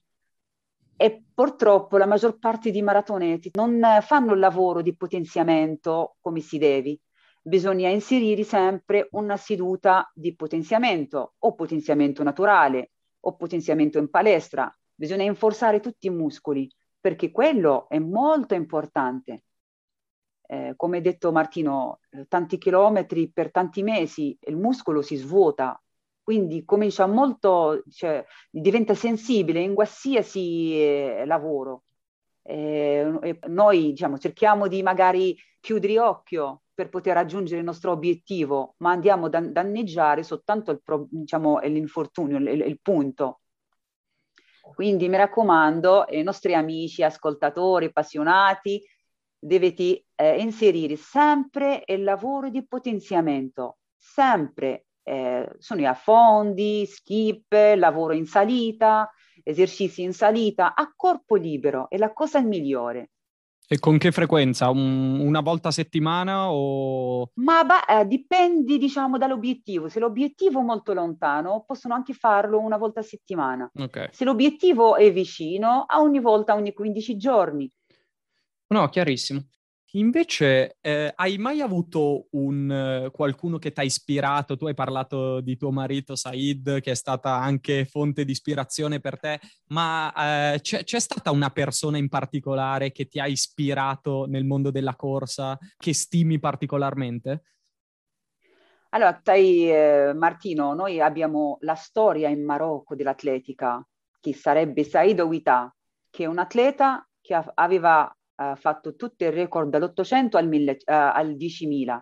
e 0.97 1.23
purtroppo 1.31 1.97
la 1.97 2.07
maggior 2.07 2.39
parte 2.39 2.71
di 2.71 2.81
maratoneti 2.81 3.51
non 3.53 3.79
fanno 4.01 4.33
il 4.33 4.39
lavoro 4.39 4.81
di 4.81 4.95
potenziamento 4.95 6.15
come 6.19 6.39
si 6.39 6.57
deve 6.57 6.97
bisogna 7.47 7.89
inserire 7.89 8.43
sempre 8.43 9.07
una 9.11 9.37
seduta 9.37 10.11
di 10.15 10.35
potenziamento 10.35 11.35
o 11.37 11.53
potenziamento 11.53 12.23
naturale 12.23 12.93
o 13.19 13.35
potenziamento 13.35 13.99
in 13.99 14.09
palestra. 14.09 14.73
Bisogna 14.95 15.25
rinforzare 15.25 15.79
tutti 15.79 16.07
i 16.07 16.09
muscoli 16.09 16.67
perché 16.99 17.29
quello 17.29 17.87
è 17.87 17.99
molto 17.99 18.55
importante. 18.55 19.43
Eh, 20.47 20.73
come 20.75 21.01
detto 21.01 21.31
Martino, 21.31 21.99
eh, 22.09 22.25
tanti 22.27 22.57
chilometri 22.57 23.31
per 23.31 23.51
tanti 23.51 23.83
mesi 23.83 24.35
il 24.41 24.57
muscolo 24.57 25.03
si 25.03 25.15
svuota, 25.15 25.79
quindi 26.23 26.65
comincia 26.65 27.05
molto, 27.05 27.83
cioè, 27.91 28.25
diventa 28.49 28.95
sensibile 28.95 29.59
in 29.59 29.75
qualsiasi 29.75 30.81
eh, 30.81 31.23
lavoro. 31.25 31.83
Eh, 32.47 33.39
noi 33.47 33.91
diciamo, 33.91 34.19
cerchiamo 34.19 34.67
di 34.67 34.83
magari 34.83 35.35
chiudere 35.59 35.99
occhio 35.99 36.61
per 36.75 36.89
poter 36.89 37.15
raggiungere 37.15 37.59
il 37.59 37.65
nostro 37.65 37.91
obiettivo, 37.91 38.75
ma 38.77 38.91
andiamo 38.91 39.25
a 39.25 39.29
danneggiare 39.29 40.21
soltanto 40.23 40.71
il, 40.71 40.81
diciamo, 41.09 41.59
l'infortunio, 41.59 42.37
il, 42.37 42.47
il 42.47 42.79
punto. 42.81 43.39
Quindi 44.73 45.07
mi 45.09 45.17
raccomando, 45.17 46.01
ai 46.01 46.23
nostri 46.23 46.53
amici, 46.53 47.01
ascoltatori, 47.01 47.85
appassionati, 47.85 48.83
dovete 49.37 50.05
eh, 50.15 50.39
inserire 50.39 50.95
sempre 50.95 51.83
il 51.85 52.03
lavoro 52.03 52.49
di 52.49 52.65
potenziamento, 52.67 53.77
sempre. 53.95 54.85
Eh, 55.03 55.49
sono 55.59 55.81
i 55.81 55.85
affondi, 55.85 56.85
skip, 56.87 57.51
lavoro 57.75 58.13
in 58.13 58.25
salita, 58.25 59.09
esercizi 59.45 60.01
in 60.01 60.13
salita, 60.13 60.73
a 60.73 60.91
corpo 60.95 61.35
libero, 61.35 61.87
è 61.89 61.97
la 61.97 62.11
cosa 62.11 62.41
migliore. 62.41 63.11
E 63.67 63.79
con 63.79 63.97
che 63.97 64.11
frequenza? 64.11 64.69
Un, 64.69 65.19
una 65.19 65.41
volta 65.41 65.69
a 65.69 65.71
settimana 65.71 66.51
o... 66.51 67.31
Ma 67.35 67.63
bah, 67.63 67.85
eh, 67.85 68.05
dipende, 68.05 68.77
diciamo, 68.77 69.17
dall'obiettivo. 69.17 69.89
Se 69.89 69.99
l'obiettivo 69.99 70.59
è 70.59 70.63
molto 70.63 70.93
lontano, 70.93 71.63
possono 71.65 71.95
anche 71.95 72.13
farlo 72.13 72.59
una 72.59 72.77
volta 72.77 72.99
a 72.99 73.03
settimana. 73.03 73.69
Okay. 73.73 74.09
Se 74.11 74.23
l'obiettivo 74.23 74.95
è 74.95 75.11
vicino, 75.11 75.85
a 75.87 75.99
ogni 75.99 76.19
volta, 76.19 76.53
ogni 76.53 76.73
15 76.73 77.17
giorni. 77.17 77.71
No, 78.67 78.87
chiarissimo. 78.89 79.45
Invece, 79.95 80.75
eh, 80.81 81.13
hai 81.15 81.37
mai 81.37 81.61
avuto 81.61 82.27
un, 82.31 83.05
uh, 83.05 83.11
qualcuno 83.11 83.57
che 83.57 83.71
ti 83.71 83.79
ha 83.79 83.83
ispirato? 83.83 84.57
Tu 84.57 84.67
hai 84.67 84.73
parlato 84.73 85.39
di 85.39 85.55
tuo 85.55 85.71
marito 85.71 86.17
Said, 86.17 86.81
che 86.81 86.91
è 86.91 86.95
stata 86.95 87.35
anche 87.35 87.85
fonte 87.85 88.25
di 88.25 88.31
ispirazione 88.31 88.99
per 88.99 89.17
te, 89.17 89.39
ma 89.67 90.07
uh, 90.07 90.59
c'è, 90.59 90.83
c'è, 90.83 90.99
stata 90.99 91.31
una 91.31 91.49
persona 91.49 91.97
in 91.97 92.09
particolare 92.09 92.91
che 92.91 93.07
ti 93.07 93.21
ha 93.21 93.27
ispirato 93.27 94.25
nel 94.27 94.43
mondo 94.43 94.69
della 94.69 94.95
corsa, 94.95 95.57
che 95.77 95.93
stimi 95.93 96.39
particolarmente? 96.39 97.43
Allora, 98.89 99.21
sai, 99.23 99.71
eh, 99.71 100.13
Martino, 100.13 100.73
noi 100.73 100.99
abbiamo 100.99 101.57
la 101.61 101.75
storia 101.75 102.27
in 102.27 102.43
Marocco 102.43 102.95
dell'atletica, 102.95 103.85
che 104.19 104.33
sarebbe 104.33 104.83
Said 104.83 105.19
Ouita, 105.19 105.73
che 106.09 106.23
è 106.23 106.27
un 106.27 106.39
atleta 106.39 107.07
che 107.21 107.33
aveva 107.55 108.14
fatto 108.55 108.95
tutto 108.95 109.23
il 109.23 109.31
record 109.31 109.69
dall'800 109.69 110.37
al, 110.37 110.47
mille, 110.47 110.71
uh, 110.71 110.77
al 110.85 111.35
10.000. 111.35 111.99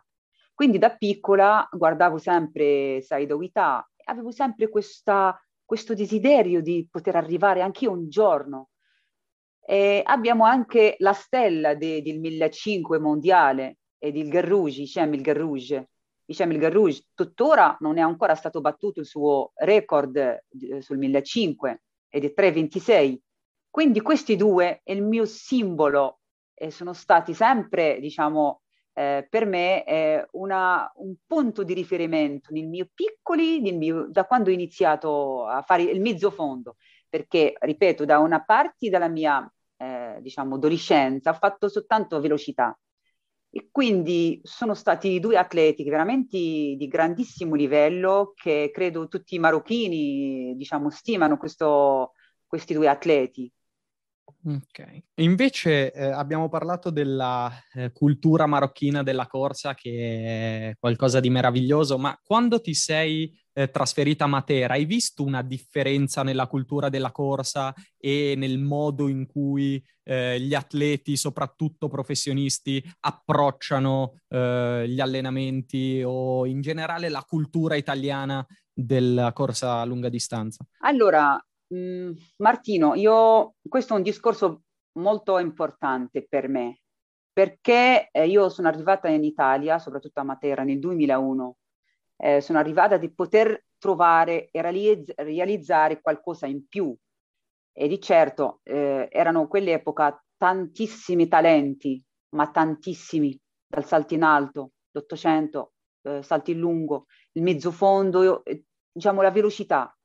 Quindi 0.54 0.78
da 0.78 0.96
piccola 0.96 1.68
guardavo 1.72 2.18
sempre 2.18 3.02
Saido 3.02 3.38
Wita 3.38 3.90
e 3.96 4.04
avevo 4.06 4.32
sempre 4.32 4.70
questa, 4.70 5.38
questo 5.66 5.94
desiderio 5.94 6.62
di 6.62 6.88
poter 6.90 7.16
arrivare 7.16 7.62
anche 7.62 7.86
io 7.86 7.92
un 7.92 8.08
giorno. 8.08 8.70
E 9.66 10.02
abbiamo 10.06 10.46
anche 10.46 10.96
la 11.00 11.14
stella 11.14 11.74
de, 11.74 12.02
del 12.02 12.20
1500 12.20 13.00
mondiale 13.00 13.78
ed 13.98 14.16
il 14.16 14.28
Garrouge, 14.28 14.82
Icem 14.82 15.14
il 15.14 15.22
Garrouge. 15.22 15.90
Icem 16.26 16.52
il 16.52 16.60
Garrouge 16.60 17.06
tuttora 17.14 17.76
non 17.80 17.98
è 17.98 18.02
ancora 18.02 18.36
stato 18.36 18.62
battuto 18.62 19.00
il 19.00 19.06
suo 19.06 19.54
record 19.56 20.16
eh, 20.16 20.82
sul 20.82 20.98
1500 20.98 21.80
ed 22.10 22.26
è 22.26 22.34
3,26. 22.36 23.18
Quindi 23.70 24.02
questi 24.02 24.36
due 24.36 24.82
è 24.84 24.92
il 24.92 25.04
mio 25.04 25.26
simbolo 25.26 26.20
eh, 26.54 26.72
sono 26.72 26.94
stati 26.94 27.34
sempre, 27.34 28.00
diciamo, 28.00 28.62
eh, 28.94 29.28
per 29.30 29.46
me 29.46 29.84
eh, 29.86 30.28
una, 30.34 30.92
un 30.96 31.16
punto 31.26 31.64
di 31.64 31.74
riferimento 31.74 32.52
nel 32.54 32.68
mio 32.68 32.88
piccoli, 32.94 33.60
nel 33.62 33.76
mio, 33.76 34.08
da 34.10 34.26
quando 34.26 34.50
ho 34.50 34.54
iniziato 34.54 35.46
a 35.46 35.62
fare 35.64 35.84
il 35.84 36.02
mezzo 36.02 36.30
fondo, 36.32 36.78
perché, 37.10 37.54
ripeto, 37.60 38.06
da 38.06 38.20
una 38.20 38.44
parte 38.44 38.90
della 38.90 39.08
mia, 39.08 39.52
eh, 39.78 40.18
diciamo, 40.22 40.56
adolescenza 40.56 41.32
ho 41.32 41.34
fatto 41.34 41.68
soltanto 41.70 42.20
velocità. 42.20 42.78
E 43.56 43.70
quindi 43.72 44.42
sono 44.44 44.74
stati 44.74 45.20
due 45.20 45.38
atleti 45.38 45.84
veramente 45.88 46.38
di 46.38 46.88
grandissimo 46.90 47.54
livello 47.54 48.34
che 48.36 48.72
credo 48.74 49.08
tutti 49.08 49.36
i 49.36 49.40
marocchini, 49.40 50.56
diciamo, 50.56 50.90
stimano 50.90 51.38
questo, 51.38 52.14
questi 52.48 52.74
due 52.74 52.88
atleti. 52.88 53.52
Ok. 54.46 55.04
Invece 55.16 55.94
eh, 55.94 56.06
abbiamo 56.06 56.50
parlato 56.50 56.90
della 56.90 57.50
eh, 57.74 57.92
cultura 57.94 58.46
marocchina 58.46 59.02
della 59.02 59.28
corsa, 59.28 59.74
che 59.74 60.72
è 60.72 60.76
qualcosa 60.78 61.22
di 61.22 61.30
meraviglioso, 61.30 61.98
ma 61.98 62.18
quando 62.22 62.60
ti 62.60 62.74
sei 62.74 63.34
eh, 63.54 63.70
trasferita 63.70 64.26
a 64.26 64.28
Matera, 64.28 64.74
hai 64.74 64.84
visto 64.84 65.24
una 65.24 65.42
differenza 65.42 66.24
nella 66.24 66.48
cultura 66.48 66.90
della 66.90 67.12
corsa 67.12 67.74
e 67.98 68.34
nel 68.36 68.60
modo 68.60 69.08
in 69.08 69.28
cui 69.28 69.82
eh, 70.04 70.40
gli 70.40 70.54
atleti, 70.54 71.16
soprattutto 71.16 71.88
professionisti, 71.88 72.84
approcciano 73.02 74.20
eh, 74.28 74.86
gli 74.88 75.00
allenamenti 75.00 76.04
o 76.06 76.46
in 76.46 76.60
generale 76.60 77.08
la 77.08 77.24
cultura 77.26 77.76
italiana 77.76 78.46
della 78.74 79.32
corsa 79.32 79.80
a 79.80 79.86
lunga 79.86 80.10
distanza? 80.10 80.66
Allora, 80.80 81.40
Mm, 81.74 82.12
Martino, 82.38 82.94
io, 82.94 83.56
questo 83.68 83.94
è 83.94 83.98
un 83.98 84.04
discorso 84.04 84.64
molto 84.94 85.40
importante 85.40 86.26
per 86.28 86.48
me, 86.48 86.82
perché 87.32 88.10
eh, 88.12 88.28
io 88.28 88.50
sono 88.50 88.68
arrivata 88.68 89.08
in 89.08 89.24
Italia, 89.24 89.80
soprattutto 89.80 90.20
a 90.20 90.24
Matera, 90.24 90.64
nel 90.64 90.80
2001, 90.80 91.58
eh, 92.18 92.42
sono 92.42 92.60
arrivata 92.60 92.98
di 92.98 93.12
poter 93.12 93.66
trovare 93.80 94.50
e 94.52 94.62
realizz- 94.62 95.14
realizzare 95.16 96.00
qualcosa 96.02 96.46
in 96.46 96.68
più. 96.68 96.96
E 97.76 97.88
di 97.88 98.00
certo 98.00 98.60
eh, 98.64 99.08
erano 99.12 99.48
quell'epoca 99.48 100.24
tantissimi 100.38 101.28
talenti, 101.28 102.04
ma 102.36 102.52
tantissimi, 102.52 103.40
dal 103.66 103.86
salto 103.86 104.14
in 104.14 104.24
alto, 104.24 104.74
l'Ottocento, 104.92 105.74
eh, 106.04 106.22
salto 106.22 106.52
in 106.52 106.60
lungo, 106.60 107.08
il 107.34 107.42
mezzo 107.42 107.72
fondo, 107.72 108.46
eh, 108.46 108.64
diciamo 108.92 109.22
la 109.22 109.32
velocità. 109.32 109.96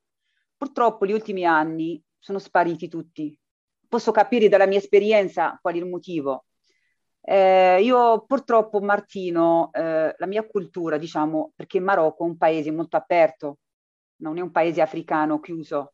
Purtroppo 0.58 1.06
gli 1.06 1.12
ultimi 1.12 1.46
anni 1.46 2.02
sono 2.18 2.38
spariti 2.38 2.88
tutti. 2.88 3.34
Posso 3.88 4.12
capire 4.12 4.50
dalla 4.50 4.66
mia 4.66 4.76
esperienza 4.76 5.58
qual 5.62 5.74
è 5.74 5.78
il 5.78 5.86
motivo, 5.86 6.44
eh, 7.30 7.82
io 7.82 8.24
purtroppo, 8.24 8.80
Martino, 8.80 9.68
eh, 9.72 10.14
la 10.16 10.26
mia 10.26 10.46
cultura, 10.46 10.96
diciamo, 10.96 11.52
perché 11.54 11.78
Marocco 11.78 12.24
è 12.24 12.26
un 12.26 12.38
paese 12.38 12.70
molto 12.70 12.96
aperto, 12.96 13.58
non 14.22 14.38
è 14.38 14.40
un 14.40 14.50
paese 14.50 14.80
africano 14.80 15.38
chiuso, 15.38 15.92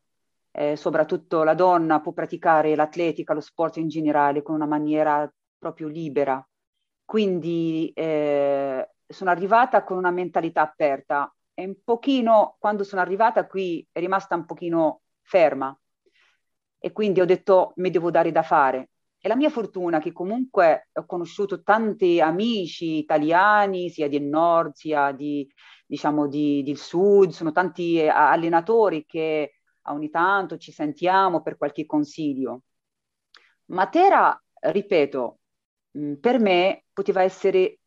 eh, 0.52 0.76
soprattutto 0.76 1.42
la 1.42 1.54
donna 1.54 2.00
può 2.00 2.12
praticare 2.12 2.76
l'atletica, 2.76 3.34
lo 3.34 3.40
sport 3.40 3.78
in 3.78 3.88
generale 3.88 4.42
con 4.42 4.54
una 4.54 4.66
maniera 4.66 5.28
proprio 5.58 5.88
libera. 5.88 6.46
Quindi 7.04 7.90
eh, 7.94 8.88
sono 9.06 9.30
arrivata 9.30 9.82
con 9.82 9.96
una 9.96 10.10
mentalità 10.12 10.62
aperta 10.62 11.34
e 11.54 11.64
un 11.64 11.76
pochino, 11.82 12.56
quando 12.58 12.84
sono 12.84 13.00
arrivata 13.00 13.46
qui, 13.46 13.86
è 13.90 14.00
rimasta 14.00 14.34
un 14.34 14.44
pochino 14.44 15.02
ferma 15.22 15.76
e 16.78 16.92
quindi 16.92 17.20
ho 17.20 17.24
detto 17.24 17.72
mi 17.76 17.90
devo 17.90 18.10
dare 18.10 18.30
da 18.30 18.42
fare 18.42 18.90
e 19.24 19.28
la 19.28 19.36
mia 19.36 19.48
fortuna 19.48 20.00
che 20.00 20.12
comunque 20.12 20.90
ho 20.92 21.06
conosciuto 21.06 21.62
tanti 21.62 22.20
amici 22.20 22.98
italiani, 22.98 23.88
sia 23.88 24.06
del 24.06 24.24
nord, 24.24 24.74
sia 24.74 25.12
di, 25.12 25.50
diciamo, 25.86 26.28
di, 26.28 26.62
del 26.62 26.76
sud, 26.76 27.30
sono 27.30 27.50
tanti 27.50 27.98
eh, 27.98 28.08
allenatori 28.08 29.06
che 29.06 29.60
ogni 29.84 30.10
tanto 30.10 30.58
ci 30.58 30.72
sentiamo 30.72 31.40
per 31.40 31.56
qualche 31.56 31.86
consiglio. 31.86 32.64
Matera, 33.68 34.38
ripeto, 34.60 35.38
mm, 35.96 36.14
per 36.16 36.38
me 36.38 36.84
poteva 36.92 37.22
essere 37.22 37.78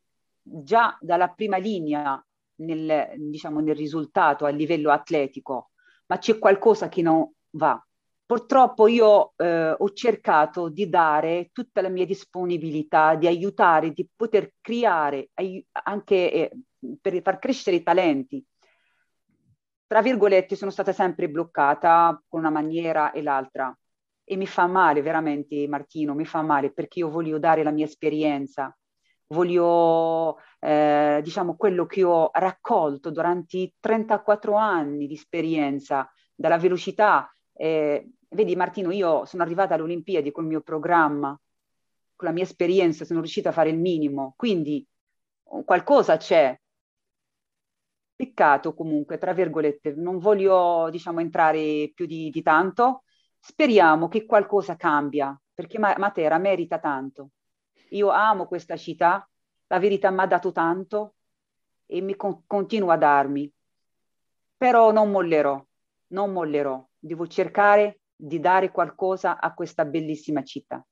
già 0.42 0.98
dalla 1.00 1.28
prima 1.28 1.56
linea 1.56 2.20
nel, 2.58 3.14
diciamo, 3.16 3.60
nel 3.60 3.74
risultato 3.74 4.44
a 4.44 4.50
livello 4.50 4.90
atletico, 4.90 5.70
ma 6.06 6.18
c'è 6.18 6.38
qualcosa 6.38 6.88
che 6.88 7.02
non 7.02 7.30
va 7.50 7.82
Purtroppo 8.28 8.88
io 8.88 9.32
eh, 9.36 9.70
ho 9.70 9.90
cercato 9.94 10.68
di 10.68 10.86
dare 10.90 11.48
tutta 11.50 11.80
la 11.80 11.88
mia 11.88 12.04
disponibilità, 12.04 13.14
di 13.14 13.26
aiutare, 13.26 13.90
di 13.90 14.06
poter 14.14 14.52
creare 14.60 15.30
ai- 15.32 15.64
anche 15.84 16.30
eh, 16.30 16.50
per 17.00 17.22
far 17.22 17.38
crescere 17.38 17.76
i 17.76 17.82
talenti. 17.82 18.44
Tra 19.86 20.02
virgolette, 20.02 20.56
sono 20.56 20.70
stata 20.70 20.92
sempre 20.92 21.30
bloccata 21.30 22.22
con 22.28 22.40
una 22.40 22.50
maniera 22.50 23.12
e 23.12 23.22
l'altra. 23.22 23.74
E 24.22 24.36
mi 24.36 24.46
fa 24.46 24.66
male, 24.66 25.00
veramente, 25.00 25.66
Martino, 25.66 26.14
mi 26.14 26.26
fa 26.26 26.42
male 26.42 26.70
perché 26.70 26.98
io 26.98 27.08
voglio 27.08 27.38
dare 27.38 27.62
la 27.62 27.70
mia 27.70 27.86
esperienza, 27.86 28.76
voglio, 29.28 30.38
eh, 30.60 31.20
diciamo, 31.22 31.56
quello 31.56 31.86
che 31.86 32.04
ho 32.04 32.30
raccolto 32.32 33.10
durante 33.10 33.56
i 33.58 33.74
34 33.78 34.54
anni 34.54 35.06
di 35.06 35.14
esperienza, 35.14 36.10
dalla 36.34 36.58
velocità. 36.58 37.30
Eh, 37.52 38.10
Vedi 38.30 38.54
Martino, 38.56 38.90
io 38.90 39.24
sono 39.24 39.42
arrivata 39.42 39.74
alle 39.74 39.84
Olimpiadi 39.84 40.32
col 40.32 40.44
mio 40.44 40.60
programma, 40.60 41.38
con 42.14 42.28
la 42.28 42.34
mia 42.34 42.42
esperienza, 42.42 43.06
sono 43.06 43.20
riuscita 43.20 43.48
a 43.48 43.52
fare 43.52 43.70
il 43.70 43.78
minimo, 43.78 44.34
quindi 44.36 44.86
qualcosa 45.64 46.16
c'è. 46.18 46.58
Peccato 48.14 48.74
comunque, 48.74 49.16
tra 49.16 49.32
virgolette, 49.32 49.94
non 49.94 50.18
voglio 50.18 50.88
diciamo 50.90 51.20
entrare 51.20 51.90
più 51.94 52.04
di, 52.04 52.28
di 52.30 52.42
tanto, 52.42 53.04
speriamo 53.38 54.08
che 54.08 54.26
qualcosa 54.26 54.76
cambia, 54.76 55.40
perché 55.54 55.78
Matera 55.78 56.36
merita 56.38 56.78
tanto. 56.78 57.30
Io 57.90 58.10
amo 58.10 58.46
questa 58.46 58.76
città, 58.76 59.28
la 59.66 59.78
verità 59.78 60.10
mi 60.10 60.20
ha 60.20 60.26
dato 60.26 60.52
tanto 60.52 61.14
e 61.86 62.00
mi 62.00 62.16
con- 62.16 62.42
continua 62.46 62.94
a 62.94 62.98
darmi, 62.98 63.50
però 64.56 64.92
non 64.92 65.10
mollerò, 65.10 65.64
non 66.08 66.32
mollerò, 66.32 66.86
devo 66.98 67.26
cercare 67.26 68.00
di 68.14 68.40
dare 68.40 68.70
qualcosa 68.70 69.38
a 69.40 69.54
questa 69.54 69.84
bellissima 69.84 70.42
città. 70.42 70.84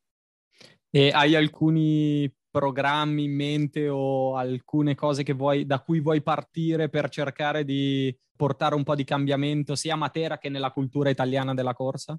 E 0.88 1.10
hai 1.10 1.34
alcuni 1.34 2.32
programmi 2.50 3.24
in 3.24 3.34
mente 3.34 3.88
o 3.88 4.36
alcune 4.36 4.94
cose 4.94 5.24
vuoi, 5.34 5.66
da 5.66 5.80
cui 5.80 6.00
vuoi 6.00 6.22
partire 6.22 6.88
per 6.88 7.10
cercare 7.10 7.64
di 7.64 8.16
portare 8.34 8.74
un 8.74 8.84
po' 8.84 8.94
di 8.94 9.04
cambiamento 9.04 9.74
sia 9.74 9.94
a 9.94 9.96
Matera 9.96 10.38
che 10.38 10.48
nella 10.48 10.70
cultura 10.70 11.10
italiana 11.10 11.52
della 11.52 11.74
corsa? 11.74 12.18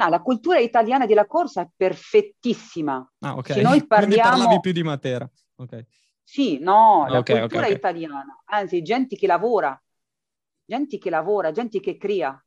No, 0.00 0.08
la 0.08 0.22
cultura 0.22 0.58
italiana 0.58 1.04
della 1.04 1.26
corsa 1.26 1.60
è 1.60 1.68
perfettissima. 1.76 3.06
Ah, 3.18 3.36
ok. 3.36 3.52
Se 3.52 3.60
noi 3.60 3.86
parliamo... 3.86 4.30
Parlavi 4.30 4.60
più 4.60 4.72
di 4.72 4.82
Matera. 4.82 5.30
Okay. 5.56 5.84
Sì, 6.22 6.58
no, 6.58 7.06
la 7.06 7.18
okay, 7.18 7.40
cultura 7.40 7.64
okay, 7.64 7.74
italiana, 7.74 8.42
anzi, 8.46 8.80
gente 8.82 9.16
che 9.16 9.26
lavora, 9.26 9.78
gente 10.64 10.96
che 10.96 11.10
lavora, 11.10 11.50
gente 11.50 11.80
che 11.80 11.98
crea, 11.98 12.42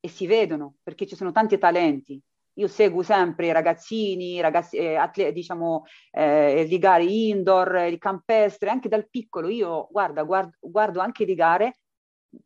e 0.00 0.08
si 0.08 0.26
vedono 0.26 0.76
perché 0.82 1.06
ci 1.06 1.14
sono 1.14 1.30
tanti 1.30 1.58
talenti. 1.58 2.20
Io 2.54 2.66
seguo 2.66 3.02
sempre 3.02 3.46
i 3.46 3.52
ragazzini, 3.52 4.40
ragazzi, 4.40 4.78
eh, 4.78 4.96
atleti, 4.96 5.32
diciamo, 5.32 5.84
eh, 6.10 6.66
le 6.68 6.78
gare 6.78 7.04
indoor, 7.04 7.86
il 7.88 7.98
campestre, 7.98 8.70
anche 8.70 8.88
dal 8.88 9.08
piccolo. 9.08 9.48
Io 9.48 9.86
guarda, 9.90 10.24
guardo, 10.24 10.56
guardo 10.58 11.00
anche 11.00 11.24
le 11.24 11.34
gare 11.34 11.78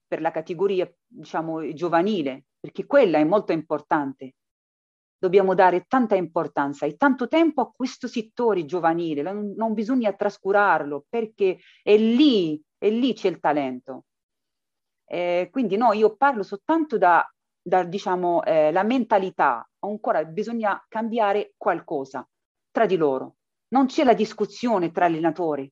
per 0.07 0.21
la 0.21 0.31
categoria, 0.31 0.93
diciamo, 1.07 1.73
giovanile, 1.73 2.45
perché 2.65 2.87
quella 2.87 3.19
è 3.19 3.25
molto 3.25 3.53
importante. 3.53 4.37
Dobbiamo 5.19 5.53
dare 5.53 5.85
tanta 5.87 6.15
importanza 6.15 6.87
e 6.87 6.97
tanto 6.97 7.29
tempo 7.29 7.61
a 7.61 7.71
questo 7.71 8.09
settore 8.09 8.65
giovanile, 8.65 9.21
non, 9.21 9.53
non 9.55 9.75
bisogna 9.75 10.15
trascurarlo 10.15 11.05
perché 11.07 11.59
è 11.83 11.95
lì, 11.99 12.59
è 12.79 12.89
lì 12.89 13.13
c'è 13.13 13.29
il 13.29 13.39
talento. 13.39 14.07
Eh, 15.05 15.51
quindi 15.53 15.77
no, 15.77 15.93
io 15.93 16.17
parlo 16.17 16.43
soltanto 16.43 16.97
da 16.97 17.23
da, 17.67 17.83
diciamo, 17.83 18.43
eh, 18.45 18.73
la 18.73 18.83
mentalità, 18.83 19.67
ancora 19.81 20.25
bisogna 20.25 20.83
cambiare 20.89 21.53
qualcosa 21.59 22.27
tra 22.71 22.87
di 22.87 22.97
loro. 22.97 23.37
Non 23.69 23.87
c'è 23.87 24.05
la 24.05 24.15
discussione 24.15 24.91
tra 24.91 25.05
allenatori, 25.05 25.71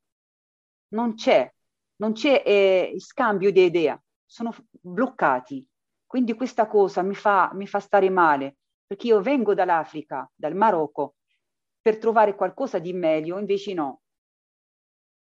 non 0.88 1.14
c'è, 1.14 1.51
non 1.97 2.12
c'è 2.12 2.43
eh, 2.45 2.95
scambio 2.99 3.51
di 3.51 3.64
idee, 3.64 4.03
sono 4.26 4.55
bloccati. 4.70 5.66
Quindi 6.13 6.35
questa 6.35 6.67
cosa 6.67 7.01
mi 7.01 7.15
fa, 7.15 7.51
mi 7.55 7.67
fa 7.67 7.81
stare 7.81 8.11
male, 8.11 8.57
perché 8.87 9.07
io 9.07 9.23
vengo 9.23 9.55
dall'Africa, 9.55 10.31
dal 10.35 10.55
Marocco, 10.55 11.15
per 11.81 11.97
trovare 11.97 12.35
qualcosa 12.35 12.79
di 12.79 12.93
meglio, 12.93 13.39
invece 13.39 13.73
no. 13.73 14.03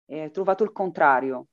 Ho 0.06 0.32
trovato 0.32 0.64
il 0.64 0.72
contrario. 0.72 1.48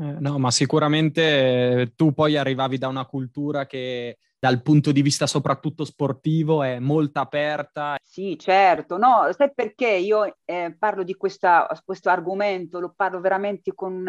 Eh, 0.00 0.16
no, 0.18 0.40
ma 0.40 0.50
sicuramente 0.50 1.82
eh, 1.82 1.94
tu 1.94 2.12
poi 2.12 2.36
arrivavi 2.36 2.76
da 2.76 2.88
una 2.88 3.06
cultura 3.06 3.66
che 3.66 4.18
dal 4.36 4.60
punto 4.62 4.90
di 4.90 5.00
vista 5.00 5.28
soprattutto 5.28 5.84
sportivo 5.84 6.64
è 6.64 6.80
molto 6.80 7.20
aperta. 7.20 7.96
Sì, 8.02 8.36
certo, 8.36 8.96
no, 8.96 9.28
sai 9.30 9.54
perché 9.54 9.90
io 9.90 10.38
eh, 10.44 10.74
parlo 10.76 11.04
di 11.04 11.14
questa, 11.14 11.68
questo 11.84 12.08
argomento, 12.08 12.80
lo 12.80 12.92
parlo 12.96 13.20
veramente 13.20 13.72
con 13.74 14.04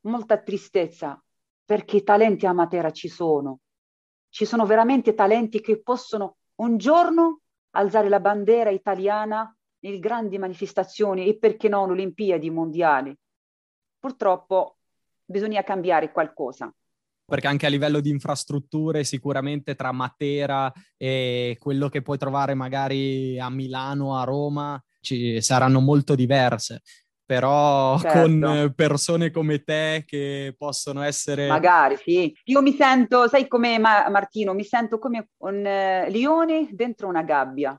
molta 0.00 0.36
tristezza, 0.36 1.18
perché 1.64 1.96
i 1.96 2.02
talenti 2.02 2.44
a 2.44 2.52
Matera 2.52 2.90
ci 2.90 3.08
sono, 3.08 3.60
ci 4.36 4.44
sono 4.44 4.66
veramente 4.66 5.14
talenti 5.14 5.62
che 5.62 5.80
possono 5.80 6.36
un 6.56 6.76
giorno 6.76 7.40
alzare 7.70 8.10
la 8.10 8.20
bandiera 8.20 8.68
italiana 8.68 9.50
nelle 9.78 9.98
grandi 9.98 10.36
manifestazioni 10.36 11.26
e 11.26 11.38
perché 11.38 11.70
no, 11.70 11.80
Olimpiadi 11.80 12.50
mondiali. 12.50 13.16
Purtroppo 13.98 14.76
bisogna 15.24 15.62
cambiare 15.62 16.12
qualcosa 16.12 16.70
perché 17.24 17.46
anche 17.46 17.64
a 17.64 17.70
livello 17.70 18.00
di 18.00 18.10
infrastrutture 18.10 19.04
sicuramente 19.04 19.74
tra 19.74 19.90
Matera 19.90 20.70
e 20.98 21.56
quello 21.58 21.88
che 21.88 22.02
puoi 22.02 22.18
trovare 22.18 22.52
magari 22.52 23.40
a 23.40 23.48
Milano, 23.48 24.18
a 24.18 24.24
Roma, 24.24 24.80
ci 25.00 25.40
saranno 25.40 25.80
molto 25.80 26.14
diverse. 26.14 26.82
Però 27.26 27.98
certo. 27.98 28.20
con 28.20 28.72
persone 28.76 29.32
come 29.32 29.64
te 29.64 30.04
che 30.06 30.54
possono 30.56 31.02
essere... 31.02 31.48
Magari, 31.48 31.96
sì. 31.96 32.32
Io 32.44 32.62
mi 32.62 32.72
sento, 32.72 33.26
sai 33.26 33.48
come 33.48 33.78
Ma- 33.80 34.08
Martino, 34.08 34.54
mi 34.54 34.62
sento 34.62 35.00
come 35.00 35.30
un 35.38 35.56
uh, 35.56 36.08
leone 36.08 36.68
dentro 36.70 37.08
una 37.08 37.22
gabbia 37.22 37.78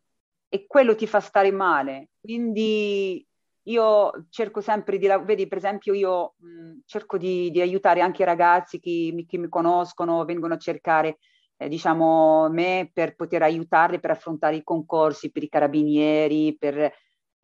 e 0.49 0.65
quello 0.67 0.95
ti 0.95 1.07
fa 1.07 1.21
stare 1.21 1.51
male. 1.51 2.09
Quindi 2.19 3.25
io 3.67 4.11
cerco 4.29 4.61
sempre 4.61 4.97
di, 4.97 5.07
vedi 5.23 5.47
per 5.47 5.57
esempio 5.57 5.93
io 5.93 6.35
mh, 6.37 6.79
cerco 6.85 7.17
di, 7.17 7.51
di, 7.51 7.61
aiutare 7.61 8.01
anche 8.01 8.21
i 8.21 8.25
ragazzi 8.25 8.79
che 8.79 9.11
mi, 9.13 9.25
che 9.25 9.37
mi, 9.37 9.49
conoscono, 9.49 10.23
vengono 10.25 10.53
a 10.53 10.57
cercare, 10.57 11.17
eh, 11.57 11.67
diciamo, 11.67 12.49
me 12.49 12.89
per 12.93 13.15
poter 13.15 13.43
aiutarli 13.43 13.99
per 13.99 14.11
affrontare 14.11 14.57
i 14.57 14.63
concorsi 14.63 15.31
per 15.31 15.43
i 15.43 15.49
carabinieri, 15.49 16.55
per, 16.57 16.91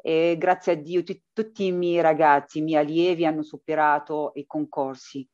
e 0.06 0.36
grazie 0.38 0.74
a 0.74 0.76
Dio 0.76 1.02
t- 1.02 1.22
tutti 1.32 1.66
i 1.66 1.72
miei 1.72 2.02
ragazzi, 2.02 2.58
i 2.58 2.62
miei 2.62 2.84
allievi 2.84 3.26
hanno 3.26 3.42
superato 3.42 4.32
i 4.36 4.46
concorsi, 4.46 5.26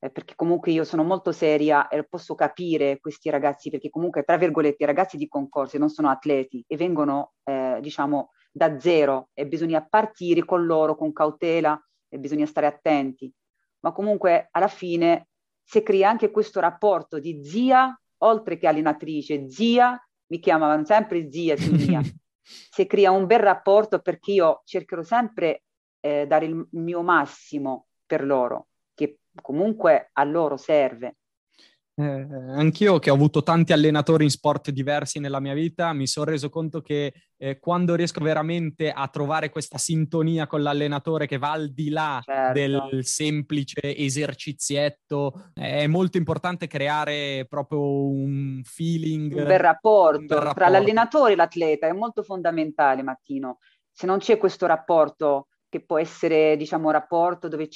eh, 0.00 0.10
perché 0.10 0.34
comunque 0.34 0.72
io 0.72 0.82
sono 0.82 1.04
molto 1.04 1.30
seria 1.30 1.86
e 1.86 2.02
posso 2.02 2.34
capire 2.34 2.98
questi 2.98 3.30
ragazzi, 3.30 3.70
perché 3.70 3.88
comunque, 3.88 4.24
tra 4.24 4.36
virgolette, 4.36 4.82
i 4.82 4.86
ragazzi 4.86 5.16
di 5.16 5.28
concorsi 5.28 5.78
non 5.78 5.90
sono 5.90 6.10
atleti 6.10 6.64
e 6.66 6.76
vengono, 6.76 7.34
eh, 7.44 7.78
diciamo, 7.80 8.30
da 8.50 8.80
zero 8.80 9.28
e 9.32 9.46
bisogna 9.46 9.86
partire 9.88 10.44
con 10.44 10.66
loro 10.66 10.96
con 10.96 11.12
cautela 11.12 11.80
e 12.08 12.18
bisogna 12.18 12.46
stare 12.46 12.66
attenti. 12.66 13.32
Ma 13.84 13.92
comunque 13.92 14.48
alla 14.50 14.66
fine 14.66 15.28
si 15.62 15.84
crea 15.84 16.08
anche 16.08 16.32
questo 16.32 16.58
rapporto 16.58 17.20
di 17.20 17.44
zia 17.44 17.96
oltre 18.22 18.58
che 18.58 18.66
allenatrice, 18.66 19.48
zia, 19.48 19.96
mi 20.32 20.40
chiamavano 20.40 20.84
sempre 20.84 21.30
zia 21.30 21.54
mia. 21.70 22.00
si 22.46 22.86
crea 22.86 23.10
un 23.10 23.26
bel 23.26 23.40
rapporto 23.40 24.00
perché 24.00 24.32
io 24.32 24.62
cercherò 24.64 25.02
sempre 25.02 25.64
eh, 26.00 26.26
dare 26.26 26.46
il 26.46 26.68
mio 26.72 27.02
massimo 27.02 27.88
per 28.06 28.24
loro, 28.24 28.68
che 28.94 29.18
comunque 29.42 30.10
a 30.12 30.24
loro 30.24 30.56
serve. 30.56 31.16
Eh, 31.98 32.26
anch'io 32.54 32.98
che 32.98 33.08
ho 33.08 33.14
avuto 33.14 33.42
tanti 33.42 33.72
allenatori 33.72 34.24
in 34.24 34.30
sport 34.30 34.70
diversi 34.70 35.18
nella 35.18 35.40
mia 35.40 35.54
vita, 35.54 35.94
mi 35.94 36.06
sono 36.06 36.26
reso 36.26 36.50
conto 36.50 36.82
che 36.82 37.14
eh, 37.38 37.58
quando 37.58 37.94
riesco 37.94 38.22
veramente 38.22 38.90
a 38.90 39.08
trovare 39.08 39.48
questa 39.48 39.78
sintonia 39.78 40.46
con 40.46 40.62
l'allenatore 40.62 41.26
che 41.26 41.38
va 41.38 41.52
al 41.52 41.72
di 41.72 41.88
là 41.88 42.20
certo. 42.22 42.52
del 42.52 43.06
semplice 43.06 43.96
esercizietto, 43.96 45.52
è 45.54 45.86
molto 45.86 46.18
importante 46.18 46.66
creare 46.66 47.46
proprio 47.48 47.80
un 47.80 48.60
feeling. 48.62 49.34
Un 49.34 49.44
bel 49.44 49.58
rapporto, 49.58 50.18
un 50.18 50.26
bel 50.26 50.36
rapporto. 50.36 50.60
tra 50.60 50.68
l'allenatore 50.68 51.32
e 51.32 51.36
l'atleta, 51.36 51.86
è 51.86 51.92
molto 51.92 52.22
fondamentale 52.22 53.02
Mattino. 53.02 53.56
Se 53.90 54.04
non 54.04 54.18
c'è 54.18 54.36
questo 54.36 54.66
rapporto 54.66 55.46
che 55.68 55.84
può 55.84 55.98
essere 55.98 56.56
diciamo 56.56 56.86
un 56.86 56.92
rapporto 56.92 57.48
dove 57.48 57.68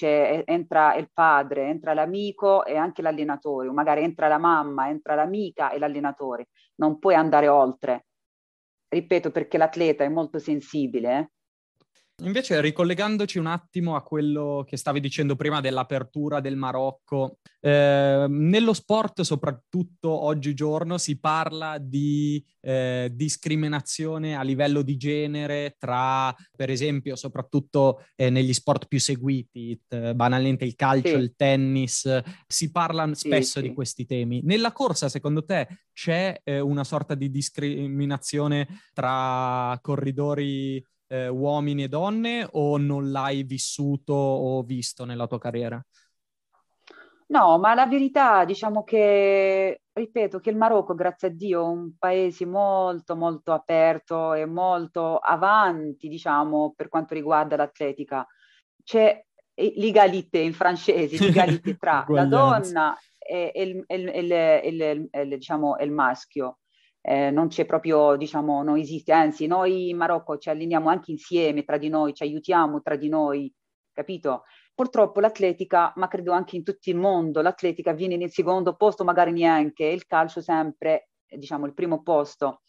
entra 0.45 0.95
il 0.95 1.11
padre, 1.13 1.69
entra 1.69 1.95
l'amico 1.95 2.65
e 2.65 2.77
anche 2.77 3.03
l'allenatore, 3.03 3.69
o 3.69 3.73
magari 3.73 4.03
entra 4.03 4.29
la 4.29 4.39
mamma, 4.39 4.89
entra 4.89 5.15
l'amica 5.15 5.71
e 5.71 5.79
l'allenatore, 5.79 6.49
non 6.77 6.99
puoi 6.99 7.15
andare 7.15 7.49
oltre. 7.49 8.07
Ripeto 8.89 9.31
perché 9.31 9.59
l'atleta 9.59 10.05
è 10.05 10.09
molto 10.09 10.39
sensibile. 10.39 11.33
Invece, 12.23 12.61
ricollegandoci 12.61 13.39
un 13.39 13.47
attimo 13.47 13.97
a 13.97 14.03
quello 14.03 14.65
che 14.67 14.77
stavi 14.77 15.01
dicendo 15.01 15.37
prima 15.37 15.61
dell'apertura 15.61 16.41
del 16.41 16.57
Marocco, 16.57 17.39
eh, 17.61 18.27
nello 18.29 18.73
sport, 18.73 19.23
soprattutto 19.23 20.11
oggigiorno, 20.25 20.99
si 20.99 21.19
parla 21.19 21.79
di 21.79 22.45
eh, 22.61 23.11
discriminazione 23.13 24.37
a 24.37 24.43
livello 24.43 24.83
di 24.83 24.97
genere 24.97 25.77
tra, 25.79 26.35
per 26.57 26.71
esempio, 26.71 27.17
soprattutto 27.17 28.05
eh, 28.17 28.31
negli 28.31 28.53
sport 28.53 28.87
più 28.87 29.01
seguiti, 29.01 29.81
t- 29.87 30.13
banalmente 30.15 30.65
il 30.65 30.75
calcio, 30.75 31.09
sì. 31.09 31.15
il 31.15 31.35
tennis, 31.37 32.21
si 32.47 32.71
parla 32.71 33.13
spesso 33.15 33.61
sì, 33.61 33.69
di 33.69 33.75
questi 33.75 34.05
temi. 34.05 34.41
Nella 34.45 34.73
corsa, 34.73 35.09
secondo 35.09 35.45
te, 35.45 35.69
c'è 35.93 36.41
eh, 36.45 36.61
una 36.61 36.85
sorta 36.85 37.15
di 37.15 37.31
discriminazione 37.31 38.67
tra 38.93 39.79
corridori 39.81 40.83
eh, 41.11 41.27
uomini 41.27 41.85
e 41.85 41.89
donne 41.89 42.47
o 42.53 42.77
non 42.79 43.11
l'hai 43.11 43.43
vissuto 43.43 44.13
o 44.13 44.63
visto 44.63 45.05
nella 45.05 45.27
tua 45.27 45.39
carriera? 45.39 45.85
No, 47.27 47.59
ma 47.59 47.75
la 47.75 47.87
verità, 47.87 48.45
diciamo 48.45 48.83
che, 48.83 49.83
ripeto, 49.93 50.41
che 50.41 50.51
il 50.51 50.57
Marocco, 50.57 50.95
grazie 50.95 51.29
a 51.29 51.31
Dio, 51.31 51.61
è 51.63 51.69
un 51.69 51.97
paese 51.97 52.45
molto, 52.45 53.15
molto 53.15 53.53
aperto 53.53 54.35
e 54.35 54.47
molto 54.47 55.19
avanti, 55.19 56.09
diciamo, 56.09 56.73
per 56.77 56.89
quanto 56.89 57.15
riguarda 57.15 57.57
l'atletica. 57.57 58.27
C'è 58.83 59.25
l'egalité 59.55 60.39
in 60.39 60.55
francese, 60.55 61.25
l'egalité 61.25 61.77
tra 61.77 62.05
la 62.09 62.25
donna 62.27 62.97
e 63.19 63.53
il, 63.55 63.85
il, 63.87 65.09
il, 65.13 65.29
diciamo, 65.29 65.77
il 65.79 65.93
maschio 65.93 66.60
eh, 67.03 67.31
non 67.31 67.49
c'è 67.49 67.65
proprio, 67.67 68.17
diciamo, 68.17 68.63
non 68.63 68.77
esiste, 68.77 69.13
anzi 69.13 69.47
noi 69.47 69.89
in 69.91 69.97
Marocco 69.97 70.39
ci 70.39 70.51
alleniamo 70.51 70.89
anche 70.89 71.11
insieme 71.11 71.65
tra 71.65 71.79
di 71.79 71.89
noi, 71.89 72.15
ci 72.15 72.23
aiutiamo 72.23 72.83
tra 72.83 72.97
di 72.97 73.09
noi, 73.09 73.53
capito? 73.93 74.45
Purtroppo 74.75 75.21
l'atletica, 75.21 75.93
ma 75.97 76.09
credo 76.09 76.33
anche 76.33 76.57
in 76.57 76.63
tutto 76.65 76.91
il 76.91 76.97
mondo, 76.97 77.41
l'atletica 77.43 77.93
viene 77.93 78.17
nel 78.17 78.31
secondo 78.31 78.77
posto, 78.77 79.05
magari 79.05 79.33
neanche, 79.33 79.85
il 79.85 80.07
calcio 80.07 80.41
sempre, 80.41 81.11
diciamo, 81.27 81.67
il 81.67 81.75
primo 81.75 82.03
posto. 82.03 82.63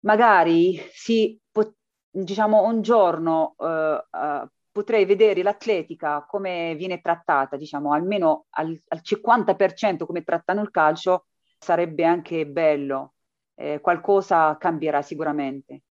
Magari 0.00 0.80
si, 0.92 1.38
pot- 1.50 1.76
diciamo, 2.10 2.62
un 2.62 2.82
giorno 2.82 3.54
uh, 3.58 3.66
uh, 3.66 4.48
potrei 4.72 5.04
vedere 5.04 5.42
l'atletica 5.42 6.24
come 6.26 6.74
viene 6.76 7.00
trattata, 7.00 7.56
diciamo, 7.56 7.92
almeno 7.92 8.46
al, 8.50 8.80
al 8.88 9.00
50% 9.02 10.06
come 10.06 10.22
trattano 10.24 10.62
il 10.62 10.70
calcio, 10.70 11.26
sarebbe 11.58 12.04
anche 12.04 12.46
bello 12.46 13.14
eh, 13.60 13.80
qualcosa 13.80 14.56
cambierà 14.58 15.02
sicuramente. 15.02 15.82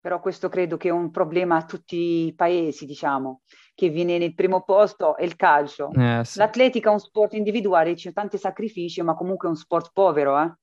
Però 0.00 0.20
questo 0.20 0.48
credo 0.48 0.76
che 0.76 0.88
è 0.88 0.92
un 0.92 1.10
problema 1.10 1.56
a 1.56 1.64
tutti 1.64 2.26
i 2.26 2.34
paesi, 2.34 2.86
diciamo, 2.86 3.40
che 3.74 3.88
viene 3.88 4.18
nel 4.18 4.34
primo 4.34 4.62
posto 4.62 5.16
è 5.16 5.24
il 5.24 5.34
calcio. 5.34 5.90
Eh, 5.92 6.22
sì. 6.24 6.38
L'atletica 6.38 6.90
è 6.90 6.92
un 6.92 7.00
sport 7.00 7.32
individuale, 7.32 7.94
c'è 7.94 8.12
tanti 8.12 8.38
sacrifici, 8.38 9.02
ma 9.02 9.14
comunque 9.14 9.48
è 9.48 9.50
un 9.50 9.56
sport 9.56 9.90
povero, 9.92 10.40
eh? 10.40 10.54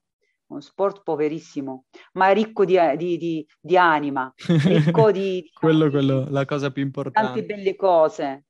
un 0.47 0.61
sport 0.61 1.01
poverissimo, 1.03 1.85
ma 2.13 2.29
ricco 2.29 2.65
di, 2.65 2.77
di, 2.95 3.17
di, 3.17 3.47
di 3.59 3.77
anima, 3.77 4.31
ricco 4.63 5.11
di... 5.11 5.49
quello, 5.59 5.89
quello, 5.89 6.27
la 6.29 6.45
cosa 6.45 6.71
più 6.71 6.83
importante. 6.83 7.41
Tante 7.41 7.43
belle 7.43 7.75
cose. 7.75 8.45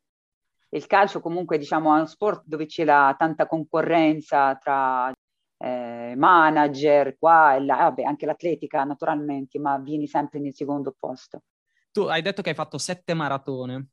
Il 0.69 0.85
calcio 0.87 1.21
comunque 1.21 1.57
diciamo, 1.57 1.93
è 1.93 1.97
uno 1.97 2.05
sport 2.05 2.43
dove 2.45 2.65
c'è 2.65 2.83
la, 2.83 3.15
tanta 3.17 3.47
concorrenza 3.47 4.55
tra 4.57 5.09
eh, 5.57 6.13
manager, 6.15 7.15
qua 7.17 7.55
e 7.55 7.63
là, 7.63 7.77
vabbè, 7.77 8.03
anche 8.03 8.25
l'atletica 8.25 8.83
naturalmente, 8.83 9.59
ma 9.59 9.77
vieni 9.77 10.07
sempre 10.07 10.39
nel 10.39 10.53
secondo 10.53 10.95
posto. 10.97 11.43
Tu 11.91 12.01
hai 12.01 12.21
detto 12.21 12.41
che 12.41 12.49
hai 12.49 12.55
fatto 12.55 12.77
sette 12.77 13.13
maratone 13.13 13.87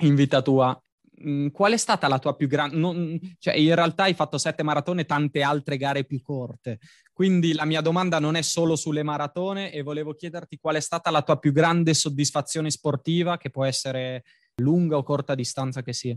in 0.00 0.14
vita 0.14 0.42
tua. 0.42 0.78
Mm, 1.24 1.48
qual 1.48 1.72
è 1.72 1.76
stata 1.76 2.08
la 2.08 2.18
tua 2.18 2.34
più 2.34 2.46
grande? 2.46 3.20
Cioè, 3.38 3.54
in 3.54 3.74
realtà 3.74 4.04
hai 4.04 4.14
fatto 4.14 4.38
sette 4.38 4.62
maratone 4.62 5.02
e 5.02 5.06
tante 5.06 5.42
altre 5.42 5.76
gare 5.76 6.04
più 6.04 6.20
corte. 6.20 6.78
Quindi 7.12 7.52
la 7.54 7.64
mia 7.64 7.80
domanda 7.80 8.18
non 8.18 8.34
è 8.34 8.42
solo 8.42 8.76
sulle 8.76 9.02
maratone 9.02 9.72
e 9.72 9.82
volevo 9.82 10.14
chiederti 10.14 10.58
qual 10.58 10.76
è 10.76 10.80
stata 10.80 11.10
la 11.10 11.22
tua 11.22 11.38
più 11.38 11.52
grande 11.52 11.94
soddisfazione 11.94 12.70
sportiva, 12.70 13.36
che 13.38 13.50
può 13.50 13.64
essere 13.64 14.24
lunga 14.56 14.96
o 14.96 15.02
corta 15.02 15.34
distanza 15.34 15.82
che 15.82 15.92
sia. 15.92 16.16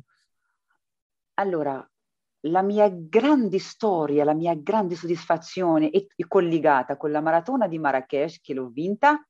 Allora, 1.36 1.86
la 2.46 2.62
mia 2.62 2.90
grande 2.90 3.60
storia, 3.60 4.24
la 4.24 4.34
mia 4.34 4.54
grande 4.56 4.96
soddisfazione 4.96 5.90
è, 5.90 6.06
collegata 6.28 6.98
con 6.98 7.12
la 7.12 7.22
maratona 7.22 7.68
di 7.68 7.80
Marrakesh 7.80 8.42
che 8.42 8.54
l'ho 8.54 8.70
vinta, 8.70 9.26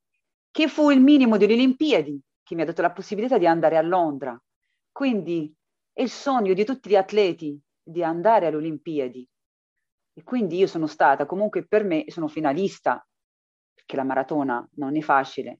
che 0.51 0.67
fu 0.67 0.89
il 0.89 1.01
minimo 1.01 1.37
delle 1.37 1.53
Olimpiadi, 1.53 2.19
che 2.43 2.55
mi 2.55 2.61
ha 2.61 2.65
dato 2.65 2.81
la 2.81 2.91
possibilità 2.91 3.37
di 3.37 3.47
andare 3.47 3.77
a 3.77 3.81
Londra. 3.81 4.39
Quindi 4.91 5.53
è 5.91 6.01
il 6.01 6.09
sogno 6.09 6.53
di 6.53 6.65
tutti 6.65 6.89
gli 6.89 6.95
atleti 6.95 7.59
di 7.81 8.03
andare 8.03 8.47
alle 8.47 8.57
Olimpiadi. 8.57 9.27
E 10.17 10.23
quindi 10.23 10.57
io 10.57 10.67
sono 10.67 10.87
stata, 10.87 11.25
comunque 11.25 11.65
per 11.65 11.83
me, 11.83 12.05
sono 12.07 12.27
finalista, 12.27 13.05
perché 13.73 13.95
la 13.95 14.03
maratona 14.03 14.65
non 14.75 14.95
è 14.95 15.01
facile. 15.01 15.59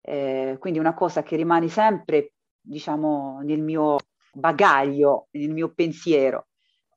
Eh, 0.00 0.56
quindi 0.58 0.78
una 0.78 0.94
cosa 0.94 1.22
che 1.22 1.36
rimane 1.36 1.68
sempre, 1.68 2.34
diciamo, 2.60 3.40
nel 3.42 3.60
mio 3.60 3.98
bagaglio, 4.32 5.28
nel 5.32 5.50
mio 5.50 5.72
pensiero 5.72 6.48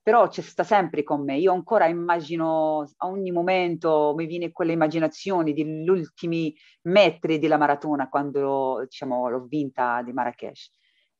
però 0.08 0.26
c'è 0.26 0.40
sta 0.40 0.64
sempre 0.64 1.02
con 1.02 1.22
me. 1.22 1.36
Io 1.36 1.52
ancora 1.52 1.86
immagino, 1.86 2.90
a 2.96 3.08
ogni 3.08 3.30
momento 3.30 4.14
mi 4.16 4.24
viene 4.24 4.52
quelle 4.52 4.72
immaginazioni 4.72 5.52
degli 5.52 5.86
ultimi 5.86 6.56
metri 6.84 7.38
della 7.38 7.58
maratona 7.58 8.08
quando 8.08 8.86
diciamo, 8.88 9.28
l'ho 9.28 9.44
vinta 9.46 10.00
di 10.02 10.14
Marrakesh. 10.14 10.70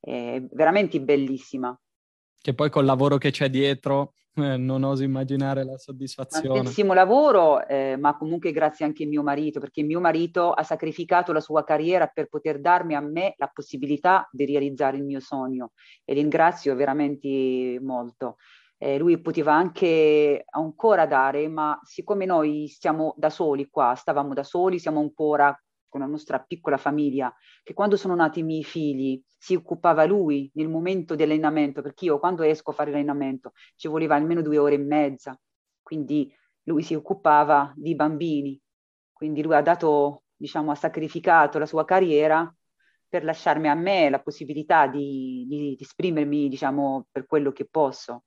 È 0.00 0.42
veramente 0.52 1.02
bellissima. 1.02 1.78
Che 2.40 2.54
poi 2.54 2.70
col 2.70 2.86
lavoro 2.86 3.18
che 3.18 3.30
c'è 3.30 3.50
dietro 3.50 4.14
eh, 4.36 4.56
non 4.56 4.84
oso 4.84 5.02
immaginare 5.02 5.64
la 5.64 5.76
soddisfazione. 5.76 6.54
Tantissimo 6.54 6.94
lavoro, 6.94 7.66
eh, 7.66 7.98
ma 7.98 8.16
comunque 8.16 8.52
grazie 8.52 8.86
anche 8.86 9.04
a 9.04 9.06
mio 9.06 9.22
marito, 9.22 9.60
perché 9.60 9.82
mio 9.82 10.00
marito 10.00 10.52
ha 10.52 10.62
sacrificato 10.62 11.34
la 11.34 11.40
sua 11.40 11.62
carriera 11.62 12.06
per 12.06 12.28
poter 12.28 12.58
darmi 12.58 12.94
a 12.94 13.00
me 13.00 13.34
la 13.36 13.50
possibilità 13.52 14.26
di 14.32 14.46
realizzare 14.46 14.96
il 14.96 15.04
mio 15.04 15.20
sogno 15.20 15.72
e 16.06 16.14
ringrazio 16.14 16.74
veramente 16.74 17.78
molto 17.82 18.36
eh, 18.78 18.96
lui 18.96 19.20
poteva 19.20 19.54
anche 19.54 20.44
ancora 20.50 21.06
dare, 21.06 21.48
ma 21.48 21.78
siccome 21.82 22.24
noi 22.24 22.68
stiamo 22.68 23.14
da 23.16 23.28
soli 23.28 23.68
qua, 23.68 23.94
stavamo 23.94 24.34
da 24.34 24.44
soli, 24.44 24.78
siamo 24.78 25.00
ancora 25.00 25.56
con 25.88 26.00
la 26.00 26.06
nostra 26.06 26.38
piccola 26.38 26.76
famiglia, 26.76 27.34
che 27.62 27.74
quando 27.74 27.96
sono 27.96 28.14
nati 28.14 28.40
i 28.40 28.44
miei 28.44 28.62
figli 28.62 29.20
si 29.36 29.54
occupava 29.54 30.04
lui 30.04 30.50
nel 30.54 30.68
momento 30.68 31.14
dell'allenamento, 31.16 31.82
perché 31.82 32.04
io 32.06 32.18
quando 32.18 32.42
esco 32.42 32.70
a 32.70 32.74
fare 32.74 32.90
l'allenamento 32.90 33.52
ci 33.74 33.88
voleva 33.88 34.14
almeno 34.14 34.42
due 34.42 34.58
ore 34.58 34.74
e 34.74 34.78
mezza, 34.78 35.38
quindi 35.82 36.32
lui 36.64 36.82
si 36.82 36.94
occupava 36.94 37.72
di 37.74 37.94
bambini, 37.94 38.60
quindi 39.12 39.42
lui 39.42 39.54
ha 39.54 39.62
dato, 39.62 40.24
diciamo, 40.36 40.70
ha 40.70 40.74
sacrificato 40.74 41.58
la 41.58 41.66
sua 41.66 41.84
carriera 41.84 42.52
per 43.08 43.24
lasciarmi 43.24 43.68
a 43.68 43.74
me 43.74 44.10
la 44.10 44.20
possibilità 44.20 44.86
di, 44.86 45.46
di, 45.48 45.74
di 45.74 45.78
esprimermi, 45.80 46.48
diciamo, 46.48 47.06
per 47.10 47.26
quello 47.26 47.50
che 47.52 47.66
posso 47.66 48.24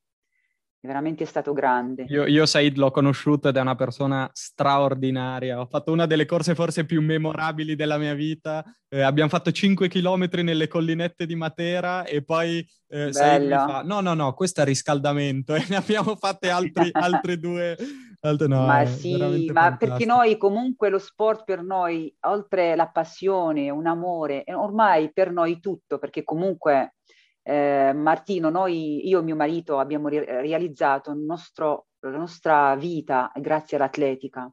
è 0.83 0.87
veramente 0.87 1.25
stato 1.25 1.53
grande. 1.53 2.05
Io, 2.09 2.25
io 2.25 2.47
Said 2.47 2.75
l'ho 2.75 2.89
conosciuto 2.89 3.47
ed 3.49 3.55
è 3.55 3.61
una 3.61 3.75
persona 3.75 4.27
straordinaria. 4.33 5.59
Ho 5.59 5.67
fatto 5.67 5.91
una 5.91 6.07
delle 6.07 6.25
corse 6.25 6.55
forse 6.55 6.85
più 6.85 7.03
memorabili 7.03 7.75
della 7.75 7.99
mia 7.99 8.15
vita. 8.15 8.65
Eh, 8.89 9.01
abbiamo 9.01 9.29
fatto 9.29 9.51
5 9.51 9.87
km 9.87 10.27
nelle 10.41 10.67
collinette 10.67 11.27
di 11.27 11.35
Matera 11.35 12.03
e 12.03 12.23
poi 12.23 12.67
eh, 12.87 13.13
Said 13.13 13.43
mi 13.43 13.49
fa 13.49 13.83
no, 13.83 14.01
no, 14.01 14.15
no, 14.15 14.33
questo 14.33 14.61
è 14.61 14.65
riscaldamento 14.65 15.53
e 15.55 15.63
ne 15.69 15.75
abbiamo 15.75 16.15
fatte 16.15 16.49
altri, 16.49 16.89
altre 16.91 17.37
due. 17.37 17.77
Altre, 18.23 18.47
no, 18.47 18.65
ma 18.65 18.85
sì, 18.85 19.17
ma 19.17 19.61
fantastico. 19.61 19.77
perché 19.77 20.05
noi 20.05 20.37
comunque 20.37 20.89
lo 20.89 20.99
sport 20.99 21.43
per 21.43 21.63
noi, 21.63 22.15
oltre 22.21 22.75
la 22.75 22.87
passione, 22.87 23.71
un 23.71 23.87
amore, 23.87 24.43
è 24.43 24.55
ormai 24.55 25.11
per 25.11 25.31
noi 25.31 25.59
tutto, 25.59 25.97
perché 25.97 26.23
comunque 26.23 26.95
eh, 27.43 27.93
Martino, 27.93 28.49
noi, 28.49 29.07
io 29.07 29.19
e 29.19 29.23
mio 29.23 29.35
marito 29.35 29.79
abbiamo 29.79 30.07
ri- 30.07 30.23
realizzato 30.23 31.13
nostro, 31.13 31.87
la 31.99 32.17
nostra 32.17 32.75
vita 32.75 33.31
grazie 33.35 33.77
all'atletica, 33.77 34.51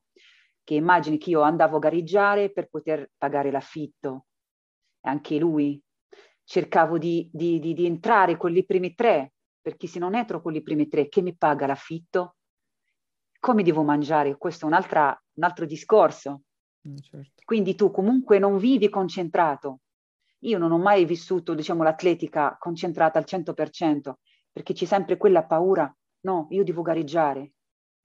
che 0.64 0.74
immagini 0.74 1.18
che 1.18 1.30
io 1.30 1.40
andavo 1.42 1.76
a 1.76 1.80
gareggiare 1.80 2.50
per 2.50 2.68
poter 2.68 3.10
pagare 3.16 3.50
l'affitto, 3.50 4.26
e 5.00 5.08
anche 5.08 5.38
lui. 5.38 5.80
Cercavo 6.44 6.96
di, 6.96 7.28
di, 7.30 7.58
di, 7.58 7.74
di 7.74 7.84
entrare 7.84 8.38
con 8.38 8.50
le 8.52 8.64
prime 8.64 8.94
tre, 8.94 9.32
perché 9.60 9.86
se 9.86 9.98
non 9.98 10.14
entro 10.14 10.40
con 10.40 10.52
le 10.52 10.62
prime 10.62 10.88
tre, 10.88 11.08
che 11.08 11.20
mi 11.20 11.36
paga 11.36 11.66
l'affitto? 11.66 12.36
Come 13.38 13.62
devo 13.62 13.82
mangiare? 13.82 14.38
Questo 14.38 14.66
è 14.66 14.68
un, 14.70 14.74
un 14.74 15.44
altro 15.44 15.66
discorso. 15.66 16.42
Mm, 16.88 16.96
certo. 16.96 17.42
Quindi 17.44 17.74
tu 17.74 17.90
comunque 17.90 18.38
non 18.38 18.56
vivi 18.56 18.88
concentrato, 18.88 19.80
io 20.40 20.58
non 20.58 20.72
ho 20.72 20.78
mai 20.78 21.04
vissuto, 21.04 21.54
diciamo, 21.54 21.82
l'atletica 21.82 22.56
concentrata 22.58 23.18
al 23.18 23.24
100%, 23.26 24.14
perché 24.52 24.72
c'è 24.72 24.84
sempre 24.84 25.16
quella 25.16 25.44
paura, 25.44 25.92
no, 26.20 26.46
io 26.50 26.64
devo 26.64 26.82
gareggiare 26.82 27.52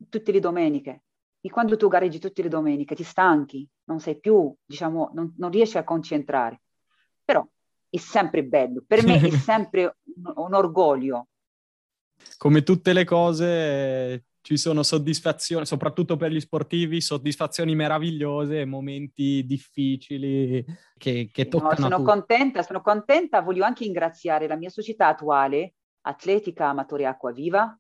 tutte 0.10 0.32
le 0.32 0.40
domeniche. 0.40 1.04
E 1.42 1.50
quando 1.50 1.76
tu 1.76 1.88
gareggi 1.88 2.20
tutte 2.20 2.42
le 2.42 2.50
domeniche 2.50 2.96
ti 2.96 3.04
stanchi, 3.04 3.68
non 3.86 4.00
sei 4.00 4.20
più, 4.20 4.54
diciamo, 4.66 5.12
non, 5.14 5.34
non 5.38 5.52
riesci 5.52 5.78
a 5.78 5.84
concentrare. 5.84 6.62
Però 7.24 7.46
è 7.90 7.98
sempre 7.98 8.44
bello, 8.44 8.84
per 8.88 9.04
me 9.06 9.20
è 9.20 9.30
sempre 9.38 9.98
un, 10.04 10.34
un 10.36 10.54
orgoglio. 10.54 11.28
Come 12.38 12.64
tutte 12.64 12.94
le 12.94 13.04
cose 13.04 14.26
ci 14.44 14.58
sono 14.58 14.84
soddisfazioni, 14.84 15.66
soprattutto 15.66 16.18
per 16.18 16.30
gli 16.30 16.40
sportivi, 16.42 17.00
soddisfazioni 17.00 17.76
meravigliose 17.76 18.66
momenti 18.66 19.46
difficili 19.46 20.66
che, 20.98 21.30
che 21.32 21.48
toccano. 21.48 21.88
No, 21.88 21.96
sono 21.96 22.04
contenta, 22.04 22.62
sono 22.62 22.82
contenta, 22.82 23.40
voglio 23.40 23.64
anche 23.64 23.86
ringraziare 23.86 24.48
la 24.48 24.58
mia 24.58 24.70
società 24.70 25.08
attuale, 25.08 25.76
Atletica 26.02 26.68
Amatore 26.68 27.06
Acqua 27.06 27.32
Viva, 27.32 27.80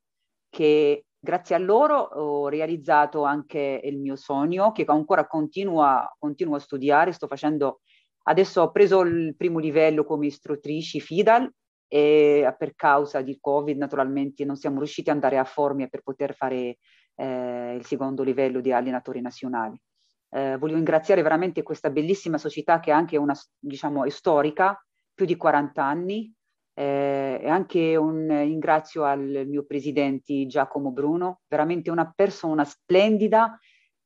che 0.49 1.05
grazie 1.19 1.55
a 1.55 1.59
loro 1.59 1.97
ho 1.97 2.47
realizzato 2.47 3.23
anche 3.23 3.81
il 3.83 3.99
mio 3.99 4.15
sogno, 4.15 4.71
che 4.71 4.85
ancora 4.87 5.27
continua, 5.27 6.09
continuo 6.17 6.55
a 6.55 6.59
studiare, 6.59 7.11
sto 7.11 7.27
facendo, 7.27 7.81
adesso 8.23 8.61
ho 8.61 8.71
preso 8.71 9.01
il 9.01 9.35
primo 9.35 9.59
livello 9.59 10.05
come 10.05 10.27
istruttrice 10.27 10.99
FIDAL, 10.99 11.53
e 11.93 12.55
per 12.57 12.73
causa 12.73 13.21
di 13.21 13.37
Covid 13.39 13.77
naturalmente 13.77 14.45
non 14.45 14.55
siamo 14.55 14.79
riusciti 14.79 15.11
ad 15.11 15.15
andare 15.17 15.37
a 15.37 15.43
Formia 15.43 15.85
per 15.85 16.01
poter 16.01 16.33
fare 16.33 16.79
eh, 17.13 17.75
il 17.75 17.85
secondo 17.85 18.23
livello 18.23 18.61
di 18.61 18.71
allenatori 18.71 19.21
nazionali. 19.21 19.79
Eh, 20.29 20.57
voglio 20.57 20.73
ringraziare 20.73 21.21
veramente 21.21 21.61
questa 21.61 21.91
bellissima 21.91 22.39
società 22.39 22.79
che 22.79 22.89
è 22.89 22.93
anche 22.95 23.15
una, 23.17 23.35
diciamo, 23.59 24.05
è 24.05 24.09
storica, 24.09 24.83
più 25.13 25.27
di 25.27 25.37
40 25.37 25.83
anni, 25.83 26.33
eh, 26.73 27.39
e 27.39 27.47
anche 27.47 27.95
un 27.95 28.27
ringrazio 28.27 29.03
al 29.03 29.43
mio 29.45 29.63
presidente 29.63 30.47
Giacomo 30.47 30.91
Bruno, 30.91 31.41
veramente 31.47 31.91
una 31.91 32.11
persona 32.11 32.65
splendida 32.65 33.55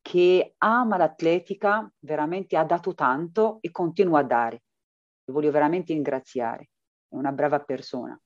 che 0.01 0.55
ama 0.57 0.97
l'atletica, 0.97 1.89
veramente 1.99 2.57
ha 2.57 2.65
dato 2.65 2.93
tanto 2.93 3.59
e 3.61 3.71
continua 3.71 4.19
a 4.19 4.23
dare. 4.23 4.63
Voglio 5.31 5.51
veramente 5.51 5.93
ringraziare 5.93 6.67
è 7.09 7.15
una 7.15 7.31
brava 7.31 7.59
persona. 7.59 8.19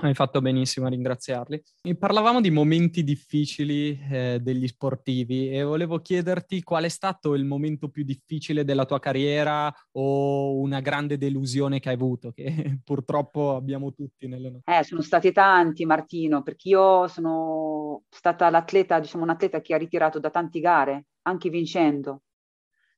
Hai 0.00 0.14
fatto 0.14 0.40
benissimo 0.40 0.86
a 0.86 0.90
ringraziarli. 0.90 1.60
Parlavamo 1.98 2.40
di 2.40 2.52
momenti 2.52 3.02
difficili 3.02 3.98
eh, 4.08 4.38
degli 4.40 4.68
sportivi 4.68 5.50
e 5.50 5.64
volevo 5.64 5.98
chiederti 5.98 6.62
qual 6.62 6.84
è 6.84 6.88
stato 6.88 7.34
il 7.34 7.44
momento 7.44 7.88
più 7.88 8.04
difficile 8.04 8.64
della 8.64 8.84
tua 8.84 9.00
carriera 9.00 9.74
o 9.92 10.56
una 10.60 10.78
grande 10.78 11.18
delusione 11.18 11.80
che 11.80 11.88
hai 11.88 11.96
avuto, 11.96 12.30
che 12.30 12.78
purtroppo 12.84 13.56
abbiamo 13.56 13.92
tutti 13.92 14.28
nelle 14.28 14.50
nostre. 14.50 14.78
Eh, 14.78 14.84
sono 14.84 15.02
stati 15.02 15.32
tanti, 15.32 15.84
Martino, 15.84 16.44
perché 16.44 16.68
io 16.68 17.08
sono 17.08 18.04
stata 18.08 18.50
l'atleta, 18.50 19.00
diciamo 19.00 19.24
un 19.24 19.30
atleta 19.30 19.60
che 19.60 19.74
ha 19.74 19.78
ritirato 19.78 20.20
da 20.20 20.30
tante 20.30 20.60
gare, 20.60 21.06
anche 21.22 21.50
vincendo. 21.50 22.22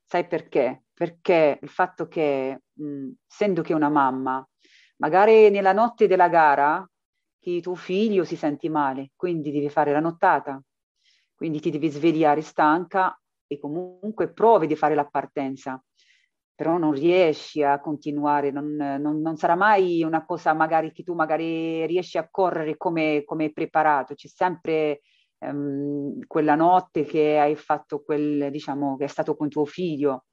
Sai 0.05 0.27
perché? 0.27 0.83
Perché 0.93 1.61
il 1.63 1.69
fatto 1.71 2.09
che, 2.09 2.61
mh, 2.81 3.11
essendo 3.29 3.63
che 3.63 3.75
una 3.75 3.89
mamma, 3.89 4.47
magari 4.97 5.51
nella 5.51 5.73
notte 5.73 6.07
della 6.07 6.29
gara, 6.29 6.89
che 7.39 7.61
tuo 7.61 7.75
figlio 7.75 8.25
si 8.25 8.37
senti 8.37 8.69
male, 8.69 9.13
quindi 9.17 9.51
devi 9.51 9.71
fare 9.71 9.93
la 9.93 10.01
nottata, 10.01 10.63
quindi 11.35 11.61
ti 11.61 11.71
devi 11.71 11.89
svegliare 11.89 12.43
stanca 12.43 13.19
e 13.47 13.59
comunque 13.59 14.33
provi 14.33 14.67
di 14.67 14.77
fare 14.77 14.95
la 14.95 15.07
partenza, 15.07 15.83
però 16.55 16.77
non 16.77 16.93
riesci 16.93 17.63
a 17.63 17.81
continuare, 17.81 18.51
non, 18.51 18.75
non, 18.75 19.21
non, 19.21 19.37
sarà 19.37 19.55
mai 19.55 20.03
una 20.03 20.25
cosa 20.27 20.53
magari 20.53 20.93
che 20.93 21.03
tu 21.03 21.15
magari 21.15 21.87
riesci 21.87 22.19
a 22.19 22.29
correre 22.31 22.77
come, 22.77 23.25
come 23.25 23.51
preparato, 23.53 24.15
c'è 24.15 24.29
sempre 24.29 25.01
ehm, 25.39 26.19
quella 26.27 26.55
notte 26.55 27.05
che 27.05 27.39
hai 27.39 27.57
fatto 27.57 28.03
quel, 28.03 28.51
diciamo, 28.51 28.97
che 28.97 29.05
è 29.05 29.09
stato 29.09 29.37
con 29.37 29.49
tuo 29.49 29.65
figlio. 29.65 30.27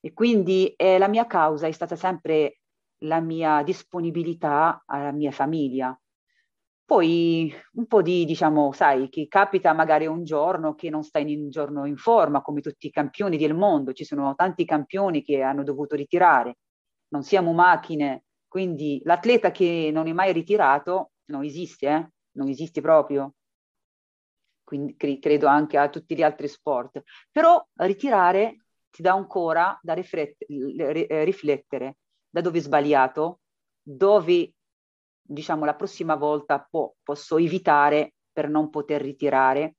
E 0.00 0.12
quindi 0.12 0.68
eh, 0.76 0.98
la 0.98 1.08
mia 1.08 1.26
causa 1.26 1.66
è 1.66 1.72
stata 1.72 1.96
sempre 1.96 2.60
la 3.04 3.20
mia 3.20 3.62
disponibilità 3.62 4.82
alla 4.86 5.12
mia 5.12 5.30
famiglia. 5.30 5.98
Poi 6.84 7.52
un 7.74 7.86
po' 7.86 8.02
di, 8.02 8.24
diciamo, 8.24 8.72
sai, 8.72 9.08
che 9.08 9.28
capita 9.28 9.72
magari 9.72 10.06
un 10.06 10.24
giorno 10.24 10.74
che 10.74 10.90
non 10.90 11.04
stai 11.04 11.30
in 11.30 11.42
un 11.42 11.50
giorno 11.50 11.86
in 11.86 11.96
forma, 11.96 12.42
come 12.42 12.60
tutti 12.60 12.88
i 12.88 12.90
campioni 12.90 13.36
del 13.36 13.54
mondo, 13.54 13.92
ci 13.92 14.04
sono 14.04 14.34
tanti 14.34 14.64
campioni 14.64 15.22
che 15.22 15.42
hanno 15.42 15.62
dovuto 15.62 15.94
ritirare, 15.94 16.58
non 17.08 17.22
siamo 17.22 17.52
macchine, 17.52 18.24
quindi 18.48 19.00
l'atleta 19.04 19.52
che 19.52 19.90
non 19.92 20.08
è 20.08 20.12
mai 20.12 20.32
ritirato 20.32 21.12
non 21.26 21.44
esiste, 21.44 21.88
eh? 21.88 22.08
non 22.32 22.48
esiste 22.48 22.80
proprio 22.80 23.34
quindi 24.70 24.96
credo 24.96 25.48
anche 25.48 25.76
a 25.78 25.88
tutti 25.88 26.14
gli 26.14 26.22
altri 26.22 26.46
sport. 26.46 27.02
Però 27.32 27.60
ritirare 27.74 28.66
ti 28.90 29.02
dà 29.02 29.12
ancora 29.12 29.78
da 29.82 29.94
eh, 29.94 31.24
riflettere 31.24 31.96
da 32.28 32.40
dove 32.40 32.58
è 32.58 32.60
sbagliato, 32.60 33.40
dove 33.82 34.52
diciamo 35.20 35.64
la 35.64 35.74
prossima 35.74 36.14
volta 36.14 36.66
po- 36.68 36.96
posso 37.02 37.38
evitare 37.38 38.14
per 38.32 38.48
non 38.48 38.70
poter 38.70 39.00
ritirare. 39.02 39.76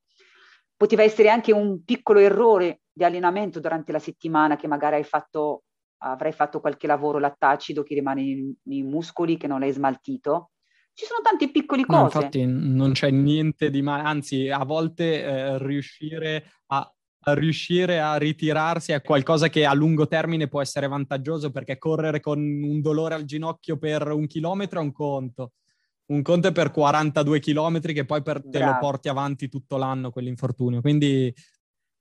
Poteva 0.76 1.04
essere 1.04 1.30
anche 1.30 1.54
un 1.54 1.84
piccolo 1.84 2.20
errore 2.20 2.82
di 2.92 3.04
allenamento 3.04 3.60
durante 3.60 3.92
la 3.92 4.00
settimana 4.00 4.56
che 4.56 4.68
magari 4.68 4.96
hai 4.96 5.04
fatto, 5.04 5.64
avrai 6.00 6.32
fatto 6.32 6.60
qualche 6.60 6.88
lavoro 6.88 7.20
lattacido 7.20 7.84
che 7.84 7.94
rimane 7.94 8.56
nei 8.64 8.84
muscoli 8.84 9.38
che 9.38 9.48
non 9.48 9.62
hai 9.62 9.72
smaltito 9.72 10.52
ci 10.94 11.06
sono 11.06 11.22
tante 11.22 11.50
piccole 11.50 11.86
cose. 11.86 11.98
No, 11.98 12.04
infatti 12.04 12.46
non 12.46 12.92
c'è 12.92 13.10
niente 13.10 13.70
di 13.70 13.82
male, 13.82 14.04
anzi 14.04 14.50
a 14.50 14.64
volte 14.64 15.24
eh, 15.24 15.58
riuscire 15.58 16.52
a, 16.68 16.94
riuscire 17.24 18.00
a 18.00 18.16
ritirarsi 18.18 18.92
è 18.92 19.02
qualcosa 19.02 19.48
che 19.48 19.66
a 19.66 19.74
lungo 19.74 20.08
termine 20.08 20.48
può 20.48 20.62
essere 20.62 20.88
vantaggioso 20.88 21.52
perché 21.52 21.78
correre 21.78 22.20
con 22.20 22.40
un 22.40 22.82
dolore 22.82 23.16
al 23.16 23.26
ginocchio 23.26 23.78
per 23.78 24.08
un 24.12 24.28
chilometro 24.28 24.80
è 24.80 24.84
un 24.84 24.92
conto. 24.92 25.54
Un 26.12 26.24
conto 26.24 26.50
è 26.50 26.52
per 26.52 26.72
42 26.72 27.40
chilometri 27.40 27.94
che 27.94 28.06
poi 28.06 28.22
per, 28.22 28.44
te 28.44 28.60
lo 28.60 28.78
porti 28.80 29.08
avanti 29.08 29.48
tutto 29.48 29.78
l'anno 29.78 30.12
quell'infortunio. 30.12 30.82
Quindi 30.82 31.34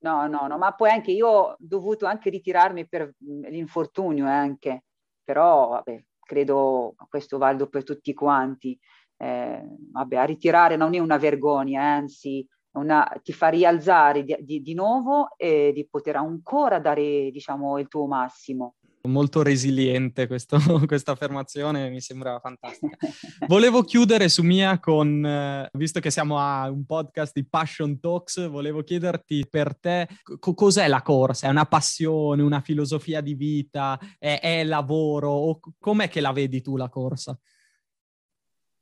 No, 0.03 0.27
no, 0.27 0.47
no, 0.47 0.57
ma 0.57 0.73
poi 0.73 0.91
anche 0.91 1.11
io 1.11 1.29
ho 1.29 1.57
dovuto 1.59 2.07
anche 2.07 2.31
ritirarmi 2.31 2.89
per 2.89 3.13
l'infortunio 3.19 4.25
eh, 4.25 4.31
anche, 4.31 4.85
però 5.23 5.69
vabbè, 5.69 6.05
credo 6.21 6.95
questo 7.09 7.37
valido 7.37 7.69
per 7.69 7.85
tutti 7.85 8.15
quanti. 8.15 8.79
Eh, 9.17 9.63
vabbè, 9.93 10.17
a 10.17 10.25
ritirare 10.25 10.77
non 10.77 10.95
è 10.95 10.99
una 10.99 11.19
vergogna, 11.19 11.83
anzi 11.83 12.47
una, 12.73 13.11
ti 13.23 13.33
fa 13.33 13.49
rialzare 13.49 14.23
di, 14.23 14.37
di, 14.41 14.63
di, 14.63 14.75
nuovo 14.75 15.31
e 15.37 15.73
di 15.75 15.87
poter 15.89 16.17
ancora 16.17 16.79
dare 16.79 17.31
diciamo, 17.31 17.79
il 17.79 17.89
tuo 17.89 18.07
massimo. 18.07 18.75
Molto 19.03 19.43
resiliente 19.43 20.27
questo, 20.27 20.59
questa 20.87 21.13
affermazione, 21.13 21.89
mi 21.89 22.01
sembra 22.01 22.39
fantastica. 22.39 22.97
Volevo 23.49 23.83
chiudere 23.83 24.29
su 24.29 24.43
Mia 24.43 24.79
con, 24.79 25.25
eh, 25.25 25.71
visto 25.73 26.01
che 26.01 26.11
siamo 26.11 26.39
a 26.39 26.71
un 26.71 26.85
podcast 26.85 27.33
di 27.35 27.47
Passion 27.47 27.99
Talks, 27.99 28.47
volevo 28.49 28.83
chiederti 28.83 29.47
per 29.49 29.77
te 29.79 30.07
co- 30.39 30.55
cos'è 30.55 30.87
la 30.87 31.01
corsa? 31.01 31.47
È 31.47 31.51
una 31.51 31.65
passione, 31.65 32.43
una 32.43 32.61
filosofia 32.61 33.23
di 33.23 33.35
vita, 33.35 33.99
è, 34.19 34.39
è 34.41 34.65
lavoro 34.65 35.31
o 35.31 35.61
com'è 35.79 36.09
che 36.09 36.21
la 36.21 36.33
vedi 36.33 36.61
tu 36.61 36.77
la 36.77 36.91
corsa? 36.91 37.37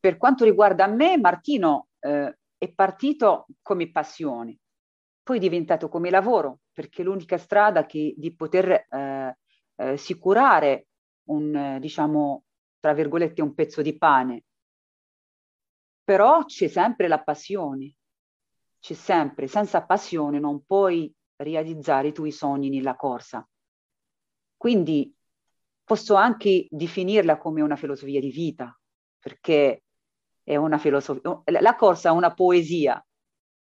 Per 0.00 0.16
quanto 0.16 0.44
riguarda 0.44 0.88
me, 0.88 1.16
Martino 1.16 1.88
eh, 2.00 2.38
è 2.58 2.70
partito 2.72 3.46
come 3.62 3.90
passione, 3.90 4.58
poi 5.22 5.38
è 5.38 5.40
diventato 5.40 5.88
come 5.88 6.10
lavoro, 6.10 6.60
perché 6.72 7.02
l'unica 7.02 7.38
strada 7.38 7.86
che, 7.86 8.14
di 8.16 8.34
poter... 8.34 8.86
Eh, 8.90 9.36
eh, 9.80 9.96
sicurare 9.96 10.88
un, 11.28 11.78
diciamo, 11.80 12.44
tra 12.80 12.92
virgolette, 12.92 13.42
un 13.42 13.54
pezzo 13.54 13.80
di 13.80 13.96
pane. 13.96 14.44
Però 16.02 16.44
c'è 16.44 16.68
sempre 16.68 17.06
la 17.06 17.22
passione, 17.22 17.94
c'è 18.80 18.94
sempre, 18.94 19.46
senza 19.46 19.84
passione 19.84 20.38
non 20.38 20.64
puoi 20.64 21.12
realizzare 21.36 22.08
i 22.08 22.12
tuoi 22.12 22.32
sogni 22.32 22.70
nella 22.70 22.96
corsa. 22.96 23.46
Quindi 24.56 25.14
posso 25.84 26.14
anche 26.14 26.66
definirla 26.68 27.38
come 27.38 27.62
una 27.62 27.76
filosofia 27.76 28.20
di 28.20 28.30
vita, 28.30 28.76
perché 29.18 29.84
è 30.48 30.56
una 30.56 30.78
filosofia, 30.78 31.42
la 31.44 31.76
corsa 31.76 32.08
è 32.08 32.12
una 32.12 32.32
poesia, 32.32 33.04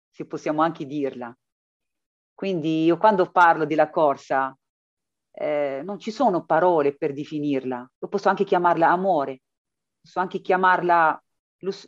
se 0.08 0.26
possiamo 0.26 0.62
anche 0.62 0.86
dirla. 0.86 1.36
Quindi 2.32 2.84
io 2.84 2.96
quando 2.98 3.32
parlo 3.32 3.66
della 3.66 3.90
corsa 3.90 4.56
eh, 5.32 5.82
non 5.84 5.98
ci 5.98 6.12
sono 6.12 6.44
parole 6.44 6.96
per 6.96 7.12
definirla. 7.12 7.78
Io 7.98 8.08
posso 8.08 8.28
anche 8.28 8.44
chiamarla 8.44 8.88
amore, 8.90 9.40
posso 10.00 10.20
anche 10.20 10.40
chiamarla 10.40 11.20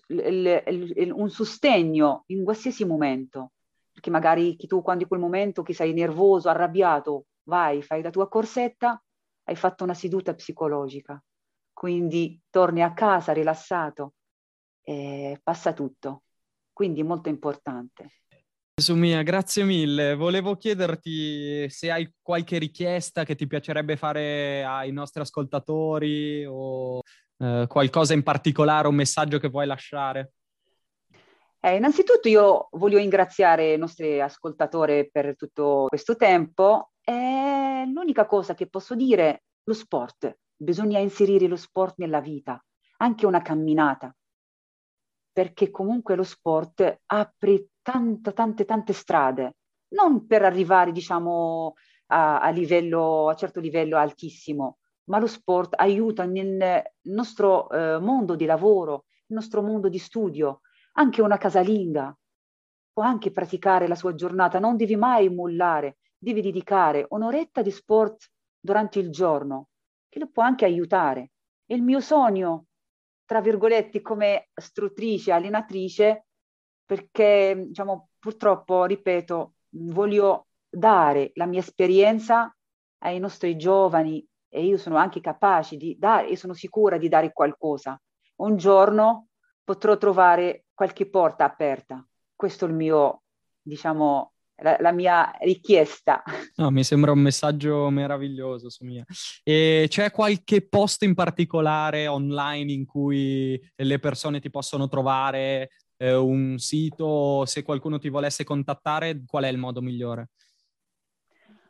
un 0.09 1.31
sostegno 1.31 2.25
in 2.27 2.43
qualsiasi 2.43 2.85
momento. 2.85 3.53
Perché 3.93 4.11
magari 4.11 4.57
tu 4.57 4.83
quando 4.83 5.05
in 5.05 5.09
quel 5.09 5.21
momento 5.21 5.63
che 5.63 5.73
sei 5.73 5.93
nervoso, 5.93 6.49
arrabbiato, 6.49 7.27
vai, 7.45 7.81
fai 7.81 8.03
la 8.03 8.11
tua 8.11 8.29
corsetta, 8.29 9.01
hai 9.45 9.55
fatto 9.55 9.85
una 9.85 9.95
seduta 9.95 10.35
psicologica. 10.35 11.23
Quindi 11.73 12.41
torni 12.51 12.83
a 12.83 12.93
casa 12.93 13.33
rilassato 13.33 14.15
e 14.83 15.41
passa 15.43 15.73
tutto. 15.73 16.23
Quindi 16.73 17.01
è 17.01 17.05
molto 17.05 17.29
importante. 17.29 18.11
Sumia, 18.81 19.23
grazie 19.23 19.65
mille. 19.65 20.15
Volevo 20.15 20.57
chiederti 20.57 21.69
se 21.69 21.91
hai 21.91 22.11
qualche 22.23 22.59
richiesta 22.59 23.25
che 23.25 23.35
ti 23.35 23.47
piacerebbe 23.47 23.97
fare 23.97 24.65
ai 24.65 24.91
nostri 24.91 25.21
ascoltatori 25.21 26.45
o 26.47 27.03
eh, 27.37 27.67
qualcosa 27.69 28.15
in 28.15 28.23
particolare, 28.23 28.89
un 28.89 28.95
messaggio 28.95 29.39
che 29.39 29.49
vuoi 29.49 29.67
lasciare. 29.67 30.33
Eh, 31.61 31.77
innanzitutto 31.77 32.27
io 32.27 32.69
voglio 32.73 32.97
ringraziare 32.97 33.75
i 33.75 33.79
nostri 33.79 34.19
ascoltatori 34.19 35.11
per 35.11 35.37
tutto 35.37 35.85
questo 35.89 36.17
tempo 36.17 36.93
e 37.05 37.85
l'unica 37.93 38.25
cosa 38.25 38.55
che 38.55 38.67
posso 38.67 38.95
dire, 38.95 39.43
lo 39.65 39.75
sport. 39.75 40.39
Bisogna 40.57 40.99
inserire 40.99 41.47
lo 41.47 41.57
sport 41.57 41.99
nella 41.99 42.21
vita, 42.21 42.63
anche 42.99 43.27
una 43.27 43.43
camminata, 43.43 44.15
perché 45.33 45.71
comunque 45.71 46.17
lo 46.17 46.23
sport 46.23 47.03
apre 47.07 47.69
tante, 47.83 48.33
tante, 48.33 48.65
tante 48.65 48.93
strade, 48.93 49.57
non 49.95 50.27
per 50.27 50.43
arrivare, 50.45 50.93
diciamo, 50.93 51.75
a, 52.07 52.41
a 52.41 52.49
livello, 52.51 53.29
a 53.29 53.35
certo 53.35 53.61
livello 53.61 53.97
altissimo, 53.97 54.79
ma 55.05 55.19
lo 55.19 55.27
sport 55.27 55.75
aiuta 55.77 56.25
nel 56.25 56.83
nostro 57.03 57.71
eh, 57.71 57.99
mondo 57.99 58.35
di 58.37 58.45
lavoro, 58.45 59.05
nel 59.27 59.39
nostro 59.39 59.63
mondo 59.63 59.89
di 59.89 59.99
studio, 59.99 60.61
anche 60.93 61.23
una 61.23 61.37
casalinga 61.37 62.15
può 62.93 63.03
anche 63.09 63.31
praticare 63.31 63.89
la 63.89 63.95
sua 63.95 64.15
giornata, 64.15 64.59
non 64.59 64.77
devi 64.77 64.97
mai 64.97 65.33
mollare, 65.33 65.99
devi 66.19 66.43
dedicare 66.43 67.07
un'oretta 67.09 67.63
di 67.63 67.71
sport 67.71 68.31
durante 68.59 68.99
il 68.99 69.11
giorno, 69.11 69.69
che 70.09 70.19
lo 70.19 70.29
può 70.29 70.43
anche 70.43 70.65
aiutare. 70.65 71.31
E 71.65 71.75
il 71.77 71.83
mio 71.83 72.01
sogno, 72.01 72.67
tra 73.31 73.41
virgolette, 73.41 74.03
come 74.03 74.49
struttrice, 74.53 75.31
allenatrice, 75.31 76.25
perché 76.85 77.67
diciamo, 77.69 78.09
purtroppo, 78.19 78.87
ripeto, 78.87 79.53
voglio 79.69 80.49
dare 80.69 81.31
la 81.35 81.47
mia 81.47 81.61
esperienza 81.61 82.53
ai 83.05 83.21
nostri 83.21 83.57
giovani 83.57 84.27
e 84.49 84.65
io 84.65 84.77
sono 84.77 84.97
anche 84.97 85.21
capace 85.21 85.77
di 85.77 85.95
dare 85.97 86.29
e 86.29 86.37
sono 86.37 86.55
sicura 86.55 86.99
di 86.99 87.09
dare 87.09 87.33
qualcosa. 87.33 87.97
Un 88.39 88.57
giorno 88.57 89.29
potrò 89.63 89.97
trovare 89.97 90.65
qualche 90.75 91.09
porta 91.09 91.45
aperta. 91.45 92.05
Questo 92.35 92.65
è 92.65 92.69
il 92.69 92.75
mio, 92.75 93.23
diciamo, 93.63 94.33
la, 94.63 94.77
la, 94.81 94.93
mia 94.93 95.33
richiesta. 95.41 96.23
No, 96.57 96.71
mi 96.71 96.85
sembra 96.85 97.13
un 97.13 97.21
messaggio 97.21 97.91
meraviglioso, 97.91 98.71
Sumia. 98.71 99.05
E 99.43 99.87
c'è 99.89 100.11
qualche 100.11 100.67
posto 100.67 101.05
in 101.05 101.15
particolare 101.15 102.07
online 102.07 102.73
in 102.73 102.87
cui 102.87 103.61
le 103.75 103.99
persone 103.99 104.41
ti 104.41 104.51
possono 104.51 104.89
trovare 104.89 105.71
eh, 105.97 106.15
un 106.15 106.59
sito, 106.59 107.45
se 107.45 107.63
qualcuno 107.63 107.99
ti 107.99 108.09
volesse 108.09 108.45
contattare, 108.45 109.23
qual 109.27 109.45
è 109.45 109.49
il 109.49 109.59
modo 109.59 109.83
migliore? 109.83 110.31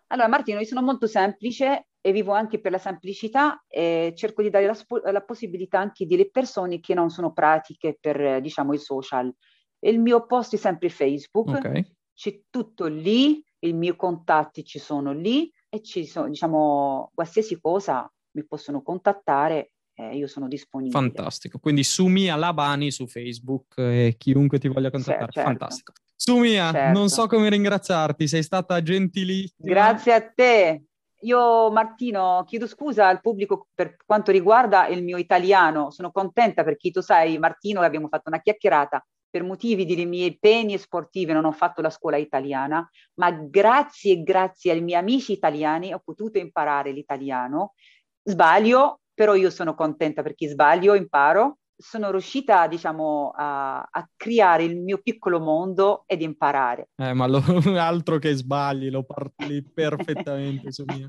Allora 0.08 0.28
Martino, 0.28 0.58
io 0.58 0.66
sono 0.66 0.82
molto 0.82 1.06
semplice 1.06 1.86
e 2.00 2.12
vivo 2.12 2.32
anche 2.32 2.60
per 2.60 2.72
la 2.72 2.78
semplicità 2.78 3.62
e 3.68 4.12
cerco 4.16 4.42
di 4.42 4.50
dare 4.50 4.66
la, 4.66 4.74
sp- 4.74 5.04
la 5.04 5.22
possibilità 5.22 5.78
anche 5.78 6.06
delle 6.06 6.30
persone 6.30 6.80
che 6.80 6.94
non 6.94 7.10
sono 7.10 7.32
pratiche 7.32 7.96
per, 8.00 8.40
diciamo, 8.40 8.72
i 8.72 8.78
social. 8.78 9.32
Il 9.80 10.00
mio 10.00 10.26
post 10.26 10.54
è 10.54 10.56
sempre 10.56 10.88
Facebook, 10.88 11.48
okay. 11.48 11.96
C'è 12.20 12.38
tutto 12.50 12.84
lì, 12.84 13.42
i 13.60 13.72
miei 13.72 13.96
contatti 13.96 14.62
ci 14.62 14.78
sono 14.78 15.10
lì 15.10 15.50
e 15.70 15.80
ci 15.80 16.04
sono, 16.04 16.28
diciamo, 16.28 17.12
qualsiasi 17.14 17.58
cosa 17.58 18.12
mi 18.32 18.44
possono 18.44 18.82
contattare 18.82 19.70
eh, 19.94 20.16
io 20.16 20.26
sono 20.26 20.46
disponibile. 20.46 20.98
Fantastico, 20.98 21.58
quindi 21.58 21.82
Sumia 21.82 22.36
Labani 22.36 22.90
su 22.90 23.06
Facebook 23.06 23.78
e 23.78 24.16
chiunque 24.18 24.58
ti 24.58 24.68
voglia 24.68 24.90
contattare, 24.90 25.32
certo. 25.32 25.48
fantastico. 25.48 25.92
Sumia, 26.14 26.70
certo. 26.70 26.98
non 26.98 27.08
so 27.08 27.26
come 27.26 27.48
ringraziarti, 27.48 28.28
sei 28.28 28.42
stata 28.42 28.82
gentilissima. 28.82 29.72
Grazie 29.72 30.12
a 30.12 30.20
te. 30.20 30.84
Io 31.22 31.70
Martino 31.70 32.44
chiedo 32.46 32.66
scusa 32.66 33.08
al 33.08 33.22
pubblico 33.22 33.68
per 33.74 33.96
quanto 34.04 34.30
riguarda 34.30 34.88
il 34.88 35.02
mio 35.02 35.16
italiano, 35.16 35.90
sono 35.90 36.10
contenta 36.10 36.64
perché 36.64 36.90
tu 36.90 37.00
sai 37.00 37.38
Martino 37.38 37.80
abbiamo 37.80 38.08
fatto 38.08 38.28
una 38.28 38.40
chiacchierata, 38.40 39.06
per 39.30 39.44
motivi 39.44 39.86
delle 39.86 40.04
mie 40.04 40.26
impegni 40.26 40.76
sportivi 40.76 41.32
non 41.32 41.44
ho 41.44 41.52
fatto 41.52 41.80
la 41.80 41.90
scuola 41.90 42.16
italiana, 42.16 42.86
ma 43.14 43.30
grazie 43.30 44.22
grazie 44.22 44.72
ai 44.72 44.82
miei 44.82 44.98
amici 44.98 45.32
italiani 45.32 45.94
ho 45.94 46.00
potuto 46.04 46.38
imparare 46.38 46.90
l'italiano. 46.90 47.74
Sbaglio, 48.22 49.00
però 49.14 49.34
io 49.34 49.50
sono 49.50 49.74
contenta 49.74 50.22
perché 50.22 50.48
sbaglio, 50.48 50.94
imparo, 50.94 51.58
sono 51.80 52.10
riuscita, 52.10 52.66
diciamo, 52.66 53.32
a, 53.34 53.80
a, 53.80 54.08
creare 54.14 54.64
il 54.64 54.78
mio 54.78 54.98
piccolo 55.02 55.40
mondo 55.40 56.04
ed 56.06 56.20
imparare. 56.20 56.90
Eh, 56.96 57.14
ma 57.14 57.26
lo, 57.26 57.42
altro 57.78 58.18
che 58.18 58.34
sbagli, 58.34 58.90
lo 58.90 59.04
parli 59.04 59.62
perfettamente, 59.62 60.70
Sumia. 60.72 61.06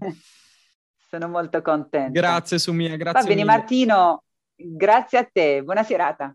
Sono 1.09 1.27
molto 1.27 1.61
contenta. 1.61 2.11
Grazie, 2.17 2.57
Sumia, 2.57 2.95
grazie 2.95 3.21
Va 3.21 3.27
bene, 3.27 3.41
mille. 3.41 3.45
Martino, 3.45 4.23
grazie 4.55 5.17
a 5.17 5.29
te, 5.29 5.61
buona 5.61 5.83
serata. 5.83 6.33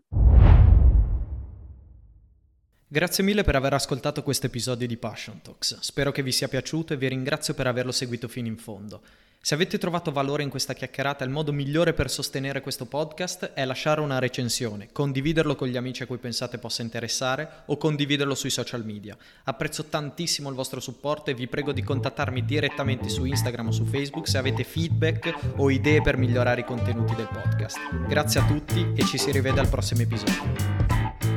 Grazie 2.89 3.21
mille 3.21 3.43
per 3.43 3.57
aver 3.57 3.73
ascoltato 3.73 4.23
questo 4.23 4.45
episodio 4.45 4.87
di 4.87 4.95
Passion 4.95 5.41
Talks. 5.41 5.79
Spero 5.81 6.13
che 6.13 6.23
vi 6.23 6.31
sia 6.31 6.47
piaciuto 6.47 6.93
e 6.93 6.95
vi 6.95 7.09
ringrazio 7.09 7.53
per 7.53 7.67
averlo 7.67 7.91
seguito 7.91 8.29
fino 8.29 8.47
in 8.47 8.55
fondo. 8.55 9.01
Se 9.41 9.55
avete 9.55 9.77
trovato 9.77 10.13
valore 10.13 10.43
in 10.43 10.49
questa 10.49 10.71
chiacchierata, 10.71 11.25
il 11.25 11.29
modo 11.29 11.51
migliore 11.51 11.91
per 11.91 12.09
sostenere 12.09 12.61
questo 12.61 12.85
podcast 12.85 13.51
è 13.51 13.65
lasciare 13.65 13.99
una 13.99 14.19
recensione, 14.19 14.87
condividerlo 14.93 15.55
con 15.55 15.67
gli 15.67 15.75
amici 15.75 16.03
a 16.03 16.05
cui 16.05 16.17
pensate 16.17 16.59
possa 16.59 16.81
interessare 16.81 17.63
o 17.65 17.75
condividerlo 17.75 18.35
sui 18.35 18.49
social 18.49 18.85
media. 18.85 19.17
Apprezzo 19.43 19.83
tantissimo 19.87 20.47
il 20.47 20.55
vostro 20.55 20.79
supporto 20.79 21.29
e 21.29 21.33
vi 21.33 21.47
prego 21.47 21.73
di 21.73 21.83
contattarmi 21.83 22.45
direttamente 22.45 23.09
su 23.09 23.25
Instagram 23.25 23.67
o 23.67 23.71
su 23.71 23.83
Facebook 23.83 24.29
se 24.29 24.37
avete 24.37 24.63
feedback 24.63 25.33
o 25.57 25.69
idee 25.69 26.01
per 26.01 26.15
migliorare 26.15 26.61
i 26.61 26.65
contenuti 26.65 27.15
del 27.15 27.27
podcast. 27.27 27.77
Grazie 28.07 28.39
a 28.39 28.45
tutti 28.45 28.93
e 28.95 29.03
ci 29.03 29.17
si 29.17 29.29
rivede 29.31 29.59
al 29.59 29.67
prossimo 29.67 30.03
episodio. 30.03 31.36